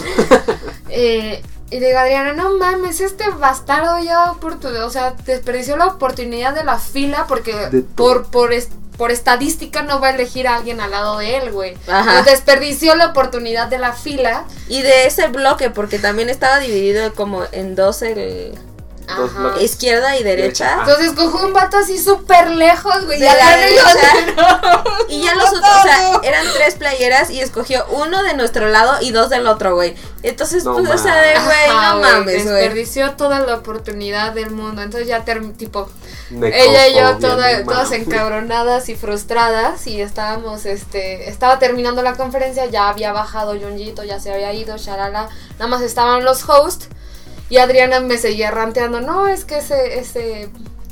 eh, 0.89 1.43
y 1.71 1.81
le 1.81 1.87
digo 1.89 1.99
Adriana, 1.99 2.33
no 2.33 2.57
mames, 2.57 3.01
este 3.01 3.31
bastardo 3.31 3.99
ya 4.03 4.33
o 4.33 4.91
sea, 4.91 5.15
desperdició 5.25 5.77
la 5.77 5.87
oportunidad 5.87 6.55
de 6.55 6.65
la 6.65 6.79
fila 6.79 7.27
porque 7.29 7.85
por, 7.95 8.27
por, 8.27 8.53
es- 8.53 8.69
por 8.97 9.11
estadística 9.11 9.81
no 9.83 9.99
va 10.01 10.09
a 10.09 10.11
elegir 10.11 10.47
a 10.47 10.57
alguien 10.57 10.81
al 10.81 10.91
lado 10.91 11.19
de 11.19 11.37
él, 11.39 11.53
güey. 11.53 11.75
Ajá. 11.89 12.23
Desperdició 12.23 12.95
la 12.97 13.07
oportunidad 13.07 13.69
de 13.69 13.79
la 13.79 13.95
fila. 13.95 14.45
Y 14.69 14.83
de 14.83 15.07
ese 15.07 15.29
bloque, 15.29 15.71
porque 15.71 15.99
también 15.99 16.29
estaba 16.29 16.59
dividido 16.59 17.15
como 17.15 17.45
en 17.53 17.75
dos, 17.77 18.03
el 18.03 18.53
Dos 19.17 19.35
bloques. 19.35 19.63
izquierda 19.63 20.17
y 20.17 20.23
derecha. 20.23 20.65
Derecha. 20.65 20.81
Entonces 20.81 21.13
cogió 21.13 21.47
un 21.47 21.53
vato 21.53 21.77
así 21.79 21.99
súper 21.99 22.51
lejos, 22.51 23.05
güey. 23.07 23.19
De 23.21 23.27
y 23.27 23.29
la 23.29 23.69
y 23.71 23.77
yo 23.77 23.85
derecha. 23.85 24.85
Y 25.09 25.23
ya 25.25 25.35
los 25.35 25.49
otros, 25.49 25.65
o 25.79 25.83
sea, 25.83 26.21
eran 26.23 26.47
tres 26.55 26.77
playeras 26.77 27.31
y 27.31 27.41
escogió 27.41 27.85
uno 27.91 28.23
de 28.23 28.35
nuestro 28.35 28.69
lado 28.69 28.99
y 29.01 29.11
dos 29.11 29.29
del 29.29 29.47
otro, 29.49 29.75
güey. 29.75 29.97
Entonces, 30.23 30.65
No 30.65 30.77
pues, 30.77 30.89
o 30.89 30.99
sea, 30.99 31.17
de, 31.17 31.33
güey, 31.33 31.69
Ajá, 31.69 31.95
no 31.95 32.01
mames, 32.01 32.45
güey. 32.45 32.55
Desperdició 32.55 33.13
toda 33.13 33.41
la 33.41 33.57
oportunidad 33.57 34.33
del 34.33 34.51
mundo. 34.51 34.83
Entonces 34.83 35.09
ya 35.09 35.25
term- 35.25 35.57
tipo, 35.57 35.89
ella 36.31 36.89
y 36.89 36.95
yo 36.95 37.17
toda- 37.19 37.65
todas 37.65 37.91
encabronadas 37.93 38.89
y 38.89 38.95
frustradas 38.95 39.87
y 39.87 40.01
estábamos, 40.01 40.65
este, 40.67 41.29
estaba 41.29 41.59
terminando 41.59 42.03
la 42.03 42.15
conferencia, 42.15 42.67
ya 42.67 42.89
había 42.89 43.13
bajado 43.13 43.59
Junjito, 43.61 44.05
ya 44.05 44.21
se 44.21 44.33
había 44.33 44.53
ido, 44.53 44.77
shalala, 44.77 45.29
nada 45.59 45.67
más 45.67 45.83
estaban 45.83 46.25
los 46.25 46.49
hosts 46.49 46.89
y 47.51 47.59
Adriana 47.59 48.01
me 48.01 48.17
seguía 48.17 48.51
ranteando, 48.51 49.01
no, 49.03 49.29
es 49.29 49.45
que 49.45 49.59
ese, 49.59 49.99
ese 49.99 50.49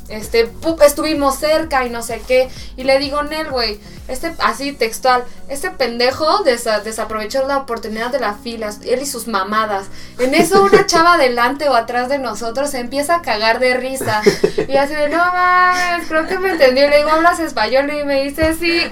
este, 0.09 0.49
estuvimos 0.85 1.35
cerca 1.37 1.85
y 1.85 1.89
no 1.89 2.01
sé 2.01 2.21
qué. 2.27 2.49
Y 2.77 2.83
le 2.83 2.97
digo, 2.99 3.21
Nel, 3.23 3.49
güey, 3.51 3.79
este, 4.07 4.33
así 4.39 4.71
textual, 4.73 5.23
este 5.49 5.69
pendejo 5.69 6.43
desa- 6.43 6.81
desaprovechó 6.81 7.45
la 7.47 7.57
oportunidad 7.59 8.09
de 8.09 8.19
la 8.19 8.33
fila, 8.33 8.73
él 8.85 9.03
y 9.03 9.05
sus 9.05 9.27
mamadas. 9.27 9.85
En 10.17 10.33
eso 10.33 10.63
una 10.63 10.85
chava 10.87 11.17
delante 11.19 11.69
o 11.69 11.75
atrás 11.75 12.09
de 12.09 12.17
nosotros 12.17 12.71
se 12.71 12.79
empieza 12.79 13.17
a 13.17 13.21
cagar 13.21 13.59
de 13.59 13.75
risa. 13.77 14.23
Y 14.67 14.75
así 14.77 14.95
de, 14.95 15.09
no 15.09 15.17
mames, 15.17 16.07
creo 16.07 16.25
que 16.27 16.39
me 16.39 16.49
entendió. 16.53 16.87
Y 16.87 16.89
le 16.89 16.97
digo, 16.97 17.11
¿hablas 17.11 17.39
español? 17.39 17.91
Y 17.93 18.03
me 18.03 18.23
dice, 18.23 18.55
sí. 18.55 18.81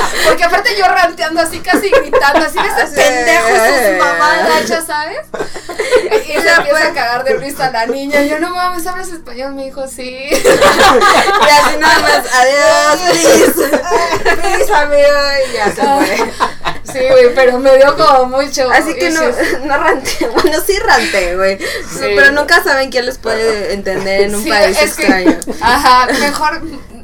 Porque 0.26 0.44
aparte 0.44 0.76
yo 0.76 0.86
ranteando 0.86 1.40
así, 1.40 1.60
casi 1.60 1.88
gritando, 1.90 2.46
así 2.46 2.58
de 2.58 2.68
ese 2.68 2.80
Así, 2.82 2.94
pendejo 2.94 3.48
y 3.48 3.52
eh. 3.52 3.88
sus 3.90 3.98
mamadas, 4.06 4.66
ya 4.68 4.82
sabes. 4.82 5.18
Y 6.10 6.32
se 6.40 6.48
empieza 6.48 6.86
a 6.88 6.92
cagar 6.92 7.24
de 7.24 7.34
risa 7.36 7.70
la 7.70 7.86
niña. 7.86 8.20
Y 8.22 8.28
yo, 8.28 8.38
no 8.38 8.50
mames, 8.50 8.86
¿hablas 8.86 9.08
español? 9.08 9.54
Me 9.54 9.64
dijo, 9.64 9.86
sí. 9.88 10.28
Y 10.30 10.34
así 10.36 11.76
nada 11.78 11.98
más, 12.00 12.22
adiós, 12.32 13.00
please. 13.10 13.70
Please, 14.40 14.72
amigo. 14.74 15.08
Y 15.48 15.52
ya 15.54 15.64
se 15.66 15.82
fue. 15.82 16.32
Sí, 16.92 16.98
güey, 17.10 17.34
pero 17.34 17.58
me 17.58 17.76
dio 17.76 17.96
como 17.96 18.26
mucho. 18.42 18.70
Así 18.70 18.94
que 18.94 19.10
no, 19.10 19.20
no 19.64 19.76
rante. 19.78 20.26
Bueno, 20.28 20.58
sí 20.64 20.78
rante, 20.78 21.36
güey. 21.36 21.58
Sí. 21.58 22.00
Pero 22.14 22.32
nunca 22.32 22.62
saben 22.62 22.90
quién 22.90 23.06
les 23.06 23.18
puede 23.18 23.72
entender 23.72 24.22
en 24.22 24.34
un 24.34 24.42
Sí, 24.44 24.48
país 24.50 24.76
que- 24.78 24.84
extraño. 24.84 25.38
ajá, 25.60 26.06
mejor 26.20 26.60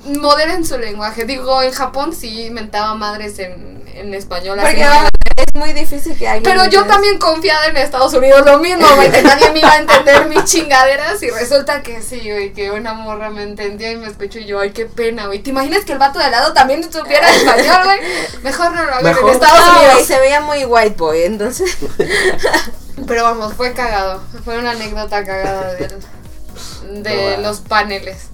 moderen 0.07 0.65
su 0.65 0.79
lenguaje. 0.79 1.25
Digo, 1.25 1.63
en 1.63 1.73
Japón 1.73 2.15
sí 2.15 2.49
mentaba 2.51 2.95
madres 2.95 3.39
en, 3.39 3.83
en 3.95 4.15
español. 4.15 4.59
así, 4.61 4.69
Porque 4.69 4.85
¿no? 4.85 4.91
vamos, 4.91 5.11
es 5.37 5.55
muy 5.55 5.73
difícil 5.75 6.17
que 6.17 6.29
alguien. 6.29 6.45
Pero 6.45 6.65
yo 6.71 6.85
también 6.87 7.19
confiada 7.19 7.67
en 7.67 7.77
Estados 7.77 8.15
Unidos, 8.15 8.43
lo 8.47 8.59
mismo, 8.59 8.87
güey, 8.97 9.11
que 9.11 9.23
nadie 9.23 9.51
me 9.53 9.59
iba 9.59 9.73
a 9.73 9.79
entender 9.79 10.27
mis 10.29 10.45
chingaderas 10.45 11.23
y 11.23 11.31
resulta 11.31 11.83
que 11.83 12.01
sí, 12.01 12.21
güey, 12.31 12.53
que 12.55 12.71
una 12.71 12.95
morra 12.95 13.29
me 13.31 13.43
entendió 13.43 13.91
y 13.91 13.97
me 13.97 14.07
escuchó 14.07 14.39
y 14.39 14.47
yo, 14.47 14.61
ay, 14.61 14.71
qué 14.71 14.87
pena, 14.87 15.27
güey. 15.27 15.41
¿Te 15.41 15.51
imaginas 15.51 15.85
que 15.85 15.93
el 15.93 15.99
vato 15.99 16.19
de 16.19 16.25
al 16.27 16.31
lado 16.31 16.53
también 16.55 16.83
supiera 16.91 17.29
español, 17.35 17.85
güey? 17.85 17.99
Mejor 18.43 18.73
no 18.73 18.85
lo 18.85 18.95
hagan 18.95 19.17
en. 19.19 19.29
Estados 19.29 19.61
No, 19.67 19.79
Unidos. 19.81 20.07
se 20.07 20.19
veía 20.21 20.41
muy 20.41 20.65
white 20.65 20.97
boy, 20.97 21.23
entonces. 21.25 21.77
Pero 23.07 23.25
vamos, 23.25 23.53
fue 23.55 23.75
cagado. 23.75 24.23
Fue 24.45 24.59
una 24.59 24.71
anécdota 24.71 25.23
cagada 25.25 25.75
de, 25.75 25.89
de 27.03 27.37
No, 27.37 27.43
los 27.43 27.61
paneles. 27.61 28.29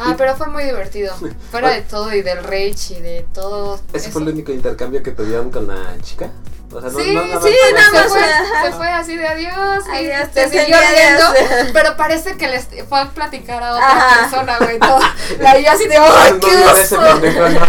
Ah, 0.10 0.14
pero 0.16 0.34
fue 0.36 0.46
muy 0.48 0.64
divertido. 0.64 1.14
Fuera 1.50 1.70
de 1.70 1.82
todo 1.82 2.12
y 2.14 2.22
del 2.22 2.42
rage 2.42 2.94
y 2.98 3.00
de 3.00 3.26
todo. 3.34 3.80
¿Ese 3.92 4.06
eso. 4.08 4.12
fue 4.12 4.22
el 4.22 4.28
único 4.30 4.50
intercambio 4.52 5.02
que 5.02 5.10
tuvieron 5.12 5.50
con 5.50 5.66
la 5.68 5.96
chica? 6.02 6.30
O 6.72 6.80
sea, 6.80 6.88
no, 6.90 6.98
Sí, 7.00 7.12
no, 7.14 7.26
nada 7.26 7.40
sí, 7.42 7.50
más 7.74 7.90
nada 7.90 7.90
fue- 7.90 8.00
más 8.00 8.08
fue, 8.10 8.20
se, 8.20 8.26
ajá. 8.54 8.64
se 8.64 8.72
fue 8.72 8.88
así 8.88 9.16
de 9.16 9.26
adiós. 9.28 9.84
y 9.88 9.90
Adiós, 9.96 10.28
se 10.32 10.46
te 10.48 10.60
siguió 10.60 10.76
riendo, 10.78 11.72
pero 11.72 11.96
parece 11.96 12.36
que 12.36 12.46
les 12.48 12.68
fue 12.88 13.00
a 13.00 13.10
platicar 13.10 13.62
a 13.62 13.72
otra 13.74 13.88
Ajá. 13.88 14.20
persona, 14.20 14.56
güey. 14.58 14.78
todo. 14.78 15.00
La 15.40 15.56
vi 15.56 15.66
así 15.66 15.86
de, 15.88 15.96
¡ay, 15.96 16.32
No, 16.34 16.40
qué 16.40 16.52
no, 16.52 16.72
oso! 16.72 17.00
no. 17.00 17.60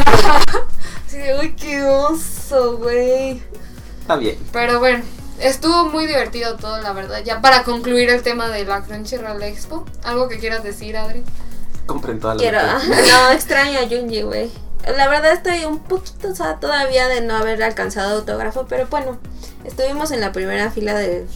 Así 1.08 1.18
de, 1.18 1.32
¡ay, 1.40 1.54
qué 1.60 1.84
oso, 1.84 2.78
güey! 2.78 3.42
Está 4.02 4.16
bien. 4.18 4.38
Pero 4.54 4.80
bueno, 4.80 5.04
estuvo 5.40 5.86
muy 5.86 6.06
divertido 6.06 6.56
todo, 6.58 6.80
la 6.82 6.94
verdad. 6.94 7.22
Ya 7.24 7.42
para 7.42 7.64
concluir 7.64 8.10
el 8.10 8.22
tema 8.22 8.50
de 8.50 8.66
la 8.66 8.82
Crunchyroll 8.84 9.42
Expo, 9.44 9.86
¿algo 10.04 10.30
que 10.30 10.38
quieras 10.40 10.64
decir, 10.64 10.96
Adri? 10.96 11.24
Compren 11.92 12.20
toda 12.20 12.36
la 12.36 12.40
Quiero. 12.40 12.60
No, 13.12 13.32
extraño 13.32 13.80
a 13.80 13.88
Junji, 13.88 14.22
güey. 14.22 14.50
La 14.98 15.08
verdad 15.08 15.34
estoy 15.34 15.66
un 15.66 15.80
poquito, 15.80 16.30
o 16.30 16.36
sea, 16.36 16.60
todavía 16.60 17.08
de 17.08 17.22
no 17.22 17.36
haber 17.36 17.62
alcanzado 17.62 18.18
autógrafo, 18.18 18.66
pero 18.68 18.88
bueno, 18.88 19.20
estuvimos 19.64 20.12
en 20.12 20.22
la 20.22 20.32
primera 20.32 20.72
fila 20.72 20.96
de, 20.96 21.28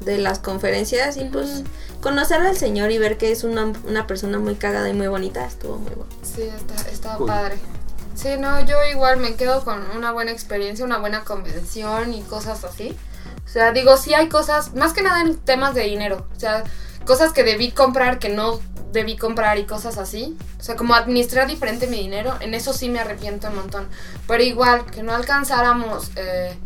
de 0.00 0.18
las 0.18 0.38
conferencias 0.38 1.16
y 1.16 1.24
pues 1.24 1.62
conocer 2.02 2.40
al 2.42 2.56
señor 2.56 2.90
y 2.90 2.98
ver 2.98 3.16
que 3.16 3.30
es 3.32 3.42
una, 3.44 3.72
una 3.86 4.06
persona 4.06 4.38
muy 4.38 4.54
cagada 4.56 4.88
y 4.88 4.92
muy 4.92 5.06
bonita 5.08 5.46
estuvo 5.46 5.76
muy 5.76 5.92
bueno. 5.94 6.12
Sí, 6.22 6.42
está, 6.42 6.90
está 6.90 7.16
Cool. 7.16 7.26
padre. 7.26 7.56
Sí, 8.14 8.28
no, 8.38 8.60
yo 8.66 8.76
igual 8.92 9.16
me 9.18 9.34
quedo 9.34 9.64
con 9.64 9.82
una 9.96 10.12
buena 10.12 10.30
experiencia, 10.32 10.84
una 10.84 10.98
buena 10.98 11.24
convención 11.24 12.12
y 12.12 12.20
cosas 12.22 12.64
así. 12.64 12.94
O 13.46 13.48
sea, 13.48 13.72
digo, 13.72 13.96
sí 13.96 14.12
hay 14.12 14.28
cosas, 14.28 14.74
más 14.74 14.92
que 14.92 15.00
nada 15.02 15.22
en 15.22 15.36
temas 15.38 15.74
de 15.74 15.82
dinero. 15.84 16.26
O 16.36 16.38
sea, 16.40 16.64
cosas 17.06 17.32
que 17.32 17.44
debí 17.44 17.70
comprar 17.72 18.18
que 18.18 18.28
no 18.28 18.60
debí 18.92 19.16
comprar 19.16 19.58
y 19.58 19.64
cosas 19.64 19.98
así. 19.98 20.36
O 20.58 20.62
sea, 20.62 20.76
como 20.76 20.94
administrar 20.94 21.46
diferente 21.46 21.86
mi 21.86 21.98
dinero, 21.98 22.34
en 22.40 22.54
eso 22.54 22.72
sí 22.72 22.88
me 22.88 22.98
arrepiento 23.00 23.48
un 23.48 23.56
montón. 23.56 23.88
Pero 24.26 24.42
igual, 24.42 24.84
que 24.86 25.02
no 25.02 25.14
alcanzáramos 25.14 26.10
eh, 26.16 26.56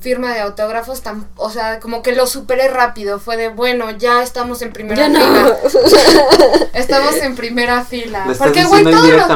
firma 0.00 0.32
de 0.34 0.40
autógrafos, 0.40 1.04
tam- 1.04 1.26
o 1.36 1.48
sea, 1.50 1.78
como 1.78 2.02
que 2.02 2.12
lo 2.12 2.26
superé 2.26 2.66
rápido. 2.68 3.20
Fue 3.20 3.36
de, 3.36 3.48
bueno, 3.48 3.90
ya 3.92 4.22
estamos 4.22 4.60
en 4.62 4.72
primera 4.72 5.06
fila. 5.06 5.56
Estamos 6.74 7.14
en 7.16 7.36
primera 7.36 7.84
fila. 7.84 8.26
¿Le 8.26 8.32
estás 8.32 8.46
Porque, 8.48 8.64
güey, 8.64 8.82
todos 8.84 9.08
los, 9.10 9.28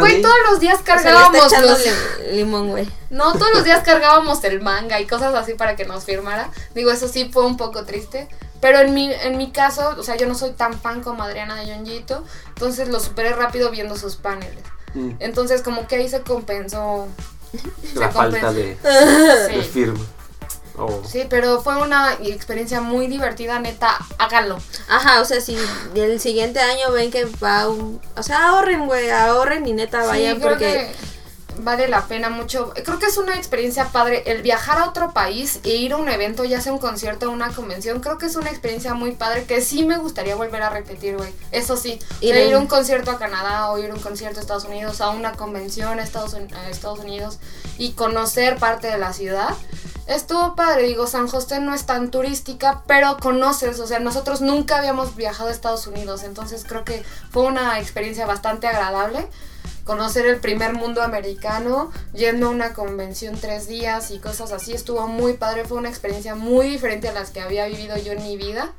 güey, 0.00 0.22
todos 0.22 0.34
los 0.50 0.60
días 0.60 0.78
O 0.80 0.84
sea, 0.84 0.94
cargábamos 0.96 1.52
los... 1.60 1.86
lim- 1.86 2.32
limón, 2.32 2.68
güey. 2.70 2.88
No, 3.10 3.32
todos 3.32 3.52
los 3.54 3.64
días 3.64 3.82
cargábamos 3.84 4.42
el 4.44 4.60
manga 4.60 5.00
y 5.00 5.06
cosas 5.06 5.34
así 5.34 5.54
para 5.54 5.76
que 5.76 5.84
nos 5.84 6.04
firmara. 6.04 6.50
Digo, 6.74 6.90
eso 6.90 7.08
sí 7.08 7.28
fue 7.32 7.44
un 7.44 7.56
poco 7.56 7.84
triste. 7.84 8.28
Pero 8.60 8.78
en 8.80 8.94
mi, 8.94 9.12
en 9.12 9.36
mi 9.36 9.50
caso, 9.50 9.94
o 9.98 10.02
sea, 10.02 10.16
yo 10.16 10.26
no 10.26 10.34
soy 10.34 10.52
tan 10.52 10.78
fan 10.80 11.02
como 11.02 11.22
Adriana 11.22 11.56
de 11.56 11.66
Yonjito. 11.66 12.24
Entonces 12.48 12.88
lo 12.88 13.00
superé 13.00 13.32
rápido 13.32 13.70
viendo 13.70 13.96
sus 13.96 14.16
paneles. 14.16 14.64
Mm, 14.94 15.10
Entonces 15.20 15.62
como 15.62 15.86
que 15.86 15.96
ahí 15.96 16.08
se 16.08 16.22
compensó. 16.22 17.06
La 17.94 18.08
se 18.08 18.12
falta 18.12 18.52
de, 18.52 18.74
de 18.82 19.62
Sí. 19.62 19.68
firma. 19.70 20.00
Oh. 20.78 21.02
Sí, 21.06 21.24
pero 21.30 21.62
fue 21.62 21.78
una 21.80 22.14
experiencia 22.22 22.82
muy 22.82 23.06
divertida, 23.06 23.58
neta, 23.60 23.96
háganlo. 24.18 24.58
Ajá, 24.90 25.22
o 25.22 25.24
sea, 25.24 25.40
si 25.40 25.56
el 25.94 26.20
siguiente 26.20 26.60
año 26.60 26.92
ven 26.92 27.10
que 27.10 27.24
va 27.42 27.66
un... 27.68 27.98
O 28.14 28.22
sea, 28.22 28.48
ahorren, 28.48 28.84
güey, 28.86 29.08
ahorren 29.10 29.66
y 29.66 29.72
neta 29.72 30.04
vayan 30.04 30.36
sí, 30.36 30.42
porque... 30.42 30.64
que 30.66 30.90
vale 31.58 31.88
la 31.88 32.02
pena 32.06 32.30
mucho. 32.30 32.72
Creo 32.84 32.98
que 32.98 33.06
es 33.06 33.16
una 33.16 33.34
experiencia 33.36 33.86
padre 33.86 34.22
el 34.26 34.42
viajar 34.42 34.78
a 34.78 34.88
otro 34.88 35.12
país 35.12 35.60
e 35.64 35.70
ir 35.76 35.92
a 35.92 35.96
un 35.96 36.08
evento, 36.08 36.44
ya 36.44 36.60
sea 36.60 36.72
un 36.72 36.78
concierto 36.78 37.28
o 37.28 37.32
una 37.32 37.48
convención. 37.52 38.00
Creo 38.00 38.18
que 38.18 38.26
es 38.26 38.36
una 38.36 38.50
experiencia 38.50 38.94
muy 38.94 39.12
padre 39.12 39.44
que 39.44 39.60
sí 39.60 39.84
me 39.84 39.96
gustaría 39.98 40.34
volver 40.36 40.62
a 40.62 40.70
repetir, 40.70 41.16
güey. 41.16 41.32
Eso 41.52 41.76
sí, 41.76 41.98
Ir 42.20 42.34
ir, 42.34 42.36
en- 42.42 42.48
ir 42.48 42.54
a 42.54 42.58
un 42.58 42.66
concierto 42.66 43.10
a 43.10 43.18
Canadá 43.18 43.70
o 43.70 43.78
ir 43.78 43.90
a 43.90 43.94
un 43.94 44.00
concierto 44.00 44.38
a 44.38 44.42
Estados 44.42 44.64
Unidos, 44.64 45.00
a 45.00 45.10
una 45.10 45.32
convención 45.32 45.98
a 45.98 46.02
Estados, 46.02 46.34
Uni- 46.34 46.52
a 46.54 46.68
Estados 46.70 46.98
Unidos 47.00 47.38
y 47.78 47.92
conocer 47.92 48.56
parte 48.58 48.86
de 48.88 48.98
la 48.98 49.12
ciudad. 49.12 49.50
Estuvo 50.06 50.54
padre, 50.54 50.84
digo, 50.84 51.08
San 51.08 51.26
José 51.26 51.58
no 51.58 51.74
es 51.74 51.84
tan 51.84 52.12
turística, 52.12 52.82
pero 52.86 53.16
conoces, 53.16 53.80
o 53.80 53.88
sea, 53.88 53.98
nosotros 53.98 54.40
nunca 54.40 54.76
habíamos 54.78 55.16
viajado 55.16 55.48
a 55.48 55.52
Estados 55.52 55.88
Unidos, 55.88 56.22
entonces 56.22 56.64
creo 56.64 56.84
que 56.84 57.04
fue 57.32 57.42
una 57.42 57.80
experiencia 57.80 58.24
bastante 58.24 58.68
agradable. 58.68 59.26
Conocer 59.86 60.26
el 60.26 60.40
primer 60.40 60.72
mundo 60.72 61.00
americano, 61.00 61.92
yendo 62.12 62.48
a 62.48 62.50
una 62.50 62.74
convención 62.74 63.38
tres 63.40 63.68
días 63.68 64.10
y 64.10 64.18
cosas 64.18 64.50
así, 64.50 64.72
estuvo 64.72 65.06
muy 65.06 65.34
padre, 65.34 65.64
fue 65.64 65.78
una 65.78 65.88
experiencia 65.88 66.34
muy 66.34 66.68
diferente 66.68 67.08
a 67.08 67.12
las 67.12 67.30
que 67.30 67.40
había 67.40 67.66
vivido 67.66 67.96
yo 67.96 68.10
en 68.10 68.22
mi 68.24 68.36
vida. 68.36 68.72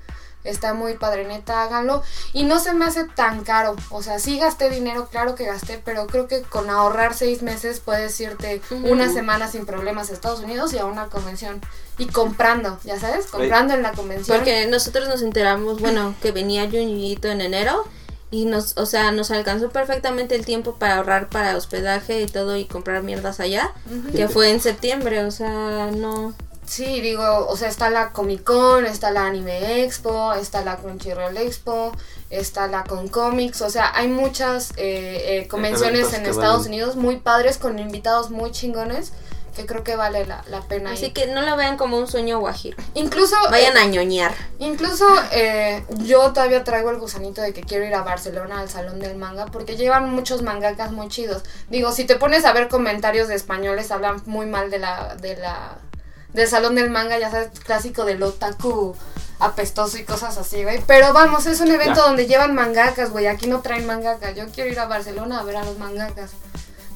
Está 0.43 0.73
muy 0.73 0.95
padre, 0.95 1.25
neta, 1.25 1.63
háganlo. 1.63 2.03
Y 2.33 2.43
no 2.43 2.59
se 2.59 2.73
me 2.73 2.83
hace 2.83 3.05
tan 3.05 3.45
caro. 3.45 3.77
O 3.89 4.03
sea, 4.03 4.19
sí 4.19 4.37
gasté 4.37 4.69
dinero, 4.69 5.07
claro 5.09 5.35
que 5.35 5.45
gasté, 5.45 5.81
pero 5.83 6.07
creo 6.07 6.27
que 6.27 6.41
con 6.41 6.69
ahorrar 6.69 7.13
seis 7.13 7.41
meses 7.41 7.79
puedes 7.79 8.19
irte 8.19 8.61
una 8.83 9.11
semana 9.11 9.49
sin 9.49 9.65
problemas 9.65 10.09
a 10.09 10.13
Estados 10.13 10.41
Unidos 10.41 10.73
y 10.73 10.77
a 10.77 10.85
una 10.85 11.07
convención. 11.07 11.61
Y 11.97 12.07
comprando, 12.07 12.79
ya 12.83 12.99
sabes, 12.99 13.27
comprando 13.27 13.73
en 13.73 13.81
la 13.81 13.93
convención. 13.93 14.37
Porque 14.37 14.67
nosotros 14.67 15.07
nos 15.07 15.21
enteramos, 15.21 15.79
bueno, 15.79 16.15
que 16.21 16.31
venía 16.33 16.69
Junjiito 16.69 17.29
en 17.29 17.39
enero 17.39 17.85
y 18.29 18.45
nos, 18.45 18.77
o 18.77 18.85
sea, 18.85 19.11
nos 19.11 19.31
alcanzó 19.31 19.69
perfectamente 19.69 20.35
el 20.35 20.45
tiempo 20.45 20.75
para 20.75 20.97
ahorrar 20.97 21.29
para 21.29 21.55
hospedaje 21.55 22.21
y 22.21 22.25
todo 22.25 22.57
y 22.57 22.65
comprar 22.65 23.03
mierdas 23.03 23.39
allá, 23.39 23.71
que 24.15 24.27
fue 24.27 24.51
en 24.51 24.59
septiembre, 24.59 25.23
o 25.23 25.31
sea, 25.31 25.89
no. 25.95 26.33
Sí, 26.65 26.99
digo, 26.99 27.47
o 27.47 27.55
sea, 27.55 27.69
está 27.69 27.89
la 27.89 28.11
Comic 28.11 28.43
Con, 28.43 28.85
está 28.85 29.11
la 29.11 29.25
Anime 29.25 29.83
Expo, 29.83 30.33
está 30.33 30.65
la 30.65 30.75
Crunchyroll 30.75 31.37
Expo, 31.37 31.93
está 32.29 32.67
la 32.67 32.83
Con 32.83 33.07
Comics, 33.07 33.61
o 33.61 33.69
sea, 33.69 33.95
hay 33.95 34.09
muchas 34.09 34.71
eh, 34.71 35.43
eh, 35.43 35.47
convenciones 35.47 36.11
en 36.11 36.25
Estados 36.25 36.65
valen. 36.65 36.73
Unidos 36.73 36.97
muy 36.97 37.15
padres 37.17 37.57
con 37.57 37.79
invitados 37.79 38.31
muy 38.31 38.51
chingones 38.51 39.13
que 39.57 39.65
creo 39.65 39.83
que 39.83 39.95
vale 39.97 40.25
la, 40.25 40.43
la 40.49 40.61
pena. 40.61 40.91
Así 40.91 41.07
ir. 41.07 41.13
que 41.13 41.27
no 41.27 41.41
lo 41.41 41.57
vean 41.57 41.75
como 41.75 41.97
un 41.97 42.07
sueño 42.07 42.39
guajiro. 42.39 42.77
Incluso, 42.93 43.35
Vayan 43.51 43.75
eh, 43.75 43.81
a 43.81 43.85
ñoñar. 43.85 44.33
incluso 44.59 45.05
eh, 45.31 45.83
yo 46.03 46.31
todavía 46.31 46.63
traigo 46.63 46.91
el 46.91 46.99
gusanito 46.99 47.41
de 47.41 47.51
que 47.53 47.61
quiero 47.61 47.83
ir 47.83 47.93
a 47.95 48.03
Barcelona 48.03 48.59
al 48.61 48.69
Salón 48.69 48.99
del 49.01 49.17
Manga 49.17 49.47
porque 49.47 49.75
llevan 49.75 50.09
muchos 50.13 50.41
mangakas 50.43 50.91
muy 50.93 51.09
chidos. 51.09 51.43
Digo, 51.69 51.91
si 51.91 52.05
te 52.05 52.15
pones 52.15 52.45
a 52.45 52.53
ver 52.53 52.69
comentarios 52.69 53.27
de 53.27 53.35
españoles 53.35 53.91
hablan 53.91 54.21
muy 54.25 54.45
mal 54.45 54.71
de 54.71 54.79
la 54.79 55.15
de 55.15 55.35
la 55.35 55.79
del 56.33 56.47
Salón 56.47 56.75
del 56.75 56.89
Manga, 56.91 57.17
ya 57.17 57.31
sabes, 57.31 57.49
clásico 57.61 58.05
del 58.05 58.21
otaku 58.21 58.95
apestoso 59.39 59.97
y 59.97 60.03
cosas 60.03 60.37
así, 60.37 60.63
güey. 60.63 60.81
Pero 60.85 61.13
vamos, 61.13 61.45
es 61.47 61.59
un 61.61 61.71
evento 61.71 61.95
Ya. 62.01 62.07
donde 62.07 62.27
llevan 62.27 62.53
mangakas, 62.55 63.09
güey. 63.11 63.27
Aquí 63.27 63.47
no 63.47 63.61
traen 63.61 63.85
mangakas. 63.87 64.35
Yo 64.35 64.45
quiero 64.53 64.69
ir 64.71 64.79
a 64.79 64.85
Barcelona 64.85 65.39
a 65.39 65.43
ver 65.43 65.55
a 65.57 65.63
los 65.63 65.77
mangakas. 65.79 66.31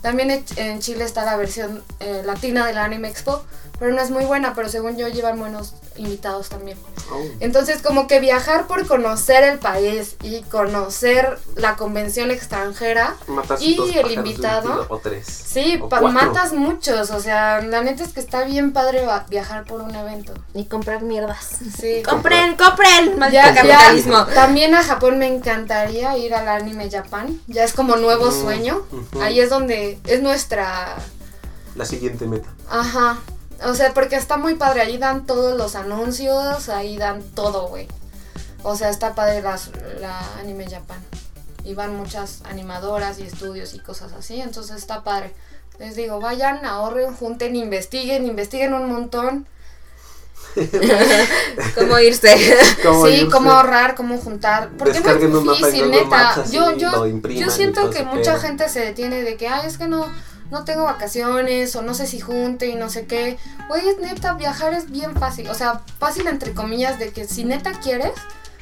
También 0.01 0.31
en- 0.55 0.79
Chile 0.79 1.03
está 1.05 1.23
la 1.25 1.35
versión 1.37 1.83
eh, 1.99 2.23
latina 2.25 2.65
de 2.65 2.73
la 2.73 2.83
Anime 2.85 3.07
Expo. 3.09 3.43
Pero 3.81 3.95
no 3.95 4.01
es 4.03 4.11
muy 4.11 4.25
buena, 4.25 4.53
pero 4.53 4.69
según 4.69 4.95
yo 4.95 5.07
llevan 5.07 5.39
buenos 5.39 5.73
invitados 5.95 6.49
también. 6.49 6.77
Oh. 7.11 7.19
Entonces, 7.39 7.81
como 7.81 8.05
que 8.05 8.19
viajar 8.19 8.67
por 8.67 8.85
conocer 8.87 9.43
el 9.43 9.57
país 9.57 10.17
y 10.21 10.43
conocer 10.43 11.39
la 11.55 11.75
convención 11.77 12.29
extranjera 12.29 13.15
Matas 13.27 13.59
y 13.59 13.75
dos 13.75 13.89
el 13.95 14.11
invitado. 14.11 14.61
tiro, 14.61 14.85
O 14.89 14.99
tres. 14.99 15.25
Sí, 15.27 15.79
O 15.81 16.07
matas 16.09 16.53
muchos, 16.53 17.09
o 17.09 17.19
sea, 17.19 17.59
la 17.63 17.81
neta 17.81 18.03
es 18.03 18.13
que 18.13 18.19
está 18.19 18.43
bien 18.43 18.71
padre 18.71 19.03
va- 19.03 19.25
viajar 19.27 19.63
por 19.63 19.81
un 19.81 19.95
evento. 19.95 20.31
Y 20.53 20.65
comprar 20.65 21.01
mierdas. 21.01 21.57
Sí. 21.79 22.03
Compren, 22.07 22.55
compren. 22.55 23.17
Capitalismo. 23.17 24.25
también 24.27 24.75
a 24.75 24.83
Japón 24.83 25.17
me 25.17 25.25
encantaría 25.25 26.15
ir 26.19 26.35
al 26.35 26.47
anime 26.47 26.87
Japan. 26.91 27.41
Ya 27.47 27.63
es 27.63 27.73
como 27.73 27.95
nuevo 27.95 28.27
Mm, 28.29 28.41
sueño. 28.43 28.81
Ahí 29.21 29.39
es 29.39 29.49
donde 29.49 29.99
es 30.05 30.21
nuestra. 30.21 30.97
La 31.75 31.85
siguiente 31.85 32.27
meta. 32.27 32.47
Ajá. 32.69 33.17
O 33.65 33.73
sea, 33.75 33.93
porque 33.93 34.15
está 34.15 34.37
muy 34.37 34.55
padre. 34.55 34.81
Ahí 34.81 34.97
dan 34.97 35.25
todos 35.25 35.57
los 35.57 35.75
anuncios. 35.75 36.69
Ahí 36.69 36.97
dan 36.97 37.21
todo, 37.21 37.67
güey. 37.67 37.87
O 38.63 38.75
sea, 38.75 38.89
está 38.89 39.15
padre 39.15 39.41
las- 39.41 39.71
la 39.99 40.19
anime 40.39 40.65
Japan. 40.69 40.99
Y 41.63 41.73
van 41.75 41.95
muchas 41.95 42.41
animadoras 42.45 43.19
y 43.19 43.23
estudios 43.23 43.73
y 43.73 43.79
cosas 43.79 44.13
así. 44.13 44.41
Entonces 44.41 44.77
está 44.77 45.03
padre. 45.03 45.33
Les 45.79 45.95
digo, 45.95 46.19
vayan, 46.19 46.65
ahorren, 46.65 47.15
junten, 47.15 47.55
investiguen, 47.55 48.25
investiguen 48.25 48.73
un 48.73 48.87
montón. 48.91 49.47
¿Cómo 51.75 51.99
irse? 51.99 52.35
¿Cómo 52.83 53.05
sí, 53.07 53.13
irse? 53.13 53.31
cómo 53.31 53.51
ahorrar, 53.51 53.95
cómo 53.95 54.17
juntar. 54.17 54.69
Porque 54.77 54.97
es 54.97 55.05
en 55.05 55.43
difícil, 55.43 55.91
neta. 55.91 56.43
Yo, 56.51 56.75
yo, 56.75 57.05
yo 57.07 57.49
siento 57.49 57.89
que 57.89 58.03
mucha 58.03 58.37
gente 58.39 58.67
se 58.69 58.81
detiene 58.81 59.21
de 59.23 59.37
que, 59.37 59.47
ay, 59.47 59.67
es 59.67 59.77
que 59.77 59.87
no, 59.87 60.11
no 60.51 60.63
tengo 60.65 60.83
vacaciones 60.83 61.75
o 61.75 61.81
no 61.81 61.93
sé 61.93 62.05
si 62.05 62.19
junte 62.19 62.67
y 62.67 62.75
no 62.75 62.89
sé 62.89 63.05
qué. 63.07 63.37
Güey, 63.69 63.87
es 63.89 63.97
neta, 63.99 64.33
viajar 64.33 64.73
es 64.73 64.91
bien 64.91 65.15
fácil. 65.15 65.49
O 65.49 65.55
sea, 65.55 65.81
fácil 65.99 66.27
entre 66.27 66.53
comillas 66.53 66.99
de 66.99 67.11
que 67.11 67.27
si 67.27 67.43
neta 67.45 67.71
quieres, 67.81 68.11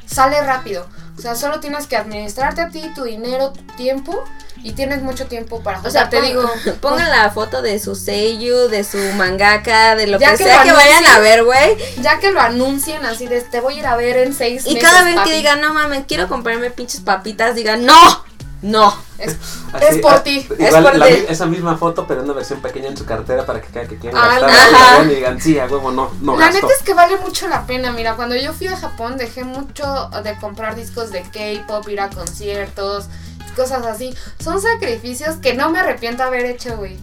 sale 0.05 0.41
rápido. 0.41 0.87
O 1.17 1.21
sea, 1.21 1.35
solo 1.35 1.59
tienes 1.59 1.87
que 1.87 1.97
administrarte 1.97 2.61
a 2.61 2.69
ti, 2.69 2.81
tu 2.95 3.03
dinero, 3.03 3.51
tu 3.51 3.61
tiempo 3.75 4.23
y 4.63 4.71
tienes 4.73 5.01
mucho 5.01 5.25
tiempo 5.27 5.61
para 5.61 5.79
O 5.81 5.89
sea, 5.89 6.09
te 6.09 6.21
digo, 6.21 6.49
pongan 6.81 7.09
la 7.09 7.29
foto 7.31 7.61
de 7.61 7.79
su 7.79 7.95
seiyu, 7.95 8.67
de 8.69 8.83
su 8.83 8.97
mangaka, 9.15 9.95
de 9.95 10.07
lo 10.07 10.19
Ya 10.19 10.31
que, 10.31 10.37
que 10.37 10.43
sea 10.45 10.57
lo 10.59 10.63
que 10.63 10.71
vayan 10.73 11.05
a 11.05 11.19
ver, 11.19 11.43
güey. 11.43 11.77
ya 12.01 12.19
que 12.19 12.31
lo 12.31 12.39
anuncien 12.41 13.05
así 13.05 13.27
de 13.27 13.41
te 13.41 13.59
voy 13.61 13.75
a 13.75 13.79
ir 13.79 13.85
a 13.87 13.95
ver 13.95 14.17
en 14.17 14.33
seis 14.33 14.65
Y 14.65 14.75
meses. 14.75 14.89
cada 14.89 15.03
vez 15.03 15.13
que 15.13 15.19
papi". 15.19 15.31
digan, 15.31 15.61
no 15.61 15.73
mames, 15.73 16.03
quiero 16.07 16.27
comprarme 16.27 16.71
pinches 16.71 17.01
papitas, 17.01 17.55
digan, 17.55 17.85
no, 17.85 18.23
no. 18.61 18.93
Es, 19.17 19.35
Así, 19.73 19.85
es 19.89 19.97
por 19.99 20.13
ah, 20.13 20.23
ti. 20.23 20.47
Igual 20.57 20.83
por 20.83 20.95
la 20.97 21.07
ti. 21.07 21.25
esa 21.27 21.45
misma 21.45 21.77
foto, 21.77 22.05
pero 22.07 22.19
en 22.21 22.25
una 22.25 22.33
versión 22.35 22.61
pequeña 22.61 22.87
en 22.87 22.97
su 22.97 23.05
cartera 23.05 23.45
para 23.45 23.61
que 23.61 23.67
cada 23.67 23.87
que 23.87 23.97
quieran 23.97 24.21
Ah, 24.23 24.39
gastar 24.39 25.05
y 25.05 25.15
digan, 25.15 25.41
sí, 25.41 25.59
a 25.59 25.65
huevo, 25.65 25.91
no, 25.91 26.11
no 26.21 26.37
La 26.37 26.47
gasto. 26.47 26.61
neta 26.67 26.73
es 26.77 26.83
que 26.83 26.93
vale 26.93 27.17
mucho 27.17 27.47
la 27.47 27.65
pena. 27.65 27.91
Mira, 27.91 28.15
cuando 28.15 28.35
yo 28.35 28.53
fui 28.53 28.67
a 28.67 28.77
Japón 28.77 29.17
dejé 29.17 29.43
mucho 29.43 30.09
de 30.23 30.37
comprar 30.39 30.75
discos 30.75 31.11
de 31.11 31.21
K-pop, 31.23 31.87
ir 31.89 32.01
a 32.01 32.09
conciertos, 32.09 33.07
cosas 33.55 33.85
así. 33.85 34.13
Son 34.43 34.61
sacrificios 34.61 35.35
que 35.37 35.53
no 35.53 35.69
me 35.69 35.79
arrepiento 35.79 36.23
haber 36.23 36.45
hecho, 36.45 36.77
güey. 36.77 36.97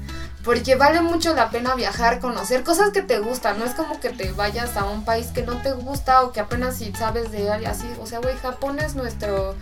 Porque 0.44 0.76
vale 0.76 1.00
mucho 1.00 1.34
la 1.34 1.50
pena 1.50 1.74
viajar, 1.74 2.20
conocer 2.20 2.62
cosas 2.62 2.90
que 2.90 3.02
te 3.02 3.18
gustan. 3.18 3.58
No 3.58 3.64
es 3.64 3.72
como 3.74 3.98
que 3.98 4.10
te 4.10 4.30
vayas 4.32 4.76
a 4.76 4.84
un 4.84 5.04
país 5.04 5.26
que 5.34 5.42
no 5.42 5.60
te 5.60 5.72
gusta 5.72 6.22
o 6.22 6.32
que 6.32 6.38
apenas 6.40 6.76
si 6.76 6.92
sabes 6.92 7.32
de 7.32 7.48
él 7.48 7.62
y 7.62 7.64
así. 7.66 7.86
O 8.00 8.06
sea, 8.06 8.20
güey, 8.20 8.36
Japón 8.36 8.78
es 8.78 8.94
nuestro 8.94 9.56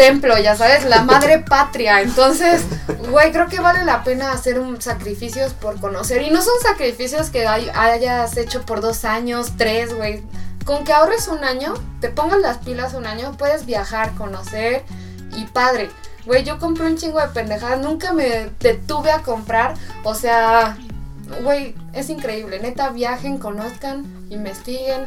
templo, 0.00 0.38
ya 0.38 0.56
sabes, 0.56 0.84
la 0.86 1.02
madre 1.02 1.40
patria. 1.40 2.00
Entonces, 2.00 2.62
güey, 3.10 3.32
creo 3.32 3.48
que 3.48 3.60
vale 3.60 3.84
la 3.84 4.02
pena 4.02 4.32
hacer 4.32 4.58
un 4.58 4.80
sacrificios 4.80 5.52
por 5.52 5.78
conocer. 5.78 6.22
Y 6.22 6.30
no 6.30 6.40
son 6.40 6.54
sacrificios 6.62 7.28
que 7.28 7.46
hay- 7.46 7.70
hayas 7.74 8.36
hecho 8.38 8.62
por 8.64 8.80
dos 8.80 9.04
años, 9.04 9.52
tres, 9.58 9.92
güey. 9.94 10.22
Con 10.64 10.84
que 10.84 10.92
ahorres 10.94 11.28
un 11.28 11.44
año, 11.44 11.74
te 12.00 12.08
pongas 12.08 12.40
las 12.40 12.58
pilas 12.58 12.94
un 12.94 13.06
año, 13.06 13.32
puedes 13.36 13.66
viajar, 13.66 14.12
conocer 14.14 14.84
y 15.36 15.44
padre. 15.44 15.90
Güey, 16.24 16.44
yo 16.44 16.58
compré 16.58 16.86
un 16.86 16.96
chingo 16.96 17.20
de 17.20 17.28
pendejadas, 17.28 17.80
nunca 17.80 18.12
me 18.12 18.50
detuve 18.60 19.10
a 19.10 19.20
comprar. 19.22 19.74
O 20.04 20.14
sea, 20.14 20.78
güey, 21.42 21.74
es 21.92 22.08
increíble. 22.08 22.58
Neta, 22.60 22.88
viajen, 22.90 23.36
conozcan, 23.38 24.04
investiguen. 24.30 25.06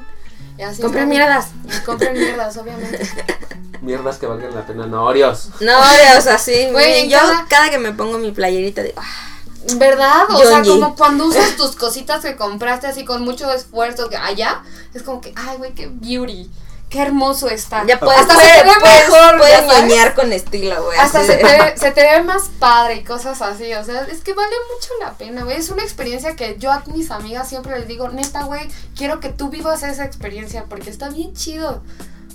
Y 0.58 0.62
así 0.62 0.82
Compren 0.84 1.10
mierdas. 1.10 1.48
Y 1.66 1.80
compren 1.84 2.14
mierdas, 2.14 2.58
obviamente. 2.58 3.00
Mierdas 3.84 4.18
que 4.18 4.26
valgan 4.26 4.56
la 4.56 4.66
pena, 4.66 4.88
no 4.88 5.04
Oreos. 5.04 5.50
No, 5.60 5.78
o 6.18 6.22
sea, 6.22 6.38
sí. 6.38 6.68
Güey, 6.72 7.04
miren, 7.04 7.10
yo 7.10 7.20
cada- 7.20 7.46
cada 7.48 7.70
que 7.70 7.78
me 7.78 7.92
pongo 7.92 8.18
mi 8.18 8.32
playerita 8.32 8.82
digo, 8.82 8.96
ah, 8.98 9.34
¿Verdad? 9.76 10.26
O 10.30 10.38
sea, 10.42 10.62
como 10.62 10.96
cuando 10.96 11.26
usas 11.26 11.56
tus 11.56 11.76
cositas 11.76 12.22
que 12.22 12.36
compraste 12.36 12.88
así 12.88 13.06
con 13.06 13.24
mucho 13.24 13.52
esfuerzo 13.52 14.10
que 14.10 14.18
allá, 14.18 14.64
es 14.94 15.04
como 15.04 15.22
que, 15.22 15.34
ay, 15.36 15.58
güey, 15.58 15.74
qué 15.74 15.90
beauty. 15.92 16.50
Qué 16.90 17.02
hermoso 17.02 17.50
está. 17.50 17.84
ya 17.88 18.00
puedes, 18.00 18.22
Hasta 18.22 18.36
puedes, 18.36 18.52
se 18.52 18.60
te 18.60 18.64
ve 18.66 18.76
puedes, 18.80 19.10
mejor, 19.10 19.38
puedes 19.40 19.66
ñoñar 19.66 20.14
con 20.14 20.32
estilo, 20.32 20.84
güey. 20.84 21.00
Hasta 21.00 21.20
así 21.22 21.28
se 21.28 21.38
te, 21.38 21.44
ve, 21.44 21.74
se 21.78 21.92
te 21.92 22.02
ve 22.04 22.22
más 22.24 22.50
padre 22.60 22.98
y 22.98 23.04
cosas 23.04 23.42
así. 23.42 23.74
O 23.74 23.84
sea, 23.84 24.02
es 24.04 24.22
que 24.22 24.34
vale 24.36 24.54
mucho 24.72 24.90
la 25.00 25.14
pena, 25.14 25.44
güey. 25.44 25.58
Es 25.58 25.70
una 25.70 25.82
experiencia 25.82 26.36
que 26.36 26.56
yo 26.60 26.72
a 26.72 26.84
mis 26.94 27.10
amigas 27.10 27.50
siempre 27.50 27.80
les 27.80 27.88
digo, 27.88 28.10
neta, 28.10 28.44
güey, 28.44 28.70
quiero 28.96 29.20
que 29.20 29.30
tú 29.30 29.50
vivas 29.50 29.82
esa 29.82 30.06
experiencia 30.06 30.66
porque 30.70 30.92
está 30.92 31.10
bien 31.10 31.34
chido. 31.34 31.82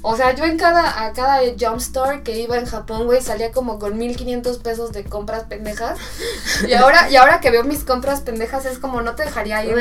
O 0.02 0.16
sea, 0.16 0.34
yo 0.34 0.44
en 0.44 0.56
cada, 0.56 1.04
a 1.04 1.12
cada 1.12 1.40
Jump 1.58 1.78
Store 1.78 2.22
que 2.22 2.38
iba 2.38 2.56
en 2.56 2.66
Japón, 2.66 3.06
güey, 3.06 3.20
salía 3.20 3.52
como 3.52 3.78
con 3.78 3.98
1500 3.98 4.58
pesos 4.58 4.92
de 4.92 5.04
compras 5.04 5.44
pendejas. 5.44 5.98
Y 6.66 6.72
ahora, 6.74 7.10
y 7.10 7.16
ahora 7.16 7.40
que 7.40 7.50
veo 7.50 7.64
mis 7.64 7.84
compras 7.84 8.20
pendejas 8.20 8.64
es 8.64 8.78
como 8.78 9.00
no 9.02 9.14
te 9.14 9.24
dejaría 9.24 9.64
ir 9.64 9.76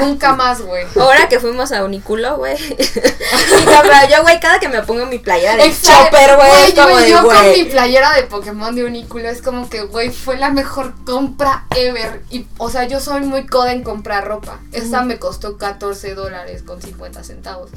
nunca 0.00 0.34
más, 0.34 0.60
güey. 0.60 0.86
Ahora 0.98 1.28
que 1.28 1.40
fuimos 1.40 1.72
a 1.72 1.84
Uniculo, 1.84 2.36
güey. 2.36 2.56
yo, 4.10 4.22
güey, 4.22 4.40
cada 4.40 4.58
que 4.58 4.68
me 4.68 4.82
pongo 4.82 5.06
mi 5.06 5.18
playera 5.18 5.56
de 5.56 5.66
Exacto. 5.66 6.16
chopper, 6.16 6.36
güey, 6.36 6.74
como 6.74 6.96
de, 6.98 7.10
yo 7.10 7.22
con 7.22 7.50
mi 7.52 7.64
playera 7.64 8.12
de 8.14 8.22
Pokémon 8.24 8.74
de 8.74 8.84
Uniculo 8.84 9.28
es 9.28 9.42
como 9.42 9.68
que, 9.68 9.82
güey, 9.82 10.10
fue 10.10 10.36
la 10.36 10.50
mejor 10.50 10.94
compra 11.04 11.66
ever. 11.76 12.22
Y, 12.30 12.46
o 12.58 12.70
sea, 12.70 12.84
yo 12.84 13.00
soy 13.00 13.22
muy 13.22 13.46
coda 13.46 13.72
en 13.72 13.82
comprar 13.82 14.26
ropa. 14.26 14.60
Esa 14.72 15.02
me 15.02 15.18
costó 15.18 15.56
14 15.56 16.14
dólares 16.14 16.62
con 16.62 16.80
50 16.80 17.24
centavos. 17.24 17.70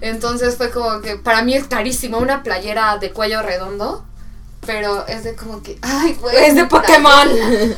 Entonces 0.00 0.56
fue 0.56 0.70
como 0.70 1.00
que, 1.00 1.16
para 1.24 1.42
mí 1.42 1.54
es 1.54 1.64
carísimo 1.66 2.18
una 2.18 2.42
playera 2.44 2.98
de 2.98 3.10
cuello 3.10 3.42
redondo. 3.42 4.04
Pero 4.66 5.06
es 5.06 5.24
de 5.24 5.34
como 5.34 5.62
que, 5.62 5.78
ay, 5.82 6.14
güey. 6.20 6.36
Es 6.44 6.54
de 6.54 6.64
Pokémon. 6.66 7.28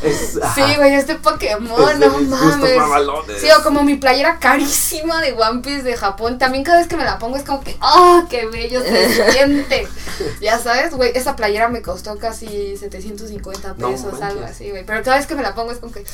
Es, 0.03 0.39
Sí, 0.55 0.63
güey, 0.77 0.95
es 0.95 1.07
de 1.07 1.15
Pokémon, 1.17 1.91
es 1.91 1.99
de 2.01 2.07
no 2.09 2.19
mames. 2.21 3.41
Sí, 3.41 3.49
o 3.59 3.63
como 3.63 3.83
mi 3.83 3.97
playera 3.97 4.39
carísima 4.39 5.21
de 5.21 5.33
One 5.33 5.63
Piece 5.63 5.83
de 5.83 5.97
Japón. 5.97 6.39
También 6.39 6.65
cada 6.65 6.79
vez 6.79 6.89
que 6.89 6.97
me 6.97 7.05
la 7.05 7.19
pongo 7.19 7.37
es 7.37 7.43
como 7.45 7.63
que, 7.63 7.77
¡ah, 7.81 8.25
qué 8.31 8.47
bello 8.47 8.81
se 8.83 9.33
siente! 9.33 9.89
Ya 10.41 10.59
sabes, 10.59 10.95
güey, 10.95 11.13
esa 11.15 11.37
playera 11.37 11.69
me 11.69 11.83
costó 11.83 12.19
casi 12.19 12.77
750 12.77 13.75
No 13.77 13.91
pesos, 13.91 14.21
algo 14.23 14.45
así, 14.45 14.71
güey. 14.71 14.85
Pero 14.85 15.03
cada 15.03 15.17
vez 15.19 15.27
que 15.27 15.35
me 15.35 15.43
la 15.43 15.55
pongo 15.55 15.73
es 15.73 15.79
como 15.79 15.93
que, 15.93 16.05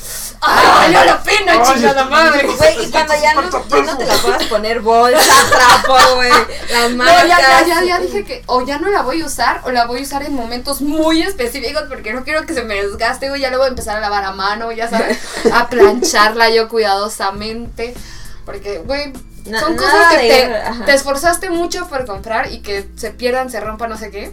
¡ay, 0.41 0.67
valió 0.67 1.05
la 1.05 1.23
pena, 1.23 1.53
Ay, 1.53 1.73
chingada 1.73 2.05
madre! 2.05 2.47
Güey, 2.47 2.85
y 2.85 2.91
cuando 2.91 3.13
ya 3.21 3.33
no, 3.33 3.41
ya 3.43 3.81
no 3.83 3.97
te 3.97 4.05
la 4.05 4.15
puedas 4.15 4.43
poner 4.47 4.79
bolsa, 4.81 5.33
trapo, 5.49 6.15
güey. 6.15 6.31
Las 6.71 6.91
No, 6.91 6.97
marcas. 6.97 7.27
ya, 7.27 7.39
ya, 7.39 7.65
ya, 7.67 7.83
ya 7.85 7.99
dije 7.99 8.23
que 8.25 8.43
o 8.47 8.65
ya 8.65 8.77
no 8.79 8.89
la 8.89 9.01
voy 9.03 9.21
a 9.21 9.25
usar 9.25 9.61
o 9.65 9.71
la 9.71 9.85
voy 9.85 9.99
a 9.99 10.03
usar 10.03 10.23
en 10.23 10.33
momentos 10.33 10.62
muy 10.81 11.21
específicos 11.21 11.83
porque 11.89 12.13
no 12.13 12.23
quiero 12.23 12.45
que 12.45 12.53
se 12.53 12.63
me 12.63 12.75
desgaste, 12.75 13.29
güey. 13.29 13.41
Ya 13.41 13.51
la 13.51 13.57
voy 13.57 13.67
a 13.67 13.69
empezar 13.69 13.97
a 13.97 13.99
lavar 13.99 14.23
a 14.23 14.31
mano, 14.31 14.71
ya 14.71 14.89
sabes, 14.89 15.17
a 15.51 15.67
plancharla 15.69 16.49
yo 16.49 16.69
cuidadosamente. 16.69 17.93
Porque, 18.45 18.79
güey, 18.79 19.13
son 19.59 19.75
cosas 19.75 20.13
que 20.13 20.17
te, 20.17 20.85
te 20.85 20.93
esforzaste 20.93 21.49
mucho 21.49 21.87
por 21.87 22.05
comprar 22.05 22.51
y 22.51 22.59
que 22.59 22.87
se 22.95 23.11
pierdan, 23.11 23.49
se 23.49 23.59
rompan, 23.59 23.89
no 23.89 23.97
sé 23.97 24.11
qué. 24.11 24.31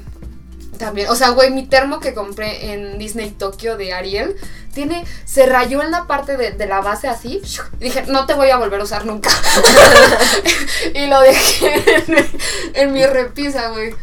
También, 0.80 1.08
o 1.10 1.14
sea, 1.14 1.30
güey, 1.30 1.50
mi 1.50 1.66
termo 1.66 2.00
que 2.00 2.14
compré 2.14 2.72
en 2.72 2.98
Disney 2.98 3.30
Tokio 3.30 3.76
de 3.76 3.92
Ariel 3.92 4.34
tiene, 4.74 5.04
se 5.24 5.46
rayó 5.46 5.82
en 5.82 5.90
la 5.90 6.06
parte 6.06 6.36
de, 6.36 6.52
de 6.52 6.66
la 6.66 6.80
base 6.80 7.06
así. 7.08 7.40
Y 7.80 7.84
dije, 7.84 8.04
no 8.08 8.26
te 8.26 8.34
voy 8.34 8.50
a 8.50 8.56
volver 8.56 8.80
a 8.80 8.84
usar 8.84 9.04
nunca. 9.04 9.28
y 10.94 11.06
lo 11.06 11.20
dejé 11.20 11.74
en, 11.96 12.04
mi- 12.14 12.40
en 12.74 12.92
mi 12.92 13.04
repisa, 13.06 13.68
güey. 13.70 13.94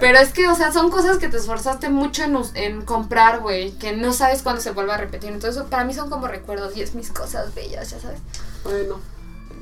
Pero 0.00 0.18
es 0.18 0.30
que, 0.32 0.48
o 0.48 0.54
sea, 0.54 0.72
son 0.72 0.90
cosas 0.90 1.18
que 1.18 1.28
te 1.28 1.36
esforzaste 1.36 1.88
mucho 1.90 2.22
en, 2.24 2.36
en 2.54 2.82
comprar, 2.82 3.40
güey, 3.40 3.72
que 3.72 3.92
no 3.92 4.12
sabes 4.12 4.42
cuándo 4.42 4.60
se 4.60 4.70
vuelva 4.70 4.94
a 4.94 4.98
repetir. 4.98 5.30
Entonces, 5.30 5.62
para 5.68 5.84
mí 5.84 5.92
son 5.94 6.08
como 6.10 6.28
recuerdos 6.28 6.76
y 6.76 6.82
es 6.82 6.94
mis 6.94 7.10
cosas 7.10 7.54
bellas, 7.54 7.90
ya 7.90 8.00
sabes. 8.00 8.20
Bueno. 8.64 9.00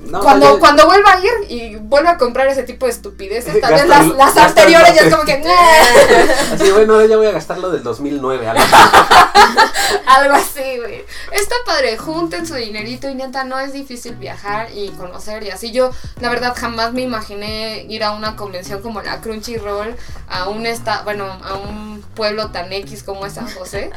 No, 0.03 0.20
cuando, 0.20 0.59
cuando 0.59 0.86
vuelva 0.86 1.12
a 1.12 1.20
ir 1.20 1.30
y 1.51 1.76
vuelva 1.76 2.12
a 2.12 2.16
comprar 2.18 2.48
ese 2.48 2.62
tipo 2.62 2.86
de 2.86 2.92
estupideces, 2.92 3.61
tal 3.61 3.74
vez 3.74 3.86
las, 3.86 4.07
las 4.09 4.36
anteriores 4.36 4.94
ya 4.94 5.03
es 5.03 5.14
como 5.14 5.24
que, 5.24 5.38
"Nah". 5.38 6.55
Así, 6.55 6.70
bueno, 6.70 6.94
ahora 6.94 7.07
ya 7.07 7.16
voy 7.18 7.26
a 7.26 7.32
gastar 7.32 7.59
lo 7.59 7.70
del 7.70 7.82
2009. 7.82 8.48
algo 8.48 8.62
así. 8.62 8.74
Algo 10.07 10.34
así, 10.34 10.78
güey. 10.78 11.05
Está 11.32 11.55
padre, 11.66 11.96
junten 11.96 12.46
su 12.46 12.55
dinerito 12.55 13.09
y 13.09 13.14
neta, 13.14 13.44
no 13.44 13.59
es 13.61 13.72
difícil 13.72 14.14
viajar 14.16 14.68
y 14.74 14.88
conocer 14.90 15.42
y 15.44 15.51
así. 15.51 15.70
Yo, 15.72 15.90
la 16.20 16.28
verdad, 16.30 16.55
jamás 16.57 16.92
me 16.92 17.03
imaginé 17.03 17.84
ir 17.88 18.03
a 18.05 18.12
una 18.12 18.34
convención 18.36 18.82
como 18.82 19.03
la 19.03 19.20
Crunchyroll, 19.20 19.96
a 20.28 20.48
un 20.48 20.66
esta, 20.66 21.03
bueno, 21.03 21.26
a 21.26 21.55
un 21.55 22.03
pueblo 22.14 22.51
tan 22.51 22.72
X 22.72 23.03
como 23.03 23.26
es 23.26 23.34
San 23.34 23.48
José. 23.51 23.90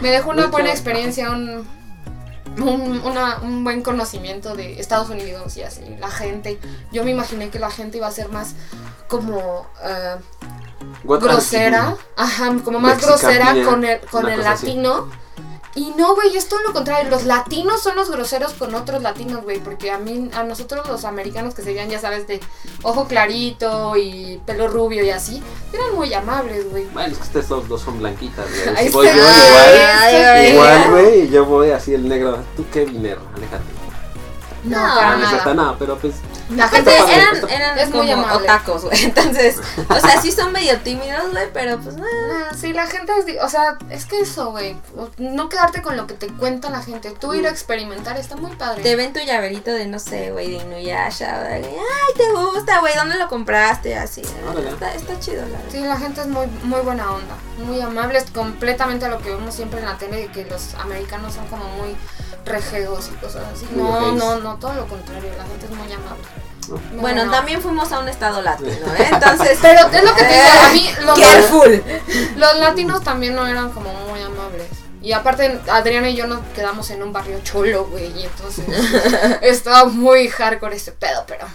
Me 0.00 0.10
dejó 0.10 0.30
una 0.30 0.46
buena 0.46 0.70
experiencia, 0.70 1.30
un... 1.30 1.66
un, 2.60 3.00
una- 3.04 3.38
un 3.42 3.64
buen 3.64 3.82
conocimiento 3.82 4.54
de 4.54 4.80
Estados 4.80 5.08
Unidos 5.10 5.56
y 5.56 5.62
así, 5.62 5.82
la 5.98 6.08
gente. 6.10 6.58
Yo 6.92 7.04
me 7.04 7.10
imaginé 7.10 7.50
que 7.50 7.58
la 7.58 7.70
gente 7.70 7.98
iba 7.98 8.06
a 8.06 8.12
ser 8.12 8.28
más 8.30 8.54
como 9.08 9.66
eh, 9.84 10.16
grosera, 11.34 11.96
ajá, 12.16 12.56
como 12.64 12.78
más 12.80 12.98
grosera 13.06 13.52
con 13.64 13.84
el, 13.84 14.00
con 14.00 14.22
el 14.28 14.40
así. 14.46 14.66
Y 15.76 15.90
no, 15.96 16.14
güey, 16.14 16.34
es 16.36 16.48
todo 16.48 16.60
lo 16.66 16.72
contrario. 16.72 17.10
Los 17.10 17.24
latinos 17.24 17.82
son 17.82 17.96
los 17.96 18.10
groseros 18.10 18.54
con 18.54 18.74
otros 18.74 19.02
latinos, 19.02 19.42
güey. 19.44 19.60
Porque 19.60 19.90
a 19.90 19.98
mí, 19.98 20.30
a 20.34 20.42
nosotros 20.42 20.88
los 20.88 21.04
americanos 21.04 21.54
que 21.54 21.60
serían, 21.62 21.90
ya 21.90 22.00
sabes, 22.00 22.26
de 22.26 22.40
ojo 22.82 23.06
clarito 23.06 23.94
y 23.96 24.40
pelo 24.46 24.68
rubio 24.68 25.04
y 25.04 25.10
así, 25.10 25.42
eran 25.72 25.94
muy 25.94 26.12
amables, 26.14 26.70
güey. 26.70 26.86
Bueno, 26.94 27.12
es 27.12 27.18
que 27.18 27.24
ustedes 27.24 27.48
dos, 27.48 27.68
dos 27.68 27.82
son 27.82 27.98
blanquitas, 27.98 28.46
güey. 28.48 28.86
Si 28.86 28.92
voy 28.92 29.06
yo 29.06 29.12
igual, 29.12 29.30
Ay, 30.00 30.14
ay, 30.16 30.52
igual, 30.52 30.90
güey, 30.90 31.20
y 31.24 31.28
yo 31.28 31.44
voy 31.44 31.70
así 31.70 31.92
el 31.92 32.08
negro. 32.08 32.38
Tú 32.56 32.64
qué 32.72 32.86
vinero, 32.86 33.20
aléjate. 33.36 33.64
No, 34.64 34.78
No, 34.88 34.94
para 34.94 35.12
Ah, 35.12 35.16
nada. 35.44 35.54
no, 35.54 35.76
pero 35.78 35.96
pues. 35.98 36.14
La 36.50 36.68
gente 36.68 36.90
eran, 36.94 37.50
eran 37.50 37.78
es 37.78 37.90
muy 37.90 38.08
como 38.08 38.24
amable. 38.24 38.44
otacos, 38.44 38.84
güey. 38.84 39.04
Entonces, 39.04 39.56
o 39.88 40.00
sea, 40.00 40.20
sí 40.20 40.30
son 40.30 40.52
medio 40.52 40.78
tímidos, 40.80 41.30
güey, 41.32 41.46
pero 41.52 41.78
pues 41.78 41.96
no. 41.96 42.04
No, 42.04 42.56
sí, 42.56 42.72
la 42.72 42.86
gente 42.86 43.12
es, 43.18 43.42
o 43.42 43.48
sea, 43.48 43.78
es 43.90 44.04
que 44.04 44.20
eso, 44.20 44.50
güey, 44.52 44.76
no 45.18 45.48
quedarte 45.48 45.82
con 45.82 45.96
lo 45.96 46.06
que 46.06 46.14
te 46.14 46.28
cuenta 46.28 46.70
la 46.70 46.82
gente, 46.82 47.10
tú 47.18 47.34
ir 47.34 47.46
a 47.46 47.50
experimentar 47.50 48.16
está 48.16 48.36
muy 48.36 48.52
padre. 48.52 48.82
Te 48.82 48.94
ven 48.96 49.12
tu 49.12 49.20
llaverito 49.20 49.72
de, 49.72 49.86
no 49.86 49.98
sé, 49.98 50.30
güey, 50.30 50.50
de 50.50 50.56
Inuyasha, 50.64 51.40
güey. 51.40 51.64
Ay, 51.64 52.14
te 52.16 52.32
gusta, 52.32 52.80
güey, 52.80 52.94
¿dónde 52.94 53.16
lo 53.16 53.28
compraste? 53.28 53.96
Así. 53.96 54.22
Órale. 54.48 54.70
Está, 54.70 54.94
está 54.94 55.18
chido, 55.18 55.42
la 55.42 55.58
verdad. 55.58 55.70
Sí, 55.70 55.80
la 55.80 55.96
gente 55.98 56.20
es 56.20 56.26
muy, 56.28 56.46
muy 56.62 56.80
buena 56.80 57.10
onda, 57.12 57.34
muy 57.58 57.80
amable, 57.80 58.18
es 58.18 58.30
completamente 58.30 59.06
a 59.06 59.08
lo 59.08 59.18
que 59.18 59.30
vemos 59.30 59.54
siempre 59.54 59.80
en 59.80 59.86
la 59.86 59.98
tele, 59.98 60.16
de 60.16 60.26
que 60.28 60.44
los 60.44 60.74
americanos 60.74 61.34
son 61.34 61.46
como 61.48 61.64
muy 61.70 61.96
rejegos 62.46 63.10
y 63.12 63.16
cosas 63.16 63.44
así. 63.52 63.66
No, 63.72 64.12
no, 64.12 64.38
no, 64.38 64.56
todo 64.56 64.74
lo 64.74 64.86
contrario, 64.86 65.30
la 65.36 65.44
gente 65.44 65.66
es 65.66 65.70
muy 65.72 65.92
amable. 65.92 66.24
Bueno, 67.00 67.30
también 67.30 67.60
fuimos 67.60 67.92
a 67.92 68.00
un 68.00 68.08
estado 68.08 68.42
latino, 68.42 68.70
¿eh? 68.98 69.08
Entonces. 69.12 69.58
Pero 69.62 69.88
es 69.88 70.04
lo 70.04 70.14
que 70.14 70.22
te 70.22 70.32
digo, 70.32 70.60
a 70.64 70.72
mí 70.72 70.90
los, 71.04 71.18
Careful. 71.18 71.84
los 72.36 72.58
latinos 72.58 73.02
también 73.02 73.34
no 73.34 73.46
eran 73.46 73.70
como 73.70 73.92
muy 74.08 74.20
amables. 74.20 74.66
Y 75.02 75.12
aparte, 75.12 75.60
Adriana 75.70 76.08
y 76.08 76.16
yo 76.16 76.26
nos 76.26 76.40
quedamos 76.54 76.90
en 76.90 77.02
un 77.02 77.12
barrio 77.12 77.38
cholo, 77.44 77.86
güey, 77.86 78.10
y 78.18 78.24
entonces 78.24 78.64
estaba 79.42 79.84
muy 79.84 80.28
hardcore 80.28 80.74
ese 80.74 80.92
pedo, 80.92 81.24
pero... 81.28 81.46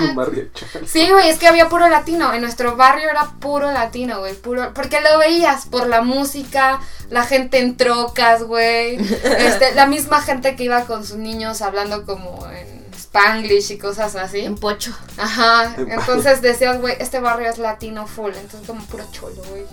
Un 0.00 0.14
barrio 0.14 0.48
chaval. 0.52 0.88
Sí, 0.88 1.08
güey, 1.10 1.28
es 1.28 1.38
que 1.38 1.46
había 1.46 1.68
puro 1.68 1.88
latino. 1.88 2.32
En 2.34 2.40
nuestro 2.40 2.76
barrio 2.76 3.10
era 3.10 3.32
puro 3.40 3.70
latino, 3.72 4.20
güey. 4.20 4.34
Puro. 4.34 4.72
Porque 4.74 5.00
lo 5.00 5.18
veías 5.18 5.66
por 5.66 5.86
la 5.86 6.02
música, 6.02 6.80
la 7.10 7.24
gente 7.24 7.58
en 7.58 7.76
trocas, 7.76 8.42
güey. 8.42 8.96
Este, 9.36 9.74
la 9.74 9.86
misma 9.86 10.20
gente 10.22 10.56
que 10.56 10.64
iba 10.64 10.84
con 10.84 11.04
sus 11.04 11.16
niños 11.16 11.62
hablando 11.62 12.04
como 12.04 12.46
en 12.50 12.86
Spanglish 12.96 13.72
y 13.72 13.78
cosas 13.78 14.14
así. 14.16 14.40
En 14.40 14.56
pocho. 14.56 14.92
Ajá. 15.16 15.74
Entonces 15.76 16.42
decías, 16.42 16.80
güey, 16.80 16.96
este 16.98 17.20
barrio 17.20 17.48
es 17.48 17.58
latino 17.58 18.06
full. 18.06 18.32
Entonces, 18.34 18.66
como 18.66 18.84
puro 18.86 19.04
cholo, 19.12 19.42
güey. 19.48 19.64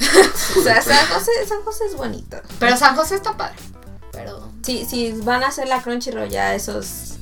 O 0.58 0.62
sea, 0.62 0.82
San 0.82 1.06
José, 1.06 1.30
San 1.46 1.62
José 1.62 1.84
es 1.86 1.96
bonito. 1.96 2.38
Pero 2.58 2.76
San 2.76 2.96
José 2.96 3.14
está 3.16 3.36
padre. 3.36 3.56
Pero. 4.12 4.50
Sí, 4.62 4.86
sí, 4.88 5.14
van 5.22 5.42
a 5.42 5.48
hacer 5.48 5.68
la 5.68 5.82
Crunchyroll 5.82 6.28
ya 6.28 6.54
esos. 6.54 7.14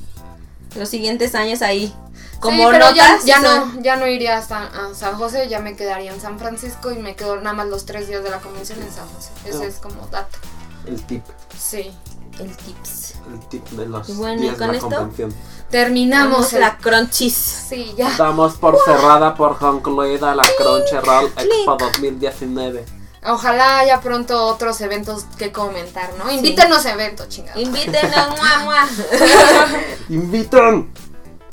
Los 0.75 0.89
siguientes 0.89 1.35
años 1.35 1.61
ahí. 1.61 1.93
Como 2.39 2.63
sí, 2.63 2.69
pero 2.71 2.85
notas, 2.89 3.25
ya 3.25 3.35
sí 3.37 3.41
no, 3.43 3.81
ya 3.81 3.95
no 3.97 4.07
iría 4.07 4.37
hasta 4.37 4.63
a 4.67 4.93
San 4.95 5.15
José, 5.15 5.47
ya 5.49 5.59
me 5.59 5.75
quedaría 5.75 6.13
en 6.13 6.21
San 6.21 6.39
Francisco 6.39 6.91
y 6.91 6.97
me 6.97 7.15
quedo 7.15 7.35
nada 7.37 7.53
más 7.53 7.67
los 7.67 7.85
tres 7.85 8.07
días 8.07 8.23
de 8.23 8.29
la 8.29 8.39
convención 8.39 8.81
en 8.81 8.91
San 8.91 9.07
José. 9.09 9.29
Ese 9.45 9.57
Oh. 9.57 9.63
es 9.63 9.75
como 9.75 10.07
dato. 10.07 10.37
El 10.85 11.01
tip. 11.05 11.23
Sí. 11.57 11.91
El 12.39 12.55
tips. 12.55 13.15
El 13.33 13.39
tip 13.49 13.65
de 13.71 13.85
los 13.85 14.07
Y 14.07 14.13
bueno, 14.13 14.35
¿y 14.35 14.43
días 14.43 14.53
de 14.53 14.59
con 14.59 14.67
la 14.67 14.73
esto? 14.77 14.89
convención. 14.89 15.33
Terminamos 15.69 16.53
el- 16.53 16.61
la 16.61 16.77
Crunchies. 16.77 17.33
Sí, 17.33 17.93
ya. 17.97 18.09
Damos 18.17 18.55
por 18.55 18.77
cerrada, 18.85 19.35
por 19.35 19.57
concluida 19.57 20.33
la 20.33 20.43
Crunchyroll 20.57 21.25
Expo 21.37 21.75
2019. 21.77 22.85
Ojalá 23.25 23.79
haya 23.79 23.99
pronto 23.99 24.45
otros 24.47 24.79
eventos 24.79 25.25
que 25.37 25.51
comentar, 25.51 26.09
¿no? 26.17 26.31
Invítenos 26.31 26.85
a 26.85 26.93
eventos, 26.93 27.27
chingados. 27.27 27.61
Invítenos, 27.61 28.29
mua, 28.29 28.59
mua. 28.63 28.87
¡Invitan! 30.09 30.89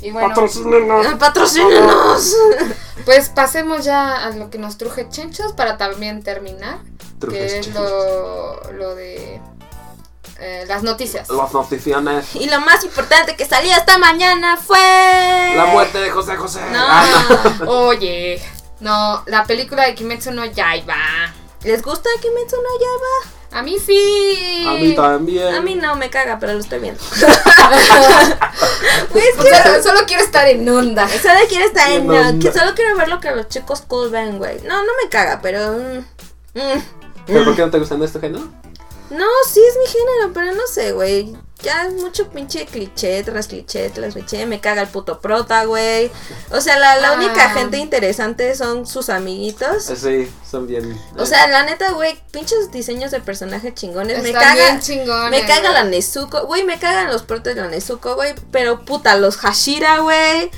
Y 0.06 0.12
bueno, 0.12 0.28
¡Patrocínenos! 0.28 1.06
Patrocínenos. 1.18 2.36
pues 3.04 3.28
pasemos 3.28 3.84
ya 3.84 4.24
a 4.24 4.30
lo 4.30 4.50
que 4.50 4.58
nos 4.58 4.78
truje 4.78 5.08
Chenchos 5.08 5.52
para 5.52 5.76
también 5.76 6.22
terminar. 6.22 6.78
Trujes 7.18 7.52
que 7.54 7.58
es 7.58 7.74
lo, 7.74 8.72
lo 8.72 8.94
de 8.94 9.40
eh, 10.38 10.64
las 10.68 10.84
noticias. 10.84 11.28
Las 11.28 11.52
noticiones. 11.52 12.36
Y 12.36 12.48
lo 12.48 12.60
más 12.60 12.84
importante 12.84 13.34
que 13.34 13.46
salió 13.46 13.72
esta 13.72 13.98
mañana 13.98 14.56
fue. 14.56 14.78
La 15.56 15.66
muerte 15.72 15.98
de 15.98 16.10
José 16.10 16.36
José. 16.36 16.60
No. 16.70 16.78
Ah, 16.78 17.04
no. 17.58 17.70
Oye, 17.88 18.40
no, 18.78 19.24
la 19.26 19.44
película 19.44 19.86
de 19.86 19.96
Kimetsu 19.96 20.30
no 20.30 20.44
Yaiba. 20.44 20.94
¿Les 21.64 21.82
gusta 21.82 22.08
Kimetsu 22.22 22.54
no 22.54 22.78
Yaiba? 22.78 23.35
A 23.52 23.62
mí 23.62 23.78
sí. 23.78 24.64
A 24.66 24.72
mí 24.74 24.94
también. 24.94 25.54
A 25.54 25.60
mí 25.60 25.74
no 25.74 25.96
me 25.96 26.10
caga, 26.10 26.38
pero 26.38 26.52
lo 26.54 26.60
estoy 26.60 26.80
viendo. 26.80 27.00
O 29.38 29.42
sea, 29.42 29.82
solo 29.82 30.00
quiero 30.06 30.22
estar 30.22 30.48
en 30.48 30.68
onda. 30.68 31.08
Solo 31.08 31.40
quiero 31.48 31.66
estar 31.66 31.90
en. 31.90 32.38
Que 32.38 32.52
solo 32.52 32.74
quiero 32.74 32.96
ver 32.96 33.08
lo 33.08 33.20
que 33.20 33.30
los 33.30 33.48
chicos 33.48 33.82
cool 33.82 34.10
ven, 34.10 34.38
güey. 34.38 34.60
No, 34.62 34.78
no 34.78 34.92
me 35.02 35.08
caga, 35.10 35.40
pero. 35.42 35.72
mm, 35.72 36.58
mm. 36.58 36.82
¿Pero 37.26 37.44
por 37.44 37.56
qué 37.56 37.62
no 37.62 37.70
te 37.70 37.78
gustan 37.78 38.02
este 38.02 38.20
género? 38.20 38.44
No, 39.10 39.26
sí 39.48 39.60
es 39.60 39.76
mi 39.78 39.86
género, 39.86 40.32
pero 40.32 40.52
no 40.54 40.66
sé, 40.66 40.92
güey. 40.92 41.36
Ya 41.62 41.86
es 41.86 41.94
mucho 41.94 42.28
pinche 42.28 42.66
cliché 42.66 43.22
tras 43.22 43.48
cliché 43.48 43.88
tras 43.90 44.12
cliché. 44.12 44.44
Me 44.46 44.60
caga 44.60 44.82
el 44.82 44.88
puto 44.88 45.20
prota, 45.20 45.64
güey. 45.64 46.10
O 46.50 46.60
sea, 46.60 46.78
la, 46.78 46.96
la 46.98 47.12
Ah. 47.12 47.14
única 47.14 47.50
gente 47.50 47.78
interesante 47.78 48.54
son 48.54 48.86
sus 48.86 49.08
amiguitos. 49.08 49.88
Eh, 49.90 49.96
Sí, 49.96 50.32
son 50.48 50.66
bien. 50.66 51.00
O 51.16 51.24
sea, 51.24 51.46
la 51.48 51.64
neta, 51.64 51.92
güey, 51.92 52.20
pinches 52.30 52.70
diseños 52.70 53.10
de 53.10 53.20
personajes 53.20 53.74
chingones. 53.74 54.22
me 54.22 54.28
Están 54.28 54.42
caga. 54.42 54.54
bien 54.54 54.80
chingones, 54.80 55.30
Me 55.40 55.46
caga 55.46 55.70
la 55.70 55.84
Nezuko, 55.84 56.46
güey, 56.46 56.62
me 56.64 56.78
cagan 56.78 57.10
los 57.10 57.22
protas 57.22 57.54
de 57.54 57.62
la 57.62 57.68
Nezuko, 57.68 58.14
güey, 58.16 58.34
pero 58.52 58.84
puta, 58.84 59.16
los 59.16 59.36
Hashira, 59.38 60.00
güey, 60.00 60.50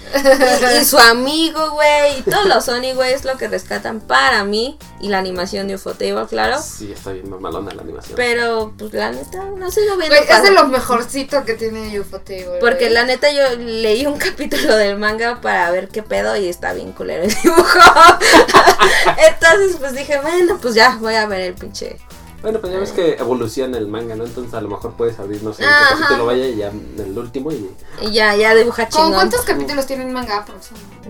y, 0.74 0.78
y 0.80 0.84
su 0.84 0.98
amigo, 0.98 1.70
güey, 1.70 2.18
y 2.18 2.22
todos 2.22 2.46
los 2.46 2.64
Sony, 2.64 2.92
güey, 2.94 3.12
es 3.12 3.24
lo 3.24 3.36
que 3.38 3.46
rescatan 3.48 4.00
para 4.00 4.42
mí, 4.44 4.76
y 5.00 5.08
la 5.08 5.18
animación 5.18 5.68
de 5.68 5.76
Ufotable, 5.76 6.26
claro, 6.28 6.60
Sí, 6.60 6.92
está 6.92 7.12
bien 7.12 7.30
mamalona 7.30 7.72
la 7.72 7.82
animación. 7.82 8.14
pero, 8.16 8.74
pues, 8.76 8.92
la 8.92 9.12
neta, 9.12 9.44
no 9.56 9.70
sigo 9.70 9.96
viendo 9.96 10.16
Güey, 10.16 10.28
es 10.28 10.42
de 10.42 10.50
lo 10.50 10.66
mejorcito 10.88 11.44
que 11.44 11.54
tiene 11.54 12.00
Ufotable. 12.00 12.46
güey. 12.46 12.60
Porque 12.60 12.90
la 12.90 13.04
neta 13.04 13.30
yo 13.30 13.56
leí 13.56 14.06
un 14.06 14.18
capítulo 14.18 14.76
del 14.76 14.98
manga 14.98 15.40
para 15.40 15.70
ver 15.70 15.88
qué 15.88 16.02
pedo 16.02 16.36
y 16.36 16.48
está 16.48 16.72
bien 16.72 16.92
culero 16.92 17.24
el 17.24 17.34
dibujo. 17.42 17.78
Entonces 19.28 19.76
pues 19.78 19.94
dije, 19.94 20.18
bueno, 20.20 20.58
pues 20.60 20.74
ya 20.74 20.96
voy 21.00 21.14
a 21.14 21.26
ver 21.26 21.40
el 21.40 21.54
pinche. 21.54 21.98
Bueno, 22.40 22.60
pues 22.60 22.72
ya 22.72 22.78
ves 22.78 22.92
que 22.92 23.14
evoluciona 23.14 23.78
el 23.78 23.88
manga, 23.88 24.14
¿no? 24.14 24.24
Entonces 24.24 24.54
a 24.54 24.60
lo 24.60 24.68
mejor 24.68 24.94
puedes 24.94 25.18
abrir, 25.18 25.42
no 25.42 25.52
sé, 25.52 25.64
en 25.64 25.68
Ajá. 25.68 25.96
capítulo 26.02 26.26
vaya 26.26 26.46
y 26.46 26.56
ya 26.56 26.68
en 26.68 26.94
el 26.96 27.18
último 27.18 27.50
y... 27.50 27.68
Y 28.00 28.12
ya, 28.12 28.36
ya 28.36 28.54
dibuja 28.54 28.88
¿Cómo 28.88 29.06
chingón. 29.06 29.14
cuántos 29.14 29.40
capítulos 29.40 29.86
tiene 29.86 30.04
el 30.04 30.12
manga? 30.12 30.46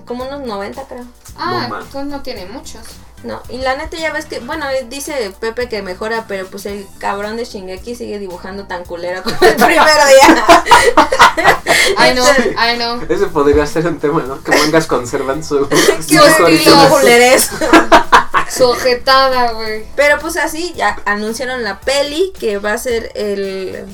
Como 0.07 0.25
unos 0.25 0.41
90 0.41 0.85
creo. 0.89 1.05
Ah, 1.37 1.69
entonces 1.83 2.07
no 2.07 2.23
tiene 2.23 2.47
muchos. 2.47 2.81
No, 3.25 3.43
y 3.49 3.59
la 3.59 3.77
neta 3.77 3.97
ya 3.97 4.13
ves 4.13 4.27
que, 4.27 4.39
bueno, 4.39 4.67
dice 4.89 5.33
Pepe 5.41 5.69
que 5.69 5.83
mejora, 5.83 6.27
pero 6.29 6.47
pues 6.47 6.67
el 6.67 6.87
cabrón 6.99 7.37
de 7.37 7.45
Shingeki 7.45 7.97
sigue 7.97 8.19
dibujando 8.21 8.65
tan 8.67 8.85
culero 8.85 9.23
como 9.25 9.37
el 9.41 9.57
primer 9.57 9.77
día. 9.77 10.47
Ay, 11.97 12.15
no, 12.15 12.21
Entonces, 12.29 12.55
ay, 12.59 12.79
no. 12.79 13.03
Ese 13.09 13.27
podría 13.27 13.67
ser 13.67 13.87
un 13.87 13.99
tema, 13.99 14.23
¿no? 14.23 14.43
Que 14.43 14.51
mangas 14.57 14.87
conservan 14.87 15.43
su... 15.43 15.67
Qué 15.69 15.77
sus 15.77 16.01
estilo, 16.01 16.45
originales. 16.45 16.91
culeres. 16.91 17.51
Su 18.51 18.65
ojetada, 18.65 19.53
güey. 19.53 19.85
Pero 19.97 20.19
pues 20.19 20.37
así, 20.37 20.73
ya 20.77 20.97
anunciaron 21.07 21.65
la 21.65 21.81
peli 21.81 22.33
que 22.39 22.59
va 22.59 22.75
a 22.75 22.79
ser 22.79 23.11
el 23.15 23.85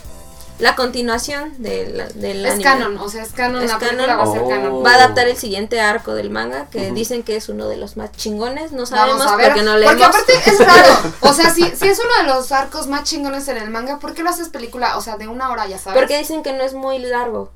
la 0.60 0.76
continuación 0.76 1.52
del, 1.62 2.04
del 2.14 2.44
Es 2.46 2.52
anime. 2.54 2.64
canon, 2.64 2.98
o 2.98 3.08
sea, 3.08 3.22
es 3.24 3.32
canon, 3.32 3.62
Es 3.64 3.70
la 3.72 3.78
canon. 3.78 4.08
va 4.08 4.22
a 4.22 4.26
ser 4.32 4.42
Oh. 4.42 4.48
canon. 4.48 4.84
Va 4.84 4.92
a 4.92 4.94
adaptar 4.94 5.26
el 5.26 5.36
siguiente 5.36 5.80
arco 5.80 6.14
del 6.14 6.30
manga, 6.30 6.68
que 6.70 6.92
dicen 6.92 7.22
que 7.24 7.34
es 7.36 7.48
uno 7.48 7.66
de 7.68 7.76
los 7.76 7.96
más 7.96 8.12
chingones. 8.12 8.70
No 8.72 8.86
sabemos 8.86 9.18
Vamos 9.18 9.32
a 9.32 9.36
ver. 9.36 9.46
porque 9.48 9.62
no 9.62 9.76
leemos. 9.76 9.92
Porque 9.94 10.04
aparte 10.04 10.32
es 10.50 10.58
raro. 10.66 10.94
O 11.20 11.32
sea, 11.32 11.50
si, 11.50 11.62
si 11.64 11.88
es 11.88 11.98
uno 11.98 12.10
de 12.22 12.34
los 12.34 12.52
arcos 12.52 12.86
más 12.86 13.02
chingones 13.04 13.48
en 13.48 13.56
el 13.56 13.70
manga, 13.70 13.98
¿por 13.98 14.14
qué 14.14 14.22
lo 14.22 14.30
haces 14.30 14.48
película? 14.48 14.96
O 14.96 15.00
sea, 15.00 15.16
de 15.16 15.26
una 15.28 15.50
hora, 15.50 15.66
ya 15.66 15.78
sabes. 15.78 15.98
Porque 16.00 16.18
dicen 16.18 16.42
que 16.42 16.52
no 16.52 16.62
es 16.62 16.72
muy 16.74 16.98
largo. 17.00 17.50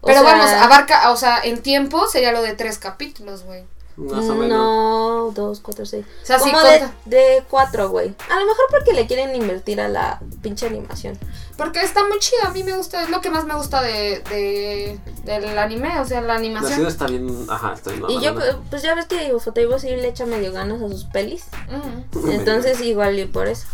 O 0.00 0.06
Pero 0.06 0.20
sea, 0.22 0.32
vamos, 0.32 0.50
abarca, 0.50 1.10
o 1.12 1.16
sea, 1.16 1.38
en 1.42 1.62
tiempo 1.62 2.06
sería 2.08 2.32
lo 2.32 2.42
de 2.42 2.54
tres 2.54 2.78
capítulos, 2.78 3.44
güey. 3.44 3.64
Más 3.96 4.24
o 4.24 4.34
menos. 4.34 4.48
No, 4.58 5.30
dos, 5.32 5.60
cuatro, 5.60 5.86
seis. 5.86 6.04
O 6.22 6.26
sea, 6.26 6.40
sí 6.40 6.50
Como 6.50 6.60
de, 6.64 6.82
de 7.04 7.44
cuatro, 7.48 7.88
güey. 7.90 8.12
A 8.28 8.40
lo 8.40 8.44
mejor 8.44 8.64
porque 8.68 8.92
le 8.92 9.06
quieren 9.06 9.36
invertir 9.36 9.80
a 9.80 9.88
la 9.88 10.18
pinche 10.42 10.66
animación. 10.66 11.16
Porque 11.56 11.80
está 11.82 12.06
muy 12.08 12.18
chido, 12.18 12.42
a 12.46 12.50
mí 12.50 12.64
me 12.64 12.72
gusta, 12.72 13.02
es 13.02 13.10
lo 13.10 13.20
que 13.20 13.30
más 13.30 13.44
me 13.44 13.54
gusta 13.54 13.80
de, 13.80 14.20
de 14.30 14.98
del 15.24 15.56
anime, 15.58 15.98
o 16.00 16.04
sea, 16.04 16.20
la 16.20 16.28
La 16.28 16.34
animación. 16.34 16.74
ciudad 16.74 16.90
está 16.90 17.06
bien... 17.06 17.46
Ajá, 17.48 17.72
está 17.74 17.90
bien 17.92 18.04
Y 18.10 18.20
yo, 18.20 18.34
mamalona. 18.34 18.58
pues 18.70 18.82
ya 18.82 18.94
ves 18.94 19.06
que 19.06 19.32
Ufotable 19.34 19.78
sí 19.78 19.88
le 19.88 20.08
echa 20.08 20.26
medio 20.26 20.52
ganas 20.52 20.82
a 20.82 20.88
sus 20.88 21.04
pelis. 21.04 21.44
Mm. 21.70 22.30
Entonces, 22.30 22.80
igual 22.80 23.18
y 23.18 23.24
por 23.26 23.46
eso. 23.48 23.66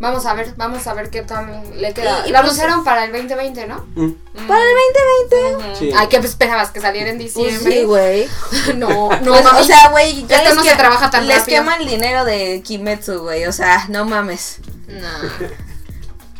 Vamos 0.00 0.26
a 0.26 0.34
ver, 0.34 0.54
vamos 0.56 0.84
a 0.88 0.94
ver 0.94 1.10
qué 1.10 1.22
tal 1.22 1.62
le 1.80 1.94
queda. 1.94 2.24
Y- 2.26 2.30
y 2.30 2.32
la 2.32 2.42
pues- 2.42 2.58
para 2.84 3.04
el 3.04 3.12
2020, 3.12 3.66
¿no? 3.68 3.86
Mm, 3.94 4.02
Mm. 4.04 4.46
Para 4.48 4.60
el 4.62 4.70
2020. 5.28 5.68
Ujú. 5.68 5.76
Sí. 5.78 5.92
Ay, 5.96 6.08
¿qué 6.08 6.16
esperabas? 6.16 6.70
¿Que 6.72 6.80
saliera 6.80 7.10
en 7.10 7.18
Pues 7.18 7.34
diciembre? 7.34 7.72
sí, 7.72 7.84
güey. 7.84 8.28
no, 8.76 9.10
no, 9.20 9.32
Pues, 9.32 9.46
o 9.60 9.62
sea, 9.64 9.90
güey, 9.90 10.26
ya 10.26 10.38
Esto 10.38 10.48
les 10.48 10.56
no 10.56 10.62
que- 10.64 10.70
se 10.70 10.76
trabaja 10.76 11.10
tan 11.10 11.28
Les 11.28 11.38
rápido. 11.40 11.58
quema 11.58 11.76
el 11.76 11.86
dinero 11.86 12.24
de 12.24 12.62
Kimetsu, 12.64 13.20
güey. 13.20 13.44
O 13.46 13.52
sea, 13.52 13.84
no 13.90 14.04
mames. 14.06 14.58
No. 14.88 15.08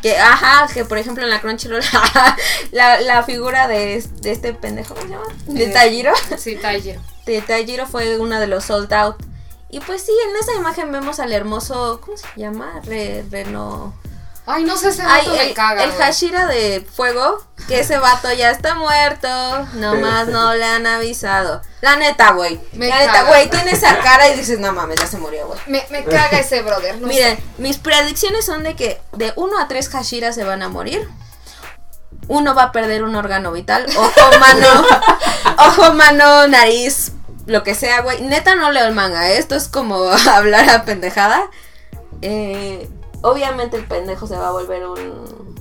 Que, 0.03 0.17
ajá, 0.17 0.67
que 0.71 0.83
por 0.85 0.97
ejemplo 0.99 1.23
en 1.23 1.29
la 1.31 1.39
Crunchyroll, 1.41 1.81
la, 2.71 2.99
la 3.01 3.23
figura 3.23 3.67
de, 3.67 4.03
de 4.21 4.31
este 4.31 4.53
pendejo, 4.53 4.93
¿cómo 4.93 5.07
se 5.07 5.13
llama? 5.13 5.25
De 5.47 5.63
Eh. 5.63 5.69
Tajiro. 5.69 6.11
Sí, 6.37 6.55
Taijiro. 6.57 7.01
De 7.25 7.41
Tajiro 7.41 7.87
fue 7.87 8.19
uno 8.19 8.37
de 8.39 8.47
los 8.47 8.65
sold 8.65 8.93
out. 8.93 9.15
Y 9.69 9.79
pues 9.79 10.03
sí, 10.03 10.11
en 10.29 10.35
esa 10.35 10.53
imagen 10.55 10.91
vemos 10.91 11.19
al 11.19 11.31
hermoso, 11.31 11.99
¿cómo 12.03 12.17
se 12.17 12.27
llama? 12.35 12.81
Re, 12.83 13.23
Reno. 13.31 13.93
Ay, 14.45 14.63
no 14.65 14.75
sé, 14.75 14.89
ese 14.89 15.01
Ay, 15.03 15.25
vato 15.25 15.37
me 15.37 15.43
el, 15.49 15.53
caga. 15.53 15.83
el. 15.83 15.91
Hashira 15.93 16.45
de 16.47 16.85
fuego, 16.95 17.41
que 17.67 17.79
ese 17.79 17.97
vato 17.97 18.31
ya 18.33 18.49
está 18.51 18.75
muerto, 18.75 19.27
nomás 19.75 20.27
no 20.27 20.53
le 20.53 20.65
han 20.65 20.85
avisado. 20.85 21.61
La 21.79 21.95
neta, 21.95 22.31
güey. 22.33 22.59
Me 22.73 22.89
La 22.89 22.99
neta, 22.99 23.23
güey, 23.23 23.49
tiene 23.49 23.71
esa 23.71 23.97
cara 23.99 24.27
y 24.29 24.35
dices, 24.37 24.59
no 24.59 24.73
mames, 24.73 24.99
ya 24.99 25.07
se 25.07 25.17
murió, 25.17 25.47
güey. 25.47 25.59
Me, 25.67 25.85
me 25.91 26.03
caga 26.03 26.39
ese 26.39 26.61
brother. 26.61 26.97
No 26.99 27.07
Miren, 27.07 27.37
sé. 27.37 27.43
mis 27.57 27.77
predicciones 27.77 28.45
son 28.45 28.63
de 28.63 28.75
que 28.75 28.99
de 29.13 29.31
uno 29.37 29.57
a 29.59 29.67
tres 29.69 29.89
Hashiras 29.93 30.35
se 30.35 30.43
van 30.43 30.61
a 30.61 30.67
morir. 30.69 31.07
Uno 32.27 32.53
va 32.55 32.63
a 32.63 32.71
perder 32.71 33.03
un 33.03 33.15
órgano 33.15 33.51
vital. 33.51 33.85
Ojo, 33.97 34.11
mano. 34.39 34.67
ojo, 35.57 35.93
mano, 35.93 36.47
nariz. 36.47 37.11
Lo 37.45 37.63
que 37.63 37.75
sea, 37.75 38.01
güey. 38.01 38.21
Neta 38.21 38.55
no 38.55 38.71
leo 38.71 38.85
el 38.85 38.93
manga. 38.93 39.29
¿eh? 39.29 39.37
Esto 39.37 39.55
es 39.55 39.67
como 39.67 40.03
hablar 40.31 40.69
a 40.69 40.83
pendejada. 40.85 41.49
Eh, 42.21 42.87
obviamente 43.23 43.75
el 43.77 43.85
pendejo 43.85 44.27
se 44.27 44.37
va 44.37 44.49
a 44.49 44.51
volver 44.51 44.85
un. 44.87 45.55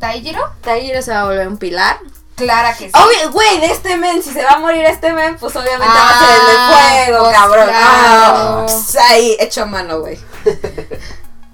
¿Taijiro? 0.00 0.40
Taijiro 0.62 1.00
se 1.02 1.12
va 1.12 1.22
a 1.22 1.24
volver 1.24 1.46
un 1.48 1.56
pilar. 1.58 1.98
Clara 2.36 2.72
que 2.76 2.86
sí. 2.88 2.92
Obvio, 2.94 3.32
güey, 3.32 3.58
de 3.60 3.66
este 3.66 3.96
men, 3.96 4.22
si 4.22 4.30
se 4.30 4.44
va 4.44 4.52
a 4.52 4.58
morir 4.58 4.84
este 4.84 5.12
men, 5.12 5.36
pues 5.38 5.56
obviamente 5.56 5.86
va 5.88 6.08
a 6.08 6.10
Ah, 6.10 6.18
ser 6.20 6.38
el 6.38 6.46
de 6.46 7.06
fuego, 7.12 7.24
pues 7.24 7.36
cabrón. 7.36 7.66
claro. 7.68 7.76
Ah, 7.84 8.64
pues 8.66 8.96
ahí, 8.96 9.36
hecho 9.40 9.66
mano, 9.66 10.00
güey. 10.00 10.18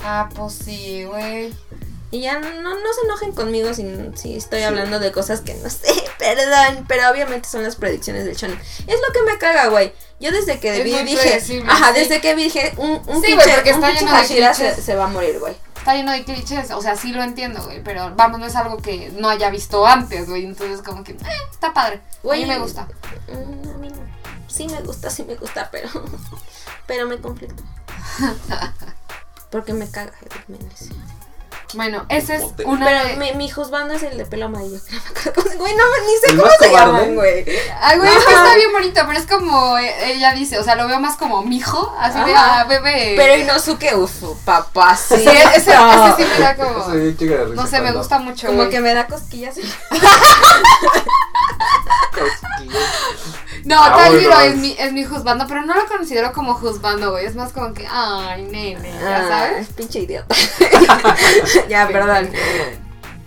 Ah, 0.03 0.29
pues 0.35 0.53
sí, 0.63 1.05
güey. 1.05 1.55
Y 2.15 2.21
ya 2.21 2.39
no, 2.39 2.79
no 2.79 2.93
se 2.95 3.01
enojen 3.07 3.33
conmigo 3.33 3.75
si, 3.75 3.85
si 4.15 4.37
estoy 4.37 4.63
hablando 4.63 5.01
de 5.01 5.11
cosas 5.11 5.41
que 5.41 5.53
no 5.55 5.69
sé, 5.69 5.89
perdón, 6.21 6.85
pero 6.87 7.11
obviamente 7.11 7.49
son 7.49 7.65
las 7.65 7.75
predicciones 7.75 8.25
del 8.25 8.37
shonen. 8.37 8.57
Es 8.87 9.01
lo 9.05 9.13
que 9.13 9.23
me 9.23 9.37
caga, 9.37 9.67
güey. 9.67 9.93
Yo 10.21 10.31
desde 10.31 10.61
que 10.61 10.79
Es 10.79 10.85
vi 10.85 10.93
dije, 11.03 11.43
ajá, 11.67 11.89
sí. 11.93 11.99
desde 11.99 12.21
que 12.21 12.37
vi 12.37 12.45
dije, 12.45 12.73
un, 12.77 13.03
un 13.09 13.21
Sí, 13.21 13.27
pinche, 13.27 13.35
güey, 13.35 13.55
porque 13.57 13.73
un 13.73 13.75
está 13.75 13.87
pinche 13.89 14.05
lleno 14.05 14.13
de 14.13 14.23
Hashira 14.23 14.55
se, 14.55 14.81
se 14.81 14.95
va 14.95 15.07
a 15.07 15.09
morir, 15.09 15.41
güey. 15.41 15.57
Está 15.77 15.97
lleno 15.97 16.13
de 16.13 16.23
clichés, 16.25 16.71
o 16.71 16.81
sea, 16.81 16.95
sí 16.95 17.11
lo 17.13 17.21
entiendo, 17.21 17.65
güey, 17.65 17.83
pero 17.83 18.15
vamos, 18.15 18.39
no 18.39 18.47
es 18.47 18.55
algo 18.55 18.77
que 18.77 19.11
no 19.17 19.29
haya 19.29 19.51
visto 19.51 19.85
antes, 19.85 20.29
güey, 20.29 20.45
entonces 20.45 20.83
como 20.83 21.03
que, 21.03 21.13
eh, 21.13 21.19
está 21.51 21.75
padre, 21.75 21.97
a 21.97 22.17
Güey, 22.23 22.43
mí 22.43 22.49
me 22.49 22.59
gusta. 22.61 22.87
Mm, 23.27 23.69
a 23.71 23.79
mí 23.79 23.89
no. 23.89 23.97
Sí 24.47 24.69
me 24.69 24.81
gusta, 24.83 25.11
sí 25.11 25.25
me 25.25 25.35
gusta, 25.35 25.69
pero 25.73 25.89
pero 26.87 27.09
me 27.09 27.19
conflicto. 27.19 27.65
Porque 29.51 29.73
me 29.73 29.91
caga 29.91 30.13
Edith 30.23 30.47
Méndez. 30.49 30.89
Bueno, 31.75 32.05
ese 32.09 32.37
es 32.37 32.43
Joder. 32.43 32.67
una 32.67 32.87
Pero 32.87 33.05
de... 33.09 33.17
mi, 33.17 33.33
mi 33.33 33.49
juzgando 33.51 33.95
es 33.95 34.03
el 34.03 34.17
de 34.19 34.25
pelo 34.27 34.47
amarillo. 34.47 34.79
Güey, 35.57 35.73
no, 35.77 35.85
ni 36.07 36.17
sé 36.21 36.31
¿El 36.33 36.37
cómo 36.39 36.51
se 36.59 36.69
cobarde? 36.69 36.93
llaman, 36.93 37.15
güey. 37.15 37.45
Ay, 37.81 37.99
güey, 37.99 38.11
es 38.17 38.25
que 38.25 38.33
está 38.35 38.55
bien 38.57 38.73
bonito, 38.73 39.01
pero 39.07 39.19
es 39.19 39.27
como 39.27 39.79
eh, 39.79 40.13
ella 40.13 40.33
dice, 40.33 40.59
o 40.59 40.65
sea, 40.65 40.75
lo 40.75 40.87
veo 40.89 40.99
más 41.01 41.17
como 41.17 41.43
mijo, 41.43 41.95
así 41.99 42.19
de, 42.19 42.35
ah, 42.37 42.65
bebé. 42.69 43.15
Pero 43.17 43.37
Inosuke, 43.37 43.95
uff, 43.95 44.23
papá, 44.45 44.97
sí. 44.97 45.15
Sí, 45.17 45.29
ese, 45.29 45.57
ese 45.57 45.75
No. 45.75 46.17
sí 46.17 46.25
me 46.25 46.39
da 46.41 46.57
como... 46.57 47.55
No 47.55 47.67
sé, 47.67 47.81
me 47.81 47.93
gusta 47.93 48.19
mucho, 48.19 48.49
Como 48.49 48.59
güey. 48.61 48.71
que 48.71 48.81
me 48.81 48.93
da 48.95 49.07
cosquillas. 49.07 49.55
No, 53.65 53.83
Ah, 53.83 53.97
Tanjiro 53.97 54.41
es 54.41 54.57
mi, 54.57 54.77
es 54.79 54.93
mi 54.93 55.05
juzgando, 55.05 55.47
pero 55.49 55.63
no 55.63 55.75
lo 55.75 55.87
considero 55.87 56.33
como 56.33 56.55
juzgando, 56.55 57.13
güey. 57.13 57.25
Es 57.25 57.35
más 57.35 57.53
como 57.53 57.73
que, 57.73 57.87
ay, 57.91 58.43
nene, 58.43 58.93
ya 59.01 59.17
Ah, 59.25 59.29
sabes. 59.29 59.69
Pinche 59.69 60.01
idiota. 60.01 60.35
ya, 61.69 61.89
perdón. 61.89 62.31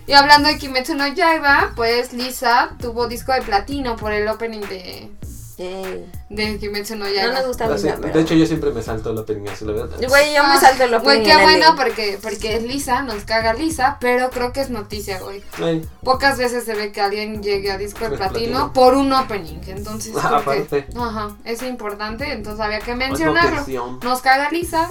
Y 0.06 0.12
hablando 0.12 0.48
de 0.48 0.56
Kimetsu 0.56 0.94
no 0.94 1.06
Yaiba, 1.08 1.72
pues 1.76 2.12
Lisa 2.12 2.70
tuvo 2.80 3.08
disco 3.08 3.32
de 3.32 3.42
platino 3.42 3.96
por 3.96 4.12
el 4.12 4.28
opening 4.28 4.60
de, 4.60 5.10
Ey, 5.58 6.06
de 6.28 6.58
Kimetsu 6.58 6.94
no 6.96 7.04
No 7.06 7.10
Yaiba. 7.10 7.32
nos 7.34 7.46
gusta 7.48 7.64
Ah, 7.64 7.76
sí, 7.76 7.84
Lisa, 7.86 7.98
pero... 8.00 8.14
De 8.14 8.20
hecho, 8.20 8.34
yo 8.34 8.46
siempre 8.46 8.70
me 8.70 8.80
salto 8.80 9.12
la 9.12 9.22
opening 9.22 9.48
así, 9.48 9.64
la 9.64 9.72
verdad. 9.72 9.96
Güey, 10.08 10.32
yo 10.34 10.42
me 10.44 10.54
Ah, 10.54 10.60
salto 10.60 10.84
el 10.84 10.90
Güey, 10.90 11.00
opening 11.00 11.22
qué 11.24 11.28
y 11.28 11.32
el 11.32 11.42
bueno 11.42 11.66
porque, 11.76 12.18
porque 12.22 12.56
es 12.56 12.62
Lisa, 12.62 13.02
nos 13.02 13.24
caga 13.24 13.54
Lisa, 13.54 13.96
pero 14.00 14.30
creo 14.30 14.52
que 14.52 14.60
es 14.60 14.70
noticia, 14.70 15.18
güey. 15.18 15.42
Ay, 15.60 15.84
Pocas 16.04 16.38
veces 16.38 16.64
se 16.64 16.74
ve 16.74 16.92
que 16.92 17.00
alguien 17.00 17.42
llegue 17.42 17.72
a 17.72 17.76
disco 17.78 18.04
de 18.04 18.10
De 18.10 18.16
platino, 18.18 18.38
platino. 18.38 18.72
por 18.72 18.94
un 18.94 19.12
opening. 19.12 19.58
Entonces, 19.66 20.14
Ah, 20.16 20.28
que- 20.44 20.50
aparte. 20.52 20.86
ajá, 20.96 21.36
es 21.44 21.62
importante, 21.62 22.32
entonces 22.32 22.60
había 22.60 22.78
que 22.78 22.92
es 22.92 22.96
mencionarlo. 22.96 23.98
Nos 24.02 24.20
caga 24.20 24.50
Lisa. 24.50 24.88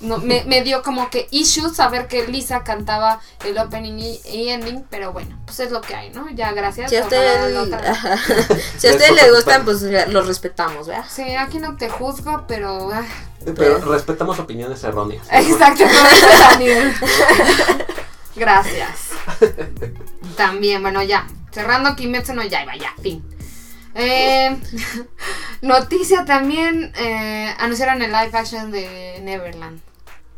No, 0.00 0.18
me, 0.18 0.42
me 0.44 0.62
dio 0.62 0.82
como 0.82 1.10
que 1.10 1.28
issues 1.30 1.76
saber 1.76 2.08
que 2.08 2.26
Lisa 2.26 2.64
cantaba 2.64 3.20
el 3.44 3.56
opening 3.58 3.98
y, 3.98 4.20
y 4.24 4.48
ending, 4.48 4.84
pero 4.90 5.12
bueno, 5.12 5.38
pues 5.46 5.60
es 5.60 5.70
lo 5.70 5.80
que 5.80 5.94
hay, 5.94 6.10
¿no? 6.10 6.28
Ya, 6.30 6.52
gracias. 6.52 6.90
Si 6.90 6.96
a 6.96 7.06
ojalá 7.06 7.32
usted, 7.44 7.54
lo 7.54 7.62
otra- 7.62 7.78
ajá. 7.92 8.16
si 8.78 8.88
a 8.88 8.90
usted 8.90 9.10
le 9.10 9.30
gustan, 9.30 9.64
pues 9.64 9.80
ya 9.82 10.06
los 10.06 10.26
respetamos, 10.26 10.88
¿verdad? 10.88 11.04
Sí, 11.08 11.22
aquí 11.36 11.58
no 11.58 11.76
te 11.76 11.88
juzgo, 11.88 12.44
pero... 12.48 12.90
ah, 12.92 13.04
Pero 13.54 13.78
respetamos 13.78 14.38
opiniones 14.40 14.82
erróneas. 14.82 15.24
Exacto, 15.30 15.84
dice 15.84 16.26
Daniel. 16.38 16.94
Gracias. 18.34 19.10
También, 20.36 20.82
bueno, 20.82 21.02
ya. 21.02 21.26
Cerrando 21.52 21.94
Kimetsu 21.94 22.32
no 22.34 22.42
Yaiba, 22.42 22.76
ya, 22.76 22.94
fin. 23.02 23.22
Eh, 23.94 24.58
noticia 25.60 26.24
también, 26.24 26.92
eh, 26.96 27.54
anunciaron 27.58 28.00
el 28.02 28.10
live 28.12 28.30
action 28.32 28.70
de 28.70 29.20
Neverland. 29.22 29.80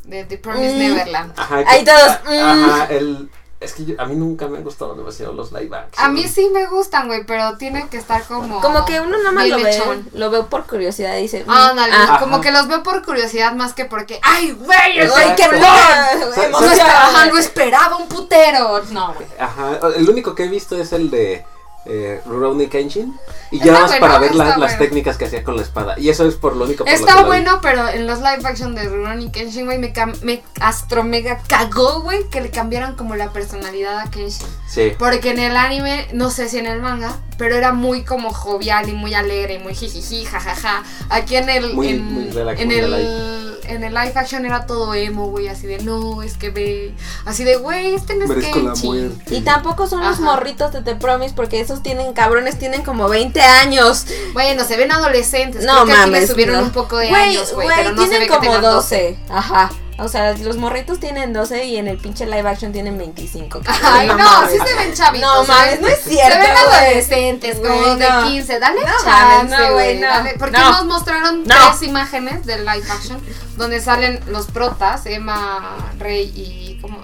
De 0.05 0.25
The 0.25 0.39
Promised 0.39 0.75
Mm. 0.75 0.79
Neverland. 0.79 1.33
Ajá, 1.39 1.63
Ahí 1.67 1.85
todos, 1.85 2.19
mm. 2.27 2.71
Ajá, 2.73 2.87
el. 2.91 3.31
Es 3.61 3.73
que 3.73 3.87
yo- 3.87 3.95
a 3.99 4.05
mí 4.05 4.15
nunca 4.15 4.47
me 4.47 4.59
han 4.59 4.65
gustado 4.65 4.95
demasiado 4.95 5.33
los 5.33 5.51
live 5.51 5.75
action. 5.75 6.05
A 6.05 6.11
mí 6.11 6.29
sí 6.29 6.51
me 6.53 6.67
gustan, 6.67 7.07
güey, 7.07 7.25
pero 7.25 7.57
tiene 7.57 7.89
que 7.89 7.97
estar 7.97 8.23
como... 8.25 8.61
Como 8.61 8.85
que 8.85 9.01
uno 9.01 9.17
nada 9.17 9.33
más 9.33 9.45
bien 9.45 9.57
lo 9.57 9.65
ve, 9.65 10.03
lo 10.13 10.31
veo 10.31 10.47
por 10.51 10.67
curiosidad 10.67 11.17
y 11.17 11.23
dice, 11.23 11.45
mm, 11.47 11.51
Ándale, 11.51 11.95
ah, 11.97 12.19
como 12.21 12.35
Ajá. 12.35 12.43
que 12.43 12.51
los 12.53 12.69
veo 12.69 12.83
por 12.83 13.03
curiosidad 13.03 13.55
más 13.55 13.73
que 13.73 13.87
porque, 13.87 14.21
¡ay, 14.23 14.51
güey! 14.51 14.99
¡Es 14.99 15.11
¡Ay, 15.17 15.33
qué 15.35 15.45
Exacto. 15.45 15.51
pelón! 15.51 16.35
¿Sabes- 16.35 16.51
No 16.51 16.61
esperaba, 16.73 17.27
lo 17.27 17.39
esperaba 17.39 17.97
un 17.97 18.09
putero. 18.09 18.83
No, 18.91 19.15
güey. 19.15 19.27
Ajá, 19.39 19.79
el 19.97 20.11
único 20.11 20.35
que 20.35 20.45
he 20.45 20.49
visto 20.49 20.77
es 20.77 20.93
el 20.93 21.09
de 21.11 21.47
eh, 21.87 22.21
Rurouni 22.27 22.69
Kenshin. 22.69 23.15
Y 23.51 23.59
ya 23.61 23.73
más 23.73 23.83
bueno, 23.91 24.01
para 24.01 24.19
ver 24.19 24.35
la- 24.35 24.45
las 24.45 24.57
bueno. 24.59 24.79
técnicas 24.79 25.17
que 25.17 25.27
hacía 25.27 25.45
con 25.45 25.57
la 25.57 25.63
espada. 25.63 25.99
Y 25.99 26.09
eso 26.09 26.27
es 26.27 26.35
por 26.35 26.57
lo 26.57 26.65
único 26.65 26.85
por 26.85 26.93
Está 26.93 27.19
vi. 27.23 27.25
bueno, 27.27 27.59
pero 27.63 27.89
en 27.89 28.07
los 28.07 28.19
live 28.19 28.41
action 28.45 28.75
de 28.75 28.85
Rurouni 28.89 29.31
Kenshin, 29.31 29.67
güey, 29.67 29.79
me, 29.79 29.93
me 30.23 30.43
astro 30.61 31.05
mega 31.05 31.41
cagó, 31.47 32.01
güey, 32.03 32.29
que 32.31 32.41
le 32.41 32.51
cambiaron 32.51 32.97
como 32.97 33.15
la 33.17 33.31
personalidad 33.33 33.99
a 34.01 34.11
Kenshin. 34.11 34.47
Sí. 34.69 34.93
Porque 34.99 35.31
en 35.31 35.39
el 35.39 35.57
anime, 35.57 36.09
no 36.13 36.31
sé 36.31 36.49
si 36.49 36.59
en 36.59 36.67
el 36.67 36.81
manga, 36.81 37.17
pero 37.39 37.55
era 37.57 37.73
muy 37.73 38.03
como 38.05 38.33
jovial 38.33 38.89
y 38.89 38.93
muy 38.93 39.15
alegre, 39.15 39.59
muy 39.59 39.75
jijiji, 39.75 40.25
jajaja. 40.25 40.83
Aquí 41.11 41.37
en 41.37 41.49
el 41.49 41.75
Muy- 41.75 41.89
en, 41.89 42.03
muy 42.05 42.31
relax, 42.31 42.61
en 42.61 42.67
muy 42.69 42.77
el 42.77 43.25
en 43.67 43.83
el 43.83 43.95
live 43.95 44.13
action 44.15 44.45
era 44.45 44.67
todo 44.67 44.93
emo, 44.93 45.29
güey, 45.29 45.49
así 45.49 45.67
de 45.67 45.79
no, 45.79 46.23
es 46.23 46.37
que 46.37 46.51
ve, 46.51 46.95
así 47.25 47.45
de 47.45 47.57
güey, 47.57 47.95
este 47.95 48.15
no 48.15 48.27
es 48.31 48.47
Kenshin. 48.53 49.23
Y 49.31 49.41
tampoco 49.41 49.87
son 49.87 50.03
los 50.05 50.21
morritos 50.21 50.71
de 50.73 50.83
The 50.83 50.97
Promise 50.97 51.33
porque 51.35 51.61
tienen 51.83 52.13
cabrones, 52.13 52.59
tienen 52.59 52.83
como 52.83 53.09
20 53.09 53.41
años. 53.41 54.07
Bueno, 54.33 54.65
se 54.65 54.77
ven 54.77 54.93
adolescentes. 54.93 55.65
No 55.65 55.85
Creo 55.85 55.87
que 55.87 55.93
mames. 55.93 56.31
subieron 56.31 56.57
no. 56.57 56.63
un 56.63 56.71
poco 56.71 56.97
de 56.99 57.09
Güey, 57.09 57.37
años, 57.37 57.53
güey, 57.53 57.69
pero 57.75 57.93
no 57.93 58.03
se 58.03 58.09
tienen 58.09 58.21
ve 58.21 58.27
que 58.27 58.31
como 58.39 58.43
tengan 58.43 58.63
12. 58.63 59.19
Ajá. 59.31 59.71
O 59.97 60.09
sea, 60.09 60.33
los 60.37 60.57
morritos 60.57 60.99
tienen 60.99 61.33
12 61.33 61.67
y 61.67 61.77
en 61.77 61.87
el 61.87 61.99
pinche 61.99 62.27
live 62.27 62.49
action 62.49 62.73
tienen 62.73 62.99
25. 62.99 63.61
Ay, 63.85 64.09
no, 64.09 64.17
mames. 64.19 64.51
sí 64.51 64.59
se 64.67 64.75
ven 64.75 64.93
chavitos. 64.93 65.31
No 65.31 65.45
mames, 65.45 65.81
no 65.81 65.87
es 65.87 66.01
cierto. 66.03 66.33
Se 66.33 66.39
ven 66.41 66.51
güey. 66.67 66.85
adolescentes, 66.85 67.57
como 67.59 67.79
Güey, 67.79 67.99
de 67.99 68.11
no. 68.11 68.25
15. 68.25 68.59
Dale 68.59 68.81
No 68.81 68.87
chance, 69.05 69.57
no, 69.57 69.73
güey. 69.75 70.01
no. 70.01 70.09
Porque 70.39 70.59
No. 70.59 70.71
nos 70.73 70.85
mostraron 70.87 71.45
No. 71.45 71.55
tres 71.55 71.83
imágenes 71.89 72.45
del 72.45 72.65
live 72.65 72.83
action 72.91 73.21
donde 73.57 73.81
salen 73.81 74.19
los 74.27 74.47
protas, 74.47 75.07
Emma, 75.07 75.77
Rey 76.01 76.25
y. 76.35 76.81
¿cómo? 76.83 76.99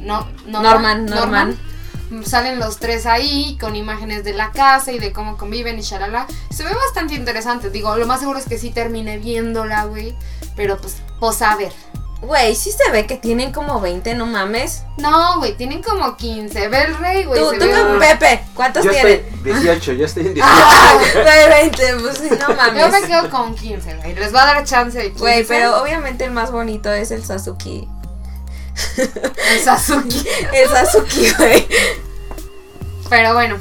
No, 0.00 0.26
Norman, 0.46 1.06
Norman. 1.06 1.56
Salen 2.24 2.58
los 2.58 2.78
tres 2.78 3.06
ahí 3.06 3.56
con 3.60 3.76
imágenes 3.76 4.24
de 4.24 4.32
la 4.32 4.50
casa 4.52 4.92
y 4.92 4.98
de 4.98 5.12
cómo 5.12 5.36
conviven 5.36 5.78
y 5.78 5.82
shalala. 5.82 6.26
Se 6.50 6.64
ve 6.64 6.70
bastante 6.74 7.14
interesante. 7.14 7.70
Digo, 7.70 7.96
lo 7.96 8.06
más 8.06 8.20
seguro 8.20 8.38
es 8.38 8.46
que 8.46 8.58
sí 8.58 8.70
termine 8.70 9.18
viéndola, 9.18 9.84
güey. 9.84 10.16
Pero 10.56 10.78
pues, 10.78 10.96
pues 11.20 11.42
a 11.42 11.56
ver. 11.56 11.72
Güey, 12.20 12.56
sí 12.56 12.72
se 12.72 12.90
ve 12.90 13.06
que 13.06 13.14
tienen 13.16 13.52
como 13.52 13.80
20, 13.80 14.12
no 14.16 14.26
mames. 14.26 14.82
No, 14.96 15.38
güey, 15.38 15.56
tienen 15.56 15.82
como 15.84 16.16
15. 16.16 16.66
Ve 16.66 16.82
el 16.82 16.96
rey, 16.98 17.24
güey. 17.24 17.40
Tú, 17.40 17.50
tú, 17.52 17.64
ve- 17.64 17.70
con 17.80 17.98
Pepe, 18.00 18.40
¿cuántos 18.54 18.84
Yo 18.84 18.90
tienen? 18.90 19.24
estoy 19.36 19.52
18, 19.52 19.92
yo 19.92 20.04
estoy 20.06 20.26
en 20.26 20.34
18. 20.34 20.52
Ah, 20.60 20.98
güey, 21.14 21.48
20, 21.70 21.94
pues 22.00 22.18
sí, 22.18 22.28
no 22.30 22.38
Yo 22.38 22.48
me 22.48 22.54
mames. 22.88 23.04
quedo 23.06 23.30
con 23.30 23.54
15, 23.54 23.96
güey. 23.98 24.14
Les 24.16 24.34
va 24.34 24.42
a 24.42 24.54
dar 24.54 24.64
chance 24.64 24.98
de 24.98 25.04
15. 25.10 25.20
Güey, 25.20 25.44
pero 25.46 25.80
obviamente 25.80 26.24
el 26.24 26.32
más 26.32 26.50
bonito 26.50 26.92
es 26.92 27.12
el 27.12 27.24
Sasuke. 27.24 27.86
El 29.50 29.60
Sasuke. 29.60 30.26
El 30.52 30.68
Sasuke, 30.68 31.34
güey. 31.38 31.66
Pero 33.08 33.34
bueno, 33.34 33.56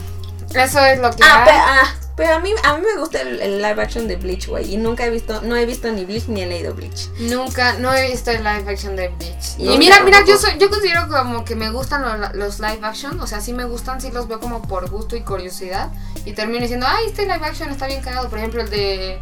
eso 0.53 0.79
es 0.85 0.99
lo 0.99 1.09
que 1.11 1.23
Ah, 1.23 1.39
hay. 1.39 1.45
pero, 1.45 1.57
ah, 1.65 1.95
pero 2.17 2.33
a 2.35 2.39
mí, 2.39 2.51
a 2.63 2.73
mí 2.77 2.81
me 2.93 2.99
gusta 2.99 3.21
el, 3.21 3.39
el 3.39 3.57
live 3.61 3.81
action 3.81 4.07
de 4.07 4.15
Bleach, 4.17 4.47
güey. 4.47 4.73
Y 4.73 4.77
nunca 4.77 5.05
he 5.05 5.09
visto, 5.09 5.41
no 5.41 5.55
he 5.55 5.65
visto 5.65 5.89
ni 5.91 6.03
Bleach 6.03 6.27
ni 6.27 6.41
he 6.41 6.47
leído 6.47 6.73
Bleach. 6.73 7.09
Nunca, 7.19 7.73
no 7.73 7.93
he 7.93 8.09
visto 8.09 8.31
el 8.31 8.39
live 8.43 8.69
action 8.69 8.95
de 8.95 9.07
Bleach. 9.09 9.57
No, 9.59 9.73
y 9.73 9.77
mira, 9.77 10.01
mira, 10.01 10.25
yo 10.25 10.37
soy, 10.37 10.57
yo 10.59 10.69
considero 10.69 11.07
como 11.07 11.45
que 11.45 11.55
me 11.55 11.69
gustan 11.69 12.01
lo- 12.01 12.33
los, 12.33 12.59
live 12.59 12.79
action, 12.83 13.19
o 13.21 13.27
sea, 13.27 13.39
sí 13.39 13.53
me 13.53 13.65
gustan, 13.65 14.01
sí 14.01 14.11
los 14.11 14.27
veo 14.27 14.39
como 14.39 14.61
por 14.63 14.89
gusto 14.89 15.15
y 15.15 15.21
curiosidad. 15.21 15.89
Y 16.25 16.33
termino 16.33 16.59
diciendo, 16.61 16.87
ay, 16.89 17.05
este 17.07 17.21
live 17.21 17.45
action 17.45 17.69
está 17.69 17.87
bien 17.87 18.01
cagado. 18.01 18.29
Por 18.29 18.39
ejemplo, 18.39 18.61
el 18.61 18.69
de 18.69 19.19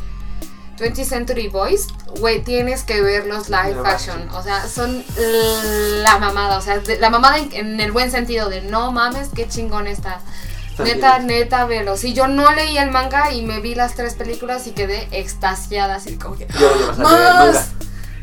20th 0.77 1.05
Century 1.05 1.47
Boys, 1.47 1.87
güey, 2.19 2.43
tienes 2.43 2.83
que 2.83 3.01
ver 3.01 3.25
los 3.27 3.49
live 3.49 3.77
action. 3.85 4.29
O 4.33 4.43
sea, 4.43 4.67
son 4.67 5.03
la 6.03 6.17
mamada, 6.17 6.57
o 6.57 6.61
sea, 6.61 6.79
de- 6.79 6.99
la 6.99 7.09
mamada 7.09 7.37
en, 7.37 7.51
en 7.53 7.79
el 7.79 7.91
buen 7.91 8.11
sentido 8.11 8.49
de 8.49 8.61
no 8.61 8.91
mames, 8.91 9.29
qué 9.33 9.47
chingón 9.47 9.87
está. 9.87 10.19
Está 10.71 10.83
Neta, 10.83 11.19
neta, 11.19 11.65
velo. 11.65 11.95
Sí, 11.95 12.13
yo 12.13 12.27
no 12.27 12.51
leí 12.51 12.77
el 12.77 12.91
manga 12.91 13.31
y 13.31 13.43
me 13.43 13.61
vi 13.61 13.75
las 13.75 13.95
tres 13.95 14.15
películas 14.15 14.67
y 14.67 14.71
quedé 14.71 15.07
extasiada, 15.11 15.95
así 15.95 16.17
como 16.17 16.35
que. 16.35 16.47
Yo. 16.59 16.93
¡Más! 16.97 17.69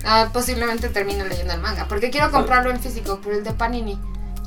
Ah, 0.05 0.29
posiblemente 0.35 0.91
termine 0.91 1.25
leyendo 1.27 1.55
el 1.55 1.61
manga. 1.61 1.87
Porque 1.89 2.11
quiero 2.11 2.31
comprarlo 2.31 2.71
en 2.71 2.79
físico, 2.81 3.21
pero 3.23 3.37
el 3.39 3.45
de 3.45 3.53
Panini. 3.53 3.99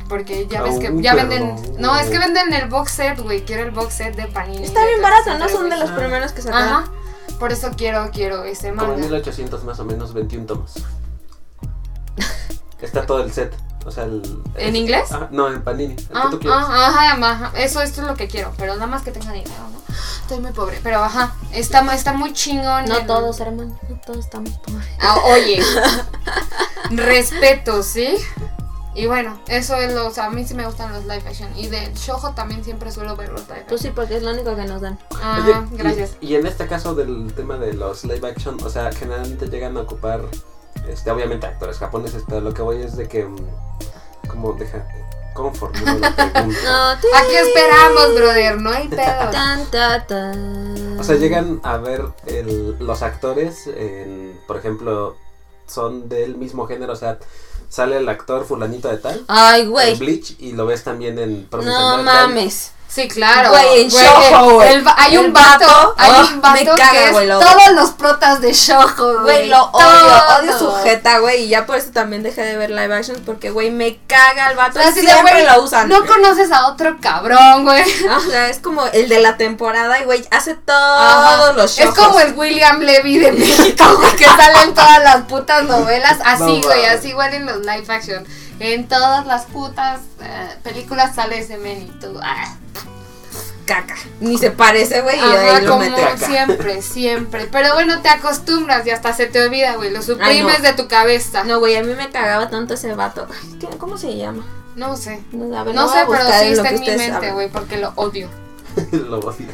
Porque 0.08 0.46
ya 0.48 0.62
ves 0.62 0.78
que 0.78 0.88
Au, 0.88 1.02
ya 1.02 1.16
venden. 1.16 1.56
no. 1.80 1.94
No, 1.94 1.98
es 2.00 2.08
que 2.10 2.20
venden 2.20 2.54
el 2.54 2.70
box 2.70 2.92
set, 2.92 3.20
güey. 3.20 3.44
Quiero 3.44 3.64
el 3.64 3.72
box 3.72 3.96
set 3.96 4.16
de 4.16 4.28
Panini. 4.28 4.64
Está 4.66 4.86
bien 4.86 5.02
20th 5.02 5.02
barato, 5.02 5.40
¿no? 5.40 5.50
Son 5.50 5.68
de 5.68 5.78
los 5.78 5.90
primeros 5.90 6.32
que 6.32 6.44
sacaron. 6.44 6.68
Ajá. 6.70 6.92
Por 7.40 7.52
eso 7.52 7.72
quiero, 7.76 8.10
quiero 8.12 8.44
ese 8.44 8.70
Como 8.70 8.84
manga. 8.88 8.98
1800 8.98 9.64
más 9.64 9.80
o 9.80 9.86
menos, 9.86 10.14
21 10.14 10.46
tomos. 10.46 10.74
Está 12.82 13.06
todo 13.06 13.24
el 13.24 13.32
set. 13.32 13.54
O 13.86 13.92
sea, 13.92 14.06
el. 14.06 14.22
¿En 14.56 14.70
el- 14.70 14.76
inglés? 14.78 15.12
Ah, 15.12 15.28
no, 15.32 15.48
en 15.48 15.62
Panini. 15.64 15.94
El 15.94 16.08
Ah, 16.14 16.24
que 16.24 16.30
tú 16.32 16.40
quieras. 16.40 16.66
ah, 16.68 16.88
ajá, 16.88 17.32
ajá. 17.32 17.52
Eso, 17.60 17.82
esto 17.82 18.02
es 18.02 18.08
lo 18.08 18.16
que 18.16 18.28
quiero. 18.28 18.52
Pero 18.58 18.74
nada 18.76 18.88
más 18.88 19.04
que 19.04 19.12
tenga 19.12 19.32
dinero, 19.32 19.54
¿no? 19.72 19.80
Estoy 20.22 20.40
muy 20.40 20.52
pobre. 20.54 20.80
Pero 20.82 21.04
ajá. 21.04 21.36
Está, 21.52 21.82
está 21.94 22.14
muy 22.14 22.34
chingón. 22.34 22.86
No 22.86 22.98
el- 22.98 23.06
todos, 23.06 23.40
hermano. 23.42 23.80
No 23.88 23.96
todos 24.06 24.26
estamos 24.26 24.50
pobres. 24.66 24.88
Ah, 25.00 25.18
oye. 25.26 25.62
Respeto, 26.92 27.84
¿sí? 27.84 28.16
Y 28.96 29.08
bueno, 29.08 29.40
eso 29.50 29.76
es 29.76 29.94
lo. 29.94 30.08
O 30.08 30.12
sea, 30.12 30.26
a 30.28 30.30
mí 30.30 30.46
sí 30.46 30.54
me 30.54 30.66
gustan 30.66 30.94
los 30.94 31.04
live 31.04 31.24
action. 31.28 31.50
Y 31.58 31.68
de 31.68 31.92
Shoujo 31.94 32.32
también 32.34 32.64
siempre 32.64 32.92
suelo 32.92 33.16
ver 33.18 33.30
los 33.30 33.42
live 33.42 33.52
action. 33.54 33.68
Pues 33.68 33.82
sí, 33.82 33.92
porque 33.94 34.16
es 34.18 34.24
lo 34.24 34.32
único 34.32 34.56
que 34.56 34.64
nos 34.64 34.82
dan. 34.82 34.98
Ah, 35.22 35.42
Oye, 35.44 35.54
gracias. 35.78 36.16
Y, 36.22 36.36
en 36.36 36.46
este 36.48 36.66
caso 36.68 36.96
del 36.96 37.34
tema 37.36 37.58
de 37.58 37.74
los 37.74 38.06
live 38.06 38.28
action, 38.28 38.58
o 38.64 38.70
sea, 38.70 38.92
generalmente 38.94 39.48
llegan 39.50 39.76
a 39.78 39.82
ocupar, 39.82 40.22
este, 40.88 41.12
obviamente 41.12 41.46
actores 41.46 41.78
japoneses, 41.78 42.24
pero 42.28 42.40
lo 42.40 42.54
que 42.54 42.62
voy 42.62 42.82
es 42.84 42.96
de 42.96 43.08
que, 43.10 43.26
mm, 43.26 43.36
como 44.30 44.54
deja, 44.54 44.88
¿cómo 45.34 45.54
formulo 45.54 46.00
la 46.00 46.16
pregunta? 46.16 46.42
No. 46.64 46.90
Aquí 47.18 47.36
esperamos, 47.36 48.16
brother, 48.16 48.62
no 48.62 48.70
hay 48.72 48.88
pedo. 48.88 49.30
Tan, 49.32 49.66
ta, 49.72 50.08
tan. 50.08 50.98
O 51.00 51.04
sea, 51.04 51.16
llegan 51.18 51.60
a 51.64 51.76
ver 51.78 52.02
el- 52.28 52.78
los 52.80 53.02
actores, 53.02 53.68
en, 53.68 54.40
por 54.48 54.56
ejemplo, 54.56 55.18
son 55.68 56.08
del 56.08 56.38
mismo 56.38 56.66
género, 56.68 56.94
o 56.94 56.96
sea, 56.96 57.18
sale 57.70 57.98
el 57.98 58.08
actor 58.10 58.46
fulanito 58.46 58.88
de 58.90 58.98
tal, 58.98 59.24
Ay, 59.28 59.62
en 59.62 59.70
güey. 59.72 59.96
Bleach, 59.98 60.36
y 60.40 60.52
lo 60.54 60.66
ves 60.66 60.84
también 60.84 61.20
en 61.20 61.46
Promised 61.46 61.72
No 61.74 62.04
mames. 62.04 62.72
Sí, 62.96 63.10
claro. 63.10 63.50
Güey, 63.50 63.82
en 63.82 63.90
Shoujo, 63.90 64.46
el- 64.48 64.54
güey. 64.56 64.74
el 64.74 64.86
hay 64.96 65.18
un 65.18 65.34
vato, 65.34 65.66
vato, 65.66 65.96
hay 65.98 66.12
oh, 66.16 66.28
un 66.34 66.40
vato 66.42 66.56
me 66.56 66.66
caga, 66.66 66.92
que 66.92 67.06
es 67.08 67.12
güey, 67.12 67.28
lo 67.28 67.40
todos 67.40 67.72
los 67.74 67.90
protas 67.92 68.40
de 68.40 68.54
Shoujo, 68.54 69.14
güey. 69.16 69.24
Güey, 69.24 69.50
lo 69.50 69.64
odio, 69.66 69.86
Todos. 69.90 70.40
odio 70.40 70.60
su 70.60 70.72
jeta, 70.84 71.18
güey, 71.20 71.44
y 71.44 71.48
ya 71.50 71.66
por 71.66 71.76
eso 71.76 71.90
también 71.92 72.24
dejé 72.24 72.44
de 72.44 72.56
ver 72.56 72.70
live 72.70 72.96
actions 72.96 73.20
porque, 73.26 73.50
güey, 73.50 73.70
me 73.70 74.00
caga 74.08 74.50
el 74.52 74.56
vato, 74.56 74.80
Así 74.80 75.02
de, 75.02 75.08
siempre 75.12 75.34
güey, 75.44 75.46
lo 75.46 75.62
usan. 75.64 75.90
No 75.90 76.06
conoces 76.06 76.50
a 76.54 76.68
otro 76.68 76.96
cabrón, 77.02 77.66
güey. 77.66 77.84
O 78.16 78.20
sea, 78.22 78.48
es 78.50 78.60
como 78.60 78.86
el 78.88 79.10
de 79.10 79.20
la 79.20 79.36
temporada 79.36 80.00
y, 80.00 80.06
güey, 80.06 80.26
hace 80.32 80.56
todos 80.56 81.02
Ajá. 81.02 81.52
los 81.52 81.78
Es 81.78 81.86
shows. 81.86 81.96
como 81.98 82.20
el 82.22 82.34
William 82.34 82.80
Levy 82.80 83.18
de 83.20 83.34
México, 83.34 83.84
güey, 83.98 84.16
que 84.16 84.24
sale 84.26 84.64
en 84.64 84.74
todas 84.74 85.04
las 85.04 85.24
putas 85.24 85.64
novelas. 85.64 86.18
Así, 86.24 86.62
No, 86.62 86.62
güey, 86.62 86.86
así 86.86 87.10
igual 87.10 87.34
en 87.34 87.46
los 87.46 87.58
live 87.58 87.84
action. 87.90 88.26
En 88.60 88.88
todas 88.88 89.26
las 89.26 89.46
putas 89.46 90.00
eh, 90.22 90.50
películas 90.64 91.16
sale 91.16 91.40
ese 91.40 91.58
men 91.58 91.82
y 91.84 92.00
tú. 92.00 92.18
ah. 92.22 92.56
caca. 93.66 93.96
Ni 94.20 94.38
se 94.38 94.52
parece, 94.52 95.02
güey, 95.02 95.18
y 95.18 95.20
Ajá, 95.20 95.56
ahí 95.58 95.66
lo 95.66 95.72
como. 95.72 95.96
Caca. 95.96 96.18
siempre, 96.18 96.82
siempre. 96.82 97.48
Pero 97.52 97.74
bueno, 97.74 98.02
te 98.02 98.10
acostumbras 98.10 98.86
y 98.88 98.92
hasta 98.92 99.14
se 99.14 99.26
te 99.26 99.44
olvida, 99.44 99.76
güey. 99.76 99.92
Lo 99.92 100.02
suprimes 100.02 100.60
no. 100.60 100.64
de 100.64 100.74
tu 100.74 100.88
cabeza. 100.88 101.44
No, 101.44 101.60
güey, 101.60 101.76
a 101.76 101.84
mí 101.84 101.94
me 101.96 102.10
cagaba 102.10 102.50
tanto 102.50 102.76
ese 102.76 102.94
vato. 102.94 103.28
Ay, 103.30 103.58
¿qué- 103.60 103.78
¿Cómo 103.78 103.98
se 103.98 104.16
llama? 104.16 104.46
sé. 104.98 105.24
No, 105.32 105.50
ver, 105.64 105.74
No 105.76 105.88
sé, 105.88 106.00
pero 106.08 106.24
sí 106.26 106.46
está 106.52 106.70
en 106.70 106.80
mi 106.80 106.92
mente, 106.92 107.32
güey, 107.32 107.50
porque 107.50 107.78
lo 107.78 107.92
odio. 107.96 108.30
lo 108.92 109.20
odio. 109.20 109.48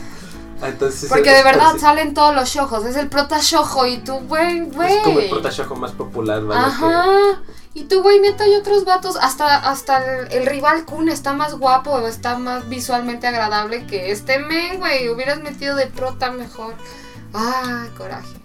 Ah, 0.62 0.68
entonces, 0.70 1.10
Porque 1.10 1.32
de 1.32 1.42
verdad 1.44 1.68
parece- 1.70 1.80
salen 1.80 2.14
todos 2.14 2.36
los 2.36 2.48
shojos. 2.50 2.86
Es 2.86 2.96
el 2.96 3.08
prota 3.08 3.40
shojo 3.42 3.88
y 3.88 3.98
tú, 3.98 4.14
güey, 4.28 4.60
güey. 4.62 4.98
Es 4.98 5.04
como 5.04 5.20
el 5.20 5.30
protashojo 5.30 5.76
más 5.76 5.92
popular, 5.92 6.44
¿vale? 6.44 6.62
Ajá. 6.68 7.42
Y 7.74 7.84
tú, 7.86 8.02
güey, 8.04 8.20
neta, 8.20 8.44
hay 8.44 8.56
otros 8.56 8.84
vatos. 8.84 9.16
Hasta, 9.22 9.56
hasta 9.70 10.04
el, 10.20 10.32
el 10.34 10.46
rival 10.46 10.84
Kun 10.86 11.08
está 11.08 11.34
más 11.34 11.58
guapo 11.58 11.92
o 11.92 12.08
está 12.08 12.38
más 12.38 12.68
visualmente 12.68 13.28
agradable 13.28 13.88
que 13.88 14.12
este 14.12 14.40
men, 14.40 14.80
güey. 14.80 15.08
Hubieras 15.10 15.42
metido 15.42 15.76
de 15.76 15.88
prota 15.88 16.32
mejor. 16.32 16.74
Ah, 17.34 17.86
coraje. 17.98 18.42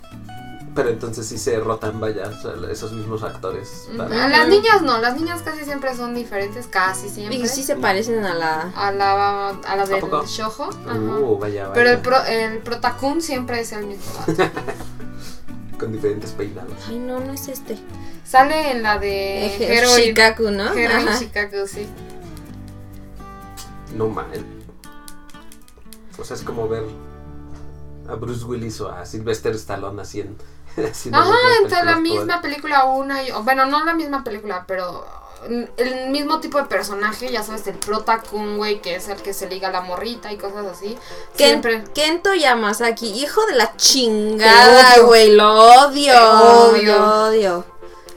Pero 0.76 0.90
entonces 0.90 1.26
sí 1.26 1.38
se 1.38 1.58
rotan, 1.58 1.98
vaya, 2.00 2.30
esos 2.70 2.92
mismos 2.92 3.22
actores. 3.22 3.88
Para- 3.96 4.28
las 4.28 4.46
niñas 4.46 4.82
no, 4.82 4.98
las 4.98 5.16
niñas 5.16 5.40
casi 5.40 5.64
siempre 5.64 5.96
son 5.96 6.14
diferentes, 6.14 6.66
casi 6.66 7.08
siempre. 7.08 7.36
Y 7.38 7.48
sí 7.48 7.62
se 7.62 7.76
parecen 7.76 8.22
a 8.24 8.34
la. 8.34 8.72
A 8.76 8.92
la, 8.92 9.48
a 9.48 9.76
la 9.76 9.86
del. 9.86 10.00
Ajá. 10.86 10.92
Uh, 10.98 11.38
vaya, 11.38 11.68
vaya. 11.68 11.72
Pero 11.72 11.90
el, 11.90 11.98
pro, 12.00 12.22
el 12.26 12.58
protacun 12.58 13.22
siempre 13.22 13.58
es 13.60 13.72
el 13.72 13.86
mismo 13.86 14.04
vato. 14.18 14.34
Con 15.78 15.92
diferentes 15.92 16.32
peinados. 16.32 16.72
Ay, 16.88 16.98
no, 16.98 17.20
no 17.20 17.32
es 17.32 17.48
este. 17.48 17.78
Sale 18.24 18.70
en 18.72 18.82
la 18.82 18.98
de 18.98 19.46
Heroin. 19.56 20.04
Shikaku, 20.04 20.50
¿no? 20.50 20.64
Ajá. 20.64 21.18
Shikaku, 21.18 21.66
sí. 21.66 21.86
No 23.94 24.08
mal. 24.08 24.44
O 26.18 26.24
sea, 26.24 26.36
es 26.36 26.42
como 26.42 26.68
ver 26.68 26.84
a 28.08 28.14
Bruce 28.14 28.44
Willis 28.44 28.80
o 28.80 28.90
a 28.90 29.04
Sylvester 29.04 29.54
Stallone 29.54 30.00
así 30.00 30.20
en. 30.20 30.36
haciendo 30.90 31.18
Ajá, 31.18 31.36
entre 31.62 31.84
la 31.84 31.96
misma 31.96 32.40
película 32.40 32.84
una 32.84 33.22
y... 33.22 33.30
Bueno, 33.44 33.66
no 33.66 33.84
la 33.84 33.94
misma 33.94 34.24
película, 34.24 34.64
pero 34.66 35.06
el 35.76 36.10
mismo 36.10 36.40
tipo 36.40 36.58
de 36.58 36.64
personaje, 36.64 37.30
ya 37.30 37.42
sabes, 37.42 37.66
el 37.66 37.74
prota 37.74 38.20
Kun, 38.20 38.56
güey, 38.56 38.80
que 38.80 38.96
es 38.96 39.08
el 39.08 39.20
que 39.22 39.32
se 39.32 39.48
liga 39.48 39.68
a 39.68 39.70
la 39.72 39.80
morrita 39.80 40.32
y 40.32 40.38
cosas 40.38 40.66
así. 40.66 40.96
Ken- 41.36 41.62
Siempre... 41.62 41.84
Kento 41.94 42.34
Yamasaki, 42.34 43.06
hijo 43.06 43.44
de 43.46 43.54
la 43.54 43.76
chingada, 43.76 45.00
güey. 45.00 45.32
Lo 45.32 45.52
odio. 45.86 46.14
Odio. 46.70 46.98
Lo 46.98 47.24
odio. 47.26 47.64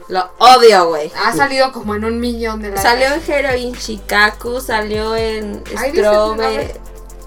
Lo 0.08 0.30
odio, 0.38 0.88
güey. 0.88 1.12
Ha 1.24 1.32
salido 1.32 1.70
como 1.72 1.94
en 1.94 2.04
un 2.04 2.18
millón 2.18 2.60
de 2.62 2.70
la 2.70 2.82
Salió 2.82 3.06
en 3.14 3.22
Heroin 3.30 3.74
Shikaku, 3.74 4.60
salió 4.60 5.14
en 5.14 5.62
Ahí 5.76 5.92
dice 5.92 6.74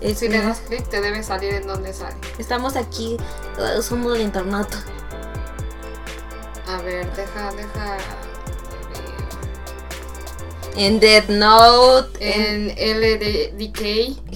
el 0.01 0.17
Si 0.17 0.27
le 0.27 0.41
das 0.41 0.59
clic, 0.67 0.85
te 0.89 0.99
debe 0.99 1.23
salir 1.23 1.53
en 1.53 1.65
donde 1.65 1.93
sale. 1.93 2.17
Estamos 2.37 2.75
aquí, 2.75 3.15
somos 3.81 4.11
del 4.11 4.23
internato. 4.23 4.77
A 6.67 6.81
ver, 6.81 7.09
deja, 7.15 7.51
deja... 7.53 7.97
En 10.75 10.99
Death 10.99 11.29
Note, 11.29 12.17
en, 12.19 12.73
En 12.77 12.99
LDK. 12.99 13.81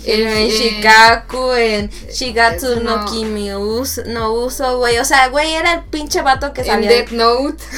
en, 0.05 0.27
en 0.27 0.49
Shikaku, 0.49 1.51
en 1.53 1.89
Shigatsu 1.89 2.79
no 2.81 2.97
no- 2.97 3.05
Kimi 3.11 3.53
Us- 3.55 4.01
no 4.05 4.33
uso, 4.33 4.77
güey. 4.77 4.99
O 4.99 5.05
sea, 5.05 5.29
güey, 5.29 5.53
era 5.53 5.73
el 5.73 5.83
pinche 5.85 6.21
vato 6.21 6.53
que 6.53 6.61
En 6.61 6.67
salía. 6.67 6.89
Death 6.89 7.11
Note. 7.11 7.63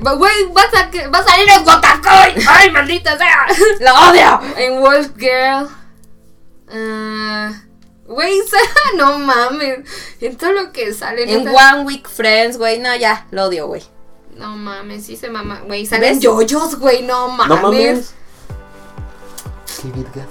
Güey, 0.00 0.44
vas 0.52 0.66
a, 0.74 0.90
va 1.08 1.18
a 1.20 1.24
salir 1.24 1.48
en 1.48 1.64
Gotakoi. 1.64 2.34
¡Ay, 2.48 2.70
maldita 2.72 3.16
sea! 3.16 3.46
¡Lo 3.80 4.10
odio! 4.10 4.40
En 4.58 4.80
Wolf 4.80 5.10
Girl. 5.16 5.68
Ah, 6.68 7.52
Güey, 8.04 8.38
no 8.96 9.18
mames. 9.20 9.78
En 10.20 10.36
todo 10.36 10.52
lo 10.52 10.72
que 10.72 10.92
sale. 10.92 11.22
En 11.32 11.44
neta- 11.44 11.72
One 11.74 11.84
Week 11.84 12.06
Friends, 12.08 12.58
güey. 12.58 12.80
No, 12.80 12.94
ya, 12.96 13.26
lo 13.30 13.44
odio, 13.44 13.66
güey. 13.68 13.82
No 14.36 14.56
mames, 14.56 15.06
sí 15.06 15.16
se 15.16 15.30
mama. 15.30 15.62
Güey, 15.66 15.86
salen 15.86 16.20
yoyos, 16.20 16.76
güey, 16.78 17.02
no 17.02 17.28
mames. 17.28 17.48
No 17.56 17.62
mames. 17.62 18.14
Qué 19.80 19.88
virgas. 19.90 20.26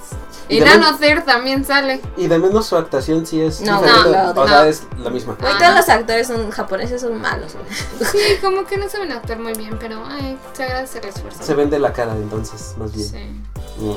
Y 0.48 0.58
Y 0.58 0.60
Nanocer 0.60 1.24
también 1.24 1.64
sale. 1.64 2.02
y 2.18 2.26
de 2.26 2.38
menos 2.38 2.66
su 2.66 2.76
actuación 2.76 3.24
sí 3.26 3.40
es 3.40 3.62
No, 3.62 3.80
no, 3.80 4.30
o 4.30 4.34
no. 4.34 4.46
sea, 4.46 4.68
es 4.68 4.82
la 4.98 5.08
misma. 5.08 5.36
Güey, 5.40 5.50
Ah, 5.52 5.56
todos 5.58 5.70
no. 5.70 5.76
los 5.78 5.88
actores 5.88 6.26
son 6.26 6.50
japoneses 6.50 7.00
son 7.00 7.18
malos, 7.20 7.54
güey. 7.54 8.10
Sí, 8.10 8.18
como 8.42 8.64
que 8.66 8.76
no 8.76 8.88
saben 8.90 9.10
actuar 9.12 9.38
muy 9.38 9.54
bien, 9.54 9.78
pero 9.80 10.04
ay, 10.06 10.36
se 10.52 10.64
agradece 10.64 10.98
el 10.98 11.06
esfuerzo. 11.06 11.42
Se 11.42 11.54
vende 11.54 11.78
la 11.78 11.92
cara 11.94 12.12
entonces, 12.14 12.74
más 12.78 12.92
bien. 12.94 13.08
Sí. 13.08 13.82
Mm. 13.82 13.96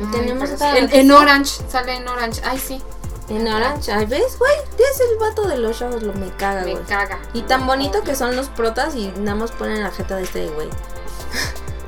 Ay, 0.00 0.10
Tenemos 0.12 0.48
sí. 0.48 0.56
en 0.92 1.10
Orange, 1.10 1.62
sale 1.68 1.96
en 1.96 2.08
Orange. 2.08 2.40
Ay, 2.44 2.58
sí. 2.58 2.80
En 3.28 3.48
Orange, 3.48 4.04
¿ves, 4.06 4.38
güey? 4.38 4.52
Es 4.78 5.00
el 5.00 5.18
vato 5.18 5.48
de 5.48 5.56
los 5.56 5.76
shows, 5.78 6.02
lo 6.02 6.12
me 6.12 6.30
caga, 6.36 6.62
Me 6.62 6.72
güey. 6.72 6.84
caga. 6.84 7.18
Y 7.32 7.42
tan 7.42 7.66
bonito 7.66 8.02
que 8.02 8.14
son 8.14 8.36
los 8.36 8.48
protas 8.48 8.94
y 8.94 9.08
nada 9.18 9.34
más 9.36 9.50
ponen 9.52 9.82
la 9.82 9.90
jeta 9.90 10.16
de 10.16 10.24
este 10.24 10.48
güey. 10.48 10.68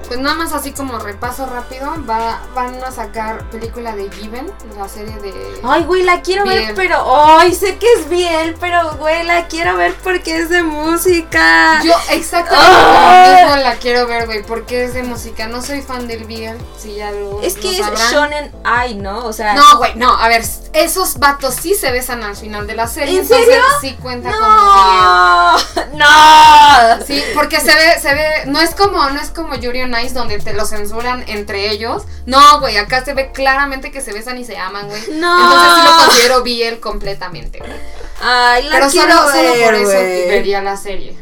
Pues 0.06 0.20
nada 0.20 0.36
más 0.36 0.52
así 0.52 0.72
como 0.72 0.98
repaso 0.98 1.46
rápido, 1.46 1.92
va, 2.08 2.40
van 2.54 2.82
a 2.82 2.90
sacar 2.90 3.48
película 3.50 3.94
de 3.94 4.10
Given, 4.10 4.52
la 4.76 4.88
serie 4.88 5.16
de... 5.16 5.32
Ay, 5.64 5.84
güey, 5.84 6.02
la 6.02 6.22
quiero 6.22 6.44
ver, 6.44 6.74
pero. 6.74 7.04
Ay, 7.38 7.54
sé 7.54 7.76
que 7.76 7.86
es 7.94 8.08
bien, 8.08 8.56
pero, 8.60 8.96
güey, 8.98 9.24
la 9.24 9.46
quiero 9.48 9.76
ver 9.76 9.94
porque 10.02 10.38
es 10.38 10.48
de 10.48 10.62
música. 10.62 11.82
Yo 11.82 11.94
exactamente 12.10 13.44
mismo 13.44 13.56
la 13.56 13.74
quiero 13.76 14.06
ver, 14.06 14.26
güey, 14.26 14.42
porque 14.42 14.84
es 14.84 14.94
de 14.94 15.02
música. 15.02 15.46
No 15.48 15.62
soy 15.62 15.82
fan 15.82 16.06
del 16.06 16.24
Biel, 16.24 16.58
si 16.78 16.94
ya 16.94 17.10
lo 17.10 17.40
es 17.42 17.56
lo 17.56 17.62
que 17.62 17.78
es. 17.78 18.10
Shonen 18.10 18.52
Ai, 18.64 18.94
¿no? 18.94 19.24
O 19.24 19.32
sea. 19.32 19.54
No, 19.54 19.78
güey, 19.78 19.94
no, 19.96 20.16
a 20.16 20.28
ver, 20.28 20.44
esos 20.72 21.18
vatos 21.18 21.54
sí 21.54 21.74
se 21.74 21.90
besan 21.90 22.22
al 22.22 22.36
final 22.36 22.66
de 22.66 22.74
la 22.74 22.86
serie. 22.86 23.14
¿En 23.14 23.22
entonces 23.22 23.46
serio? 23.46 23.62
sí 23.80 23.96
cuenta 24.00 24.30
como 24.30 24.46
No, 24.46 25.56
no. 25.94 27.06
Sí, 27.06 27.22
porque 27.34 27.60
se 27.60 27.74
ve, 27.74 28.00
se 28.00 28.14
ve, 28.14 28.46
no 28.46 28.60
es 28.60 28.74
como, 28.74 29.08
no 29.10 29.20
es 29.20 29.30
como 29.30 29.54
Yuri 29.54 29.82
on 29.82 29.95
Ice 30.02 30.14
donde 30.14 30.38
te 30.38 30.52
lo 30.52 30.64
censuran 30.64 31.24
entre 31.26 31.70
ellos. 31.70 32.04
No, 32.26 32.60
güey, 32.60 32.76
acá 32.76 33.04
se 33.04 33.14
ve 33.14 33.32
claramente 33.32 33.90
que 33.90 34.00
se 34.00 34.12
besan 34.12 34.38
y 34.38 34.44
se 34.44 34.56
aman, 34.56 34.88
güey. 34.88 35.02
No. 35.16 35.38
Entonces 35.40 35.72
sí 35.74 35.82
lo 35.84 36.06
considero 36.06 36.42
Biel 36.42 36.80
completamente, 36.80 37.58
güey. 37.58 37.72
Ay, 38.20 38.64
la 38.64 38.76
Pero 38.76 38.90
quiero 38.90 39.12
solo, 39.12 39.30
solo 39.30 39.48
por 39.50 39.72
ver, 39.72 39.74
eso 39.74 40.28
vería 40.28 40.62
la 40.62 40.76
serie. 40.76 41.16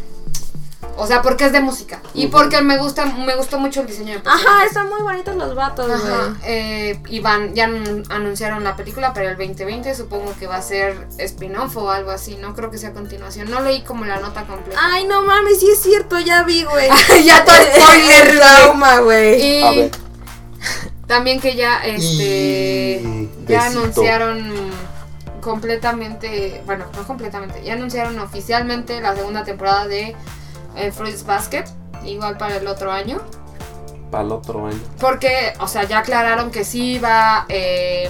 O 0.96 1.06
sea, 1.06 1.22
porque 1.22 1.46
es 1.46 1.52
de 1.52 1.60
música. 1.60 2.00
Y 2.14 2.28
porque 2.28 2.62
me 2.62 2.76
gusta, 2.78 3.04
me 3.06 3.34
gustó 3.34 3.58
mucho 3.58 3.80
el 3.80 3.86
diseño 3.88 4.12
de 4.14 4.20
personajes. 4.20 4.46
Ajá, 4.48 4.64
están 4.64 4.88
muy 4.88 5.02
bonitos 5.02 5.34
los 5.36 5.54
vatos, 5.54 5.90
Ajá, 5.90 6.26
güey. 6.28 6.36
eh, 6.44 7.00
y 7.08 7.18
van, 7.20 7.52
ya 7.54 7.66
anun- 7.66 8.04
anunciaron 8.10 8.62
la 8.62 8.76
película 8.76 9.12
para 9.12 9.30
el 9.32 9.36
2020, 9.36 9.94
supongo 9.94 10.32
que 10.38 10.46
va 10.46 10.56
a 10.56 10.62
ser 10.62 11.06
spin-off 11.18 11.76
o 11.76 11.90
algo 11.90 12.10
así, 12.12 12.36
no 12.36 12.54
creo 12.54 12.70
que 12.70 12.78
sea 12.78 12.90
a 12.90 12.92
continuación, 12.92 13.50
no 13.50 13.60
leí 13.60 13.82
como 13.82 14.04
la 14.04 14.20
nota 14.20 14.44
completa. 14.46 14.78
Ay, 14.80 15.06
no 15.06 15.22
mames, 15.22 15.58
sí 15.60 15.68
es 15.70 15.80
cierto, 15.82 16.18
ya 16.20 16.42
vi, 16.44 16.62
güey. 16.64 16.88
ya 17.24 17.44
todo 17.44 17.56
spoiler, 17.56 18.36
trauma, 18.38 18.98
güey. 19.00 19.42
Y 19.42 19.62
A 19.62 19.70
ver. 19.72 19.90
también 21.08 21.40
que 21.40 21.56
ya, 21.56 21.78
este, 21.84 23.00
Y 23.02 23.30
ya 23.48 23.62
besito. 23.64 23.80
anunciaron 23.80 24.70
completamente, 25.40 26.62
bueno, 26.66 26.86
no 26.96 27.06
completamente, 27.06 27.62
ya 27.62 27.74
anunciaron 27.74 28.18
oficialmente 28.18 29.00
la 29.00 29.14
segunda 29.14 29.44
temporada 29.44 29.86
de 29.86 30.16
eh, 30.76 30.92
Fruits 30.92 31.24
Basket, 31.24 31.64
igual 32.04 32.36
para 32.38 32.56
el 32.56 32.66
otro 32.66 32.90
año. 32.92 33.20
Para 34.10 34.24
el 34.24 34.32
otro 34.32 34.66
año. 34.66 34.80
Porque, 35.00 35.52
o 35.60 35.66
sea, 35.68 35.84
ya 35.84 35.98
aclararon 35.98 36.50
que 36.50 36.64
sí 36.64 36.98
va 36.98 37.46
eh, 37.48 38.08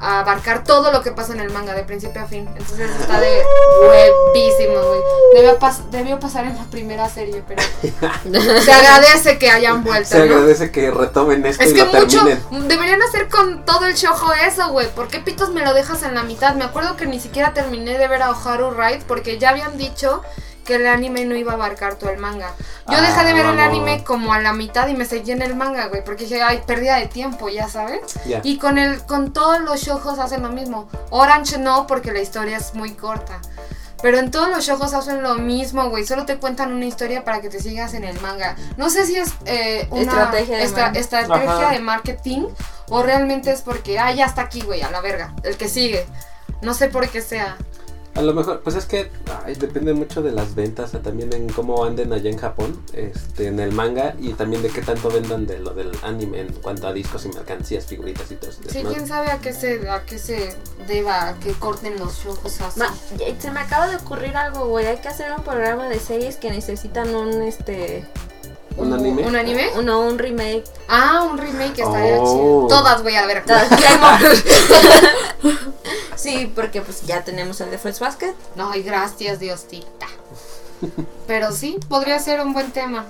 a 0.00 0.20
abarcar 0.20 0.62
todo 0.64 0.92
lo 0.92 1.02
que 1.02 1.10
pasa 1.12 1.32
en 1.32 1.40
el 1.40 1.50
manga 1.50 1.74
de 1.74 1.82
principio 1.84 2.22
a 2.22 2.26
fin. 2.26 2.46
Entonces 2.56 2.90
está 3.00 3.18
de 3.20 3.42
huevísimo, 3.88 4.74
güey. 4.82 5.00
Debió, 5.34 5.58
pas- 5.58 5.88
debió 5.90 6.18
pasar 6.20 6.44
en 6.46 6.56
la 6.56 6.64
primera 6.64 7.08
serie, 7.08 7.42
pero 7.46 7.62
se 8.62 8.72
agradece 8.72 9.38
que 9.38 9.50
hayan 9.50 9.84
vuelto, 9.84 10.08
Se 10.10 10.18
¿no? 10.18 10.24
agradece 10.34 10.70
que 10.70 10.90
retomen 10.90 11.44
esto 11.46 11.62
Es 11.62 11.70
y 11.70 11.74
que 11.74 11.84
lo 11.84 11.92
mucho 11.92 12.24
terminen. 12.24 12.68
deberían 12.68 13.02
hacer 13.02 13.28
con 13.28 13.64
todo 13.64 13.86
el 13.86 13.94
shojo 13.94 14.32
eso, 14.34 14.68
güey. 14.70 14.88
¿Por 14.94 15.08
qué 15.08 15.20
pitos 15.20 15.50
me 15.50 15.62
lo 15.64 15.74
dejas 15.74 16.02
en 16.02 16.14
la 16.14 16.22
mitad? 16.22 16.54
Me 16.54 16.64
acuerdo 16.64 16.96
que 16.96 17.06
ni 17.06 17.20
siquiera 17.20 17.52
terminé 17.54 17.98
de 17.98 18.08
ver 18.08 18.22
a 18.22 18.30
Oharu 18.30 18.70
Ride 18.70 19.02
porque 19.06 19.38
ya 19.38 19.50
habían 19.50 19.76
dicho 19.78 20.22
que 20.66 20.74
el 20.74 20.86
anime 20.86 21.24
no 21.24 21.34
iba 21.36 21.52
a 21.52 21.54
abarcar 21.54 21.94
todo 21.94 22.10
el 22.10 22.18
manga. 22.18 22.50
Yo 22.88 22.98
Ah, 22.98 23.00
dejé 23.00 23.24
de 23.24 23.32
ver 23.32 23.46
el 23.46 23.60
anime 23.60 24.04
como 24.04 24.32
a 24.32 24.40
la 24.40 24.52
mitad 24.52 24.88
y 24.88 24.94
me 24.94 25.04
seguí 25.06 25.30
en 25.32 25.40
el 25.42 25.54
manga, 25.56 25.86
güey, 25.86 26.04
porque 26.04 26.24
dije, 26.24 26.42
ay, 26.42 26.62
pérdida 26.66 26.96
de 26.96 27.06
tiempo, 27.06 27.48
ya 27.48 27.68
sabes. 27.68 28.00
Y 28.44 28.58
con 28.58 28.76
el 28.78 29.02
con 29.04 29.32
todos 29.32 29.60
los 29.60 29.80
shojos 29.80 30.18
hacen 30.18 30.42
lo 30.42 30.50
mismo. 30.50 30.88
Orange 31.10 31.58
no, 31.58 31.86
porque 31.86 32.12
la 32.12 32.20
historia 32.20 32.56
es 32.58 32.74
muy 32.74 32.92
corta. 32.92 33.40
Pero 34.02 34.18
en 34.18 34.30
todos 34.30 34.48
los 34.50 34.64
shojos 34.66 34.92
hacen 34.92 35.22
lo 35.22 35.36
mismo, 35.36 35.88
güey. 35.88 36.04
Solo 36.04 36.26
te 36.26 36.36
cuentan 36.36 36.72
una 36.72 36.84
historia 36.84 37.24
para 37.24 37.40
que 37.40 37.48
te 37.48 37.60
sigas 37.60 37.94
en 37.94 38.04
el 38.04 38.20
manga. 38.20 38.54
No 38.76 38.90
sé 38.90 39.06
si 39.06 39.16
es 39.16 39.30
eh, 39.46 39.88
una 39.90 40.02
Estrategia 40.02 40.58
de 40.58 40.64
estra- 40.64 40.86
man- 40.88 40.96
estrategia 40.96 41.68
de 41.70 41.78
marketing 41.80 42.46
o 42.90 43.02
realmente 43.02 43.50
es 43.50 43.62
porque, 43.62 43.98
ah, 43.98 44.12
ya 44.12 44.26
está 44.26 44.42
aquí, 44.42 44.60
güey, 44.60 44.82
a 44.82 44.90
la 44.90 45.00
verga. 45.00 45.34
El 45.44 45.56
que 45.56 45.68
sigue. 45.70 46.06
No 46.60 46.74
sé 46.74 46.88
por 46.88 47.08
qué 47.08 47.22
sea. 47.22 47.56
A 48.16 48.22
lo 48.22 48.32
mejor, 48.32 48.60
pues 48.62 48.76
es 48.76 48.86
que 48.86 49.10
ay, 49.44 49.54
depende 49.56 49.92
mucho 49.92 50.22
de 50.22 50.32
las 50.32 50.54
ventas, 50.54 50.86
o 50.88 50.92
sea, 50.92 51.02
también 51.02 51.32
en 51.34 51.48
cómo 51.50 51.84
anden 51.84 52.12
allá 52.12 52.30
en 52.30 52.38
Japón, 52.38 52.82
este, 52.94 53.48
en 53.48 53.60
el 53.60 53.72
manga 53.72 54.14
y 54.18 54.32
también 54.32 54.62
de 54.62 54.70
qué 54.70 54.80
tanto 54.80 55.10
vendan 55.10 55.46
de 55.46 55.58
lo 55.58 55.74
del 55.74 55.90
anime 56.02 56.40
en 56.40 56.52
cuanto 56.54 56.86
a 56.88 56.92
discos 56.94 57.26
y 57.26 57.28
mercancías, 57.28 57.84
figuritas 57.86 58.30
y 58.30 58.36
todo 58.36 58.50
eso. 58.50 58.60
Sí, 58.68 58.82
quién 58.88 59.06
sabe 59.06 59.30
a 59.30 59.38
qué 59.38 59.52
se, 59.52 59.88
a 59.90 60.04
qué 60.06 60.18
se 60.18 60.54
deba 60.88 61.36
que 61.42 61.52
corten 61.52 61.98
los 61.98 62.24
shojos 62.24 62.60
así. 62.62 62.80
Ma- 62.80 62.94
se 63.38 63.50
me 63.50 63.60
acaba 63.60 63.86
de 63.88 63.96
ocurrir 63.96 64.34
algo, 64.36 64.66
güey. 64.66 64.86
Hay 64.86 64.98
que 64.98 65.08
hacer 65.08 65.30
un 65.32 65.44
programa 65.44 65.88
de 65.88 65.98
series 66.00 66.36
que 66.36 66.50
necesitan 66.50 67.14
un, 67.14 67.42
este... 67.42 68.04
¿Un 68.76 68.92
anime? 68.92 69.26
¿Un 69.26 69.36
anime? 69.36 69.70
Uno, 69.76 70.00
un 70.00 70.18
remake. 70.18 70.64
Ah, 70.88 71.26
un 71.30 71.38
remake 71.38 71.80
estaría 71.82 72.18
Oh. 72.20 72.66
chido. 72.68 72.78
Todas 72.78 73.02
voy 73.02 73.14
a 73.14 73.26
ver. 73.26 73.42
sí, 76.16 76.50
porque 76.54 76.82
pues 76.82 77.02
ya 77.06 77.24
tenemos 77.24 77.60
el 77.60 77.70
de 77.70 77.78
Fruits 77.78 78.00
Basket. 78.00 78.34
No, 78.54 78.74
y 78.74 78.82
gracias, 78.82 79.40
Diosita. 79.40 80.06
Pero 81.26 81.52
sí, 81.52 81.78
podría 81.88 82.18
ser 82.18 82.40
un 82.40 82.52
buen 82.52 82.70
tema. 82.70 83.04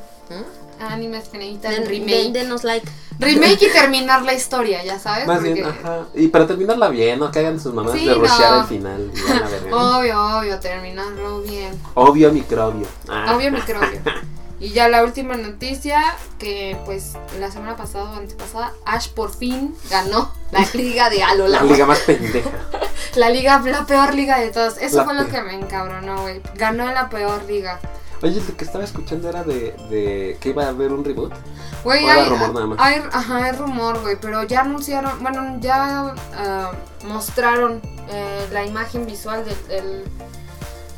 Animes 0.79 1.29
que 1.29 1.39
necesitan 1.39 1.73
Den- 1.73 1.87
remake. 1.89 2.23
den- 2.25 2.33
denos 2.33 2.65
like. 2.65 2.87
Remake 3.19 3.63
y 3.67 3.73
terminar 3.73 4.23
la 4.23 4.35
historia, 4.35 4.85
ya 4.85 4.99
sabes. 4.99 5.27
Más 5.27 5.39
Porque- 5.39 5.55
bien, 5.55 5.67
ajá. 5.67 6.05
Y 6.15 6.29
para 6.29 6.47
terminarla 6.47 6.89
bien, 6.91 7.19
no 7.19 7.31
que 7.31 7.39
hagan 7.39 7.59
sus 7.59 7.73
mamás 7.73 7.95
Sí, 7.95 8.07
de 8.07 8.15
rushear 8.15 8.53
no. 8.53 8.61
al 8.61 8.67
final. 8.67 9.11
Obvio, 9.73 10.39
obvio, 10.39 10.61
terminarlo 10.61 11.41
bien. 11.41 11.73
Obvio 11.95 12.31
microbio. 12.31 12.87
Ah. 13.09 13.35
Obvio 13.35 13.51
microbio. 13.53 14.01
Y 14.59 14.71
ya 14.71 14.89
la 14.89 15.05
última 15.05 15.37
noticia, 15.37 16.03
que 16.39 16.79
pues 16.87 17.13
la 17.39 17.51
semana 17.51 17.77
pasada 17.77 18.11
o 18.13 18.17
antepasada, 18.17 18.73
Ash 18.87 19.09
por 19.11 19.31
fin 19.35 19.75
ganó 19.91 20.33
la 20.51 20.61
liga 20.75 21.11
de 21.11 21.19
La 21.19 21.29
Alola. 21.29 21.63
liga 21.63 21.85
más 21.87 21.99
pendeja. 22.01 22.51
La 23.17 23.31
liga, 23.31 23.59
la 23.65 23.87
peor 23.87 24.15
liga 24.15 24.39
de 24.39 24.51
todas. 24.51 24.77
Eso 24.77 24.99
La 24.99 25.05
fue 25.05 25.15
lo 25.15 25.27
que 25.29 25.41
me 25.41 25.55
encabronó, 25.55 26.21
güey. 26.21 26.43
Ganó 26.55 26.93
la 26.93 27.09
peor 27.09 27.43
liga. 27.45 27.81
Oye, 28.23 28.43
lo 28.47 28.57
que 28.57 28.65
estaba 28.65 28.85
escuchando 28.85 29.31
era 29.31 29.43
de, 29.43 29.75
de 29.89 30.37
que 30.39 30.51
iba 30.51 30.65
a 30.65 30.69
haber 30.69 30.93
un 30.93 31.03
reboot. 31.03 31.33
Güey, 31.83 32.05
era 32.05 32.15
hay, 32.25 32.29
rumor 32.29 32.53
nada 32.55 32.67
más. 32.67 32.79
hay- 32.79 33.03
ajá, 33.11 33.45
hay 33.45 33.53
rumor, 33.53 34.01
güey, 34.03 34.17
pero 34.21 34.43
ya 34.43 34.61
anunciaron, 34.61 35.23
bueno, 35.23 35.57
ya 35.61 36.15
ah, 36.35 36.73
mostraron 37.07 37.81
eh, 38.11 38.47
la 38.53 38.65
imagen 38.67 39.07
visual 39.07 39.45
del, 39.47 39.67
del- 39.69 40.05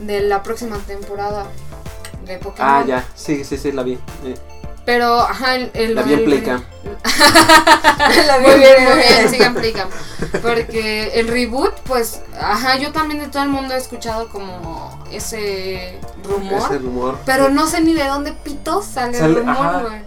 de 0.00 0.20
la 0.22 0.42
próxima 0.42 0.78
temporada 0.78 1.46
de 2.28 2.38
Pokémon. 2.38 2.70
Ah, 2.70 2.84
ya. 2.86 3.04
Sí, 3.16 3.44
sí, 3.44 3.56
sí, 3.58 3.72
la 3.72 3.82
vi. 3.82 3.94
Eh, 4.24 4.34
Pero, 4.84 5.18
ajá, 5.20 5.56
el... 5.56 5.70
el- 5.74 5.94
la 5.94 6.02
vi 6.02 6.12
en 6.14 6.24
Playcam. 6.24 6.62
Muy 8.42 8.54
bien, 8.58 8.84
muy 8.84 8.94
bien, 8.98 9.28
sigan 9.28 9.54
Playcam. 9.54 9.88
Porque 10.42 11.10
el 11.20 11.28
reboot, 11.28 11.74
pues, 11.84 12.22
ajá, 12.40 12.76
yo 12.76 12.92
también 12.92 13.20
de 13.20 13.28
todo 13.28 13.42
el 13.42 13.48
mundo 13.48 13.74
he 13.74 13.76
escuchado 13.78 14.28
como 14.28 15.04
ese 15.10 15.98
rumor. 16.24 16.62
Ese 16.62 16.78
rumor. 16.78 17.18
Pero 17.26 17.48
no 17.50 17.66
sé 17.66 17.80
ni 17.80 17.92
de 17.94 18.04
dónde 18.06 18.32
pitos 18.32 18.84
sale, 18.86 19.18
el 19.18 19.34
rumor, 19.36 19.82
güey. 19.88 20.02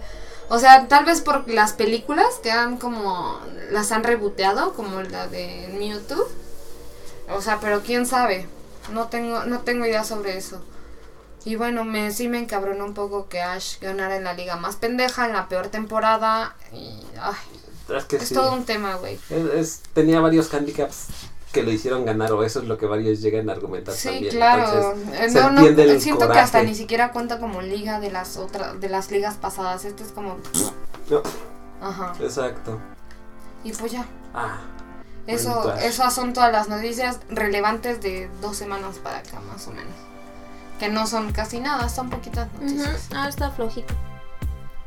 O 0.48 0.58
sea, 0.58 0.86
tal 0.88 1.04
vez 1.04 1.20
por 1.20 1.48
las 1.48 1.72
películas 1.72 2.26
que 2.42 2.50
han 2.50 2.76
como. 2.76 3.38
las 3.70 3.90
han 3.92 4.02
reboteado, 4.04 4.72
como 4.74 5.00
la 5.02 5.26
de 5.28 5.68
Mewtwo. 5.78 6.26
O 7.30 7.40
sea, 7.40 7.58
pero 7.60 7.82
quién 7.82 8.06
sabe. 8.06 8.46
No 8.92 9.06
tengo, 9.06 9.44
no 9.44 9.60
tengo 9.60 9.86
idea 9.86 10.04
sobre 10.04 10.36
eso. 10.36 10.62
Y 11.44 11.56
bueno, 11.56 11.84
me, 11.84 12.12
sí 12.12 12.28
me 12.28 12.38
encabronó 12.38 12.84
un 12.84 12.94
poco 12.94 13.28
que 13.28 13.40
Ash 13.40 13.78
ganara 13.80 14.16
en 14.16 14.24
la 14.24 14.32
liga 14.34 14.56
más 14.56 14.76
pendeja, 14.76 15.26
en 15.26 15.32
la 15.32 15.48
peor 15.48 15.68
temporada. 15.68 16.54
Y. 16.72 17.00
Ay, 17.20 17.34
Es 17.96 18.04
que 18.04 18.16
es 18.16 18.28
sí. 18.28 18.34
todo 18.34 18.52
un 18.52 18.64
tema, 18.64 18.94
güey. 18.96 19.18
Tenía 19.92 20.20
varios 20.20 20.52
handicaps 20.54 21.06
que 21.52 21.62
lo 21.62 21.70
hicieron 21.70 22.06
ganar, 22.06 22.32
o 22.32 22.42
eso 22.44 22.60
es 22.60 22.66
lo 22.66 22.78
que 22.78 22.86
varios 22.86 23.20
llegan 23.20 23.50
a 23.50 23.52
argumentar 23.52 23.94
Sí, 23.94 24.08
también. 24.08 24.34
claro. 24.34 24.92
Entonces, 24.92 25.20
Eh, 25.20 25.40
no, 25.40 25.50
no, 25.50 25.66
el 25.66 26.00
siento 26.00 26.26
que 26.30 26.38
hasta 26.38 26.58
coraje. 26.58 26.66
ni 26.70 26.74
siquiera 26.74 27.12
cuenta 27.12 27.38
como 27.40 27.60
liga 27.60 28.00
de 28.00 28.10
las 28.10 28.36
otras, 28.38 28.80
de 28.80 28.88
las 28.88 29.10
ligas 29.10 29.34
pasadas. 29.36 29.84
Esto 29.84 30.02
es 30.04 30.12
como. 30.12 30.38
No, 31.10 31.22
Ajá. 31.82 32.14
exacto. 32.20 32.78
Y 33.64 33.72
pues 33.72 33.92
ya. 33.92 34.06
Ah, 34.32 34.60
Eso, 35.26 35.74
esas 35.74 36.14
son 36.14 36.32
todas 36.32 36.50
las 36.52 36.68
noticias 36.68 37.20
relevantes 37.28 38.00
de 38.00 38.30
dos 38.40 38.56
semanas 38.56 38.98
para 38.98 39.18
acá, 39.18 39.38
más 39.52 39.66
o 39.68 39.72
menos. 39.72 39.92
Que 40.82 40.88
no 40.88 41.06
son 41.06 41.30
casi 41.30 41.60
nada, 41.60 41.88
son 41.88 42.10
poquitas 42.10 42.48
noticias. 42.54 43.06
Ah, 43.14 43.28
está 43.28 43.52
flojito. 43.52 43.94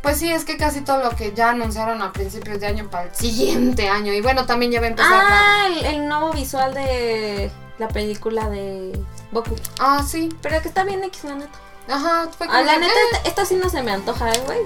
Pues 0.01 0.17
sí, 0.17 0.29
es 0.29 0.43
que 0.43 0.57
casi 0.57 0.81
todo 0.81 1.01
lo 1.01 1.11
que 1.11 1.31
ya 1.33 1.51
anunciaron 1.51 2.01
a 2.01 2.11
principios 2.11 2.59
de 2.59 2.67
año 2.67 2.89
para 2.89 3.05
el 3.05 3.15
siguiente 3.15 3.87
año. 3.87 4.11
Y 4.11 4.19
bueno, 4.19 4.45
también 4.45 4.73
ya 4.73 4.81
va 4.81 4.87
a 4.87 4.89
empezar. 4.89 5.13
Ah, 5.25 5.67
el, 5.67 5.85
el 5.85 6.09
nuevo 6.09 6.33
visual 6.33 6.73
de 6.73 7.49
la 7.79 7.87
película 7.87 8.49
de 8.49 8.91
Boku. 9.31 9.55
Ah, 9.79 10.03
sí. 10.05 10.27
Pero 10.41 10.61
que 10.61 10.67
está 10.67 10.83
bien 10.83 11.01
X, 11.05 11.23
la 11.23 11.35
neta. 11.35 11.57
Ajá, 11.89 12.27
fue 12.37 12.45
Ah, 12.47 12.51
como 12.51 12.63
la 12.65 12.73
de, 12.73 12.79
neta, 12.79 12.91
"Eh, 12.93 12.97
esta, 13.13 13.29
esta 13.29 13.45
sí 13.45 13.55
no 13.55 13.69
se 13.69 13.81
me 13.81 13.93
antoja, 13.93 14.33
eh, 14.33 14.41
güey. 14.45 14.59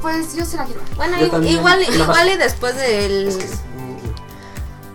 Pues 0.00 0.36
yo 0.36 0.44
se 0.44 0.56
la 0.56 0.66
quiero. 0.66 0.82
Bueno, 0.94 1.16
igual, 1.44 1.82
igual 1.92 2.28
y 2.28 2.36
después 2.36 2.76
del... 2.76 3.26
Es 3.26 3.36
que 3.36 3.44
es- 3.44 3.60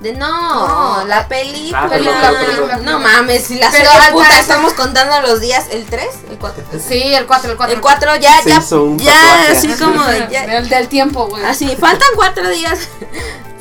De 0.04 0.12
no, 0.14 0.99
No, 0.99 1.08
la 1.08 1.28
película. 1.28 1.84
Ah, 1.84 1.89
película, 1.89 2.32
película, 2.45 2.78
No 2.78 2.99
mames, 2.99 3.45
si 3.45 3.56
la 3.58 3.72
Pero 3.72 3.89
serie 3.89 4.06
al 4.08 4.12
puta 4.14 4.26
parecer- 4.28 4.41
estamos 4.41 4.74
contando 4.74 5.22
los 5.22 5.39
días, 5.39 5.66
el 5.72 5.86
3, 5.86 6.08
el 6.30 6.38
4. 6.38 6.64
Sí, 6.86 7.14
el 7.14 7.26
4, 7.26 7.51
el 7.51 7.58
4. 7.58 7.76
El 7.76 7.82
4 7.82 8.16
ya, 8.18 8.41
Se 8.41 8.49
ya, 8.49 8.60
ya, 8.97 9.51
así 9.51 9.70
como, 9.70 10.04
ya, 10.30 10.45
Del, 10.45 10.68
del 10.70 10.88
tiempo, 10.89 11.28
güey. 11.28 11.43
así, 11.45 11.76
faltan 11.78 12.10
4 12.16 12.49
días. 12.49 12.80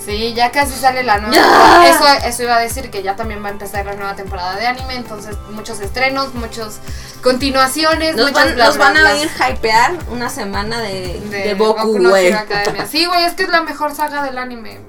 Sí, 0.04 0.34
ya 0.34 0.50
casi 0.50 0.74
sale 0.74 1.04
la 1.04 1.18
nueva. 1.18 1.86
Eso, 1.86 2.04
eso 2.26 2.42
iba 2.42 2.56
a 2.56 2.58
decir 2.58 2.90
que 2.90 3.04
ya 3.04 3.14
también 3.14 3.40
va 3.40 3.46
a 3.46 3.52
empezar 3.52 3.86
la 3.86 3.94
nueva 3.94 4.16
temporada 4.16 4.56
de 4.56 4.66
anime. 4.66 4.96
Entonces, 4.96 5.36
muchos 5.52 5.78
estrenos, 5.78 6.34
muchas 6.34 6.80
continuaciones. 7.22 8.16
Nos 8.16 8.30
muchas 8.32 8.46
van, 8.46 8.54
bla, 8.56 8.66
nos 8.66 8.76
bla, 8.78 8.84
van 8.86 8.96
a 8.96 9.12
oír 9.12 9.30
hypear 9.30 9.92
una 10.10 10.28
semana 10.28 10.80
de, 10.80 11.20
de, 11.30 11.54
Boku 11.54 11.86
Boku, 11.86 11.98
no 12.00 12.08
güey. 12.10 12.32
Academia. 12.32 12.84
Sí, 12.90 13.04
güey, 13.06 13.22
es 13.24 13.34
que 13.34 13.44
es 13.44 13.48
la 13.48 13.62
mejor 13.62 13.94
saga 13.94 14.24
del 14.24 14.38
anime. 14.38 14.80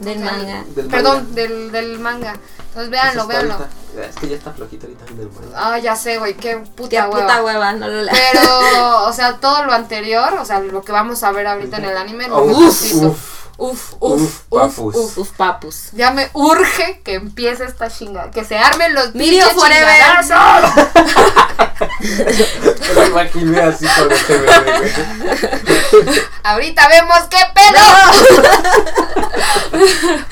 Del 0.00 0.18
manga. 0.20 0.64
Del 0.74 0.86
Perdón, 0.86 1.16
manga. 1.24 1.34
del, 1.34 1.72
del 1.72 1.98
manga. 1.98 2.34
Entonces, 2.68 2.90
véanlo, 2.90 3.26
véanlo. 3.26 3.54
ahorita- 3.54 4.08
Es 4.08 4.16
que 4.16 4.28
ya 4.28 4.36
está 4.36 4.52
flojito 4.52 4.86
ahorita 4.86 5.04
el 5.08 5.14
manga. 5.30 5.48
Ah, 5.74 5.78
ya 5.78 5.96
sé, 5.96 6.18
güey, 6.18 6.34
qué 6.34 6.56
puta 6.58 6.88
Qué 6.90 6.96
hueva. 7.00 7.10
puta 7.26 7.42
hueva, 7.44 7.72
no 7.72 7.88
lo. 7.88 8.06
Pero, 8.10 9.04
o 9.06 9.12
sea, 9.12 9.38
todo 9.38 9.64
lo 9.64 9.72
anterior, 9.72 10.34
o 10.34 10.44
sea, 10.44 10.60
lo 10.60 10.82
que 10.82 10.92
vamos 10.92 11.22
a 11.22 11.32
ver 11.32 11.46
ahorita 11.46 11.78
en 11.78 11.84
el 11.86 11.96
anime, 11.96 12.28
lo 12.28 12.42
Uf, 12.44 12.92
uf. 12.94 13.36
Uf, 13.58 13.94
Uf, 14.00 14.20
uf, 14.20 14.20
uf, 14.20 14.40
papus. 14.50 14.94
uf. 14.96 15.16
Uf, 15.18 15.30
papus. 15.30 15.88
Ya 15.92 16.10
me 16.10 16.28
urge 16.34 17.00
que 17.02 17.14
empiece 17.14 17.64
esta 17.64 17.88
chingada, 17.88 18.30
que 18.30 18.44
se 18.44 18.58
armen 18.58 18.92
los 18.92 19.14
Mirio 19.14 19.46
forever. 19.48 19.88
Me 22.96 23.06
imaginé 23.06 23.60
así 23.60 23.86
con 23.86 24.12
este 24.12 24.38
bebé, 24.38 24.78
güey. 24.78 26.20
Ahorita 26.42 26.88
vemos 26.88 27.20
qué 27.30 27.38
pedo. 27.54 27.82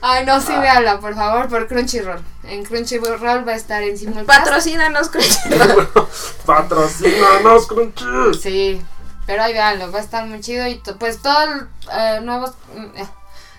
Ay, 0.00 0.24
no, 0.24 0.40
sí, 0.40 0.52
véanla, 0.56 1.00
por 1.00 1.14
favor, 1.14 1.48
por 1.48 1.66
Crunchyroll. 1.66 2.22
En 2.44 2.64
Crunchyroll 2.64 3.46
va 3.46 3.52
a 3.52 3.56
estar 3.56 3.82
en 3.82 3.98
simulcast. 3.98 4.26
Patrocínanos, 4.26 5.08
Crunchyroll. 5.08 5.88
Patrocínanos, 6.46 7.66
Crunchy. 7.66 8.04
Sí, 8.40 8.82
pero 9.26 9.42
ahí 9.42 9.52
véanlo, 9.52 9.92
va 9.92 9.98
a 9.98 10.02
estar 10.02 10.24
muy 10.24 10.40
chido 10.40 10.66
y 10.66 10.80
pues 10.98 11.20
todos 11.20 11.64
eh, 11.92 12.20
nuevos 12.22 12.52
mm, 12.74 12.96
eh, 12.96 13.08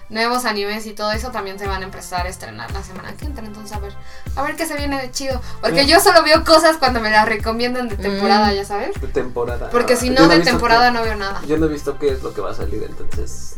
nuevos 0.09 0.45
animes 0.45 0.85
y 0.87 0.93
todo 0.93 1.11
eso 1.11 1.29
también 1.31 1.59
se 1.59 1.67
van 1.67 1.81
a 1.81 1.85
empezar 1.85 2.25
a 2.25 2.29
estrenar 2.29 2.71
la 2.71 2.83
semana 2.83 3.13
que 3.13 3.25
entra, 3.25 3.45
entonces 3.45 3.75
a 3.75 3.79
ver, 3.79 3.93
a 4.35 4.41
ver 4.41 4.55
qué 4.55 4.65
se 4.65 4.75
viene 4.75 4.99
de 5.01 5.11
chido, 5.11 5.39
porque 5.61 5.85
yo 5.85 5.99
solo 5.99 6.23
veo 6.23 6.43
cosas 6.43 6.77
cuando 6.77 6.99
me 6.99 7.09
las 7.11 7.27
recomiendan 7.27 7.89
de 7.89 7.95
temporada, 7.95 8.47
Mm. 8.51 8.55
ya 8.55 8.65
sabes, 8.65 8.99
De 8.99 9.07
temporada. 9.07 9.69
porque 9.69 9.95
si 9.95 10.09
no 10.09 10.27
de 10.27 10.39
temporada 10.39 10.87
que- 10.87 10.93
no 10.97 11.03
veo 11.03 11.15
nada. 11.15 11.41
Yo 11.47 11.57
no 11.57 11.67
he 11.67 11.69
visto 11.69 11.97
qué 11.99 12.09
es 12.11 12.23
lo 12.23 12.33
que 12.33 12.41
va 12.41 12.51
a 12.51 12.55
salir, 12.55 12.83
entonces. 12.83 13.55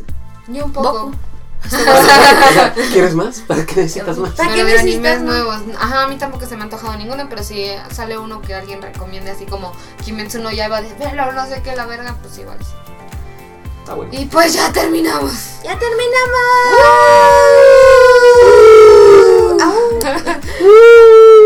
Yo 0.48 0.64
un 0.66 0.72
poco. 0.72 0.92
Boku. 1.06 1.16
¿Quieres 2.92 3.14
más? 3.14 3.40
¿Para 3.40 3.64
qué 3.64 3.76
necesitas 3.82 4.18
más? 4.18 4.32
¿Para 4.32 4.48
qué 4.48 4.54
Pero 4.56 4.66
de 4.66 4.72
necesitas 4.74 5.12
animes 5.16 5.20
nuevos. 5.22 5.60
Ajá, 5.78 6.02
a 6.02 6.08
mí 6.08 6.16
tampoco 6.16 6.44
se 6.46 6.56
me 6.56 6.62
ha 6.62 6.64
antojado 6.64 6.96
ninguno, 6.96 7.28
pero 7.28 7.42
si 7.44 7.66
sale 7.92 8.18
uno 8.18 8.42
que 8.42 8.54
alguien 8.54 8.82
recomiende 8.82 9.30
así 9.30 9.46
como 9.46 9.72
Kimetsu 10.04 10.40
no 10.40 10.50
Yaiba 10.50 10.82
de 10.82 10.92
verlo, 10.94 11.30
no 11.32 11.46
sé 11.46 11.62
qué, 11.62 11.76
la 11.76 11.86
verga, 11.86 12.16
pues 12.20 12.36
igual 12.38 12.58
sí. 12.60 12.72
Está 13.82 13.94
bueno. 13.94 14.12
Y 14.14 14.24
pues 14.26 14.54
ya 14.54 14.72
terminamos. 14.72 15.32
Ya 15.64 15.76
terminamos. 15.78 16.42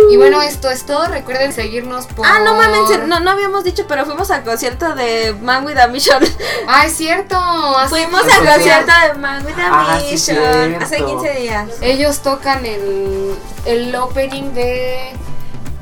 Y 0.09 0.17
bueno, 0.19 0.41
esto 0.41 0.71
es 0.71 0.85
todo. 0.87 1.07
Recuerden 1.09 1.53
seguirnos 1.53 2.07
por. 2.07 2.25
Ah, 2.27 2.39
no 2.45 2.55
mames, 2.55 3.07
no, 3.09 3.19
no 3.21 3.31
habíamos 3.31 3.65
dicho, 3.65 3.85
pero 3.89 4.05
fuimos 4.07 4.31
al 4.31 4.45
concierto 4.45 4.95
de 4.95 5.35
Man 5.43 5.67
with 5.67 5.77
a 5.79 5.89
Mission. 5.89 6.23
Ah, 6.69 6.87
es 6.87 6.97
cierto. 6.97 7.37
hace 7.37 7.91
Fuimos 7.91 8.23
15 8.23 8.37
al 8.37 8.43
días. 8.43 8.55
concierto 8.57 8.93
de 9.07 9.19
Man 9.21 9.45
with 9.47 9.55
a 9.59 9.69
Ah, 9.69 10.01
sí, 10.01 10.13
Mission 10.13 10.83
hace 10.83 10.97
15 11.05 11.31
días. 11.35 11.69
Ellos 11.81 12.21
tocan 12.21 12.65
el, 12.67 13.35
el 13.67 13.95
opening 13.95 14.53
de 14.53 15.13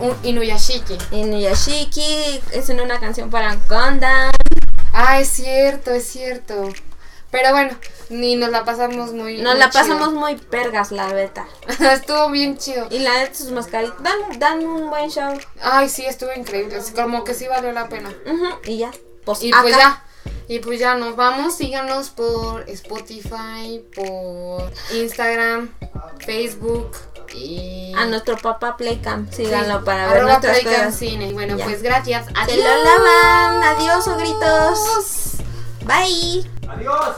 un- 0.01 0.17
Inuyashiki. 0.23 0.99
En 1.11 1.39
Yashiki 1.39 2.41
es 2.53 2.69
en 2.71 2.81
una 2.81 2.99
canción 3.01 3.31
para 3.31 3.57
Gundam. 3.69 4.31
Ah, 4.95 5.21
es 5.21 5.29
cierto, 5.29 5.91
es 5.91 6.07
cierto. 6.07 6.69
Pero 7.33 7.51
bueno, 7.51 7.77
ni 8.11 8.37
nos 8.37 8.51
la 8.51 8.65
pasamos 8.65 9.13
muy. 9.13 9.39
Nos 9.39 9.55
muy 9.55 9.59
la 9.61 9.69
chido. 9.71 9.83
pasamos 9.83 10.13
muy 10.13 10.37
pergas, 10.37 10.93
la 10.93 11.13
beta. 11.13 11.47
Estuvo 11.93 12.31
bien 12.31 12.57
chido. 12.57 12.87
Y 12.91 13.01
la 13.01 13.15
neta, 13.15 13.35
sus 13.35 13.51
mascaritas 13.51 14.01
dan, 14.03 14.39
dan 14.39 14.65
un 14.65 14.89
buen 14.89 15.11
show. 15.11 15.37
Ay, 15.61 15.89
sí, 15.89 16.07
estuvo 16.07 16.31
increíble. 16.33 16.79
Como 16.95 17.25
que 17.25 17.35
sí 17.35 17.49
valió 17.49 17.73
la 17.73 17.89
pena. 17.89 18.15
Y 18.65 18.79
ya. 18.79 18.93
Pues, 19.25 19.43
Y 19.43 19.51
pues 19.51 19.77
ya. 19.77 20.05
Y 20.47 20.61
pues 20.61 20.79
ya 20.79 20.95
nos 20.95 21.17
vamos. 21.17 21.57
Síganos 21.57 22.11
por 22.11 22.69
Spotify, 22.71 23.85
por 23.97 24.71
Instagram, 24.93 25.71
Facebook 26.25 26.93
y. 27.35 27.93
A 27.97 28.07
nuestro 28.07 28.37
papá 28.37 28.77
Playcam. 28.77 29.29
Sí, 29.31 29.45
Síganlo 29.45 29.85
para 29.85 30.13
ver 30.13 30.23
nuestras 30.25 30.61
Playcam 30.61 30.85
cosas. 30.87 30.99
Cine. 30.99 31.33
Bueno, 31.33 31.57
Ya. 31.57 31.65
pues 31.65 31.83
gracias. 31.83 32.27
Se 32.27 32.33
Adiós. 32.35 32.59
lo 32.59 32.85
lavan. 32.85 33.63
Adiós, 33.77 34.07
ogritos. 34.09 35.37
Bye. 35.85 36.51
Adiós. 36.69 37.15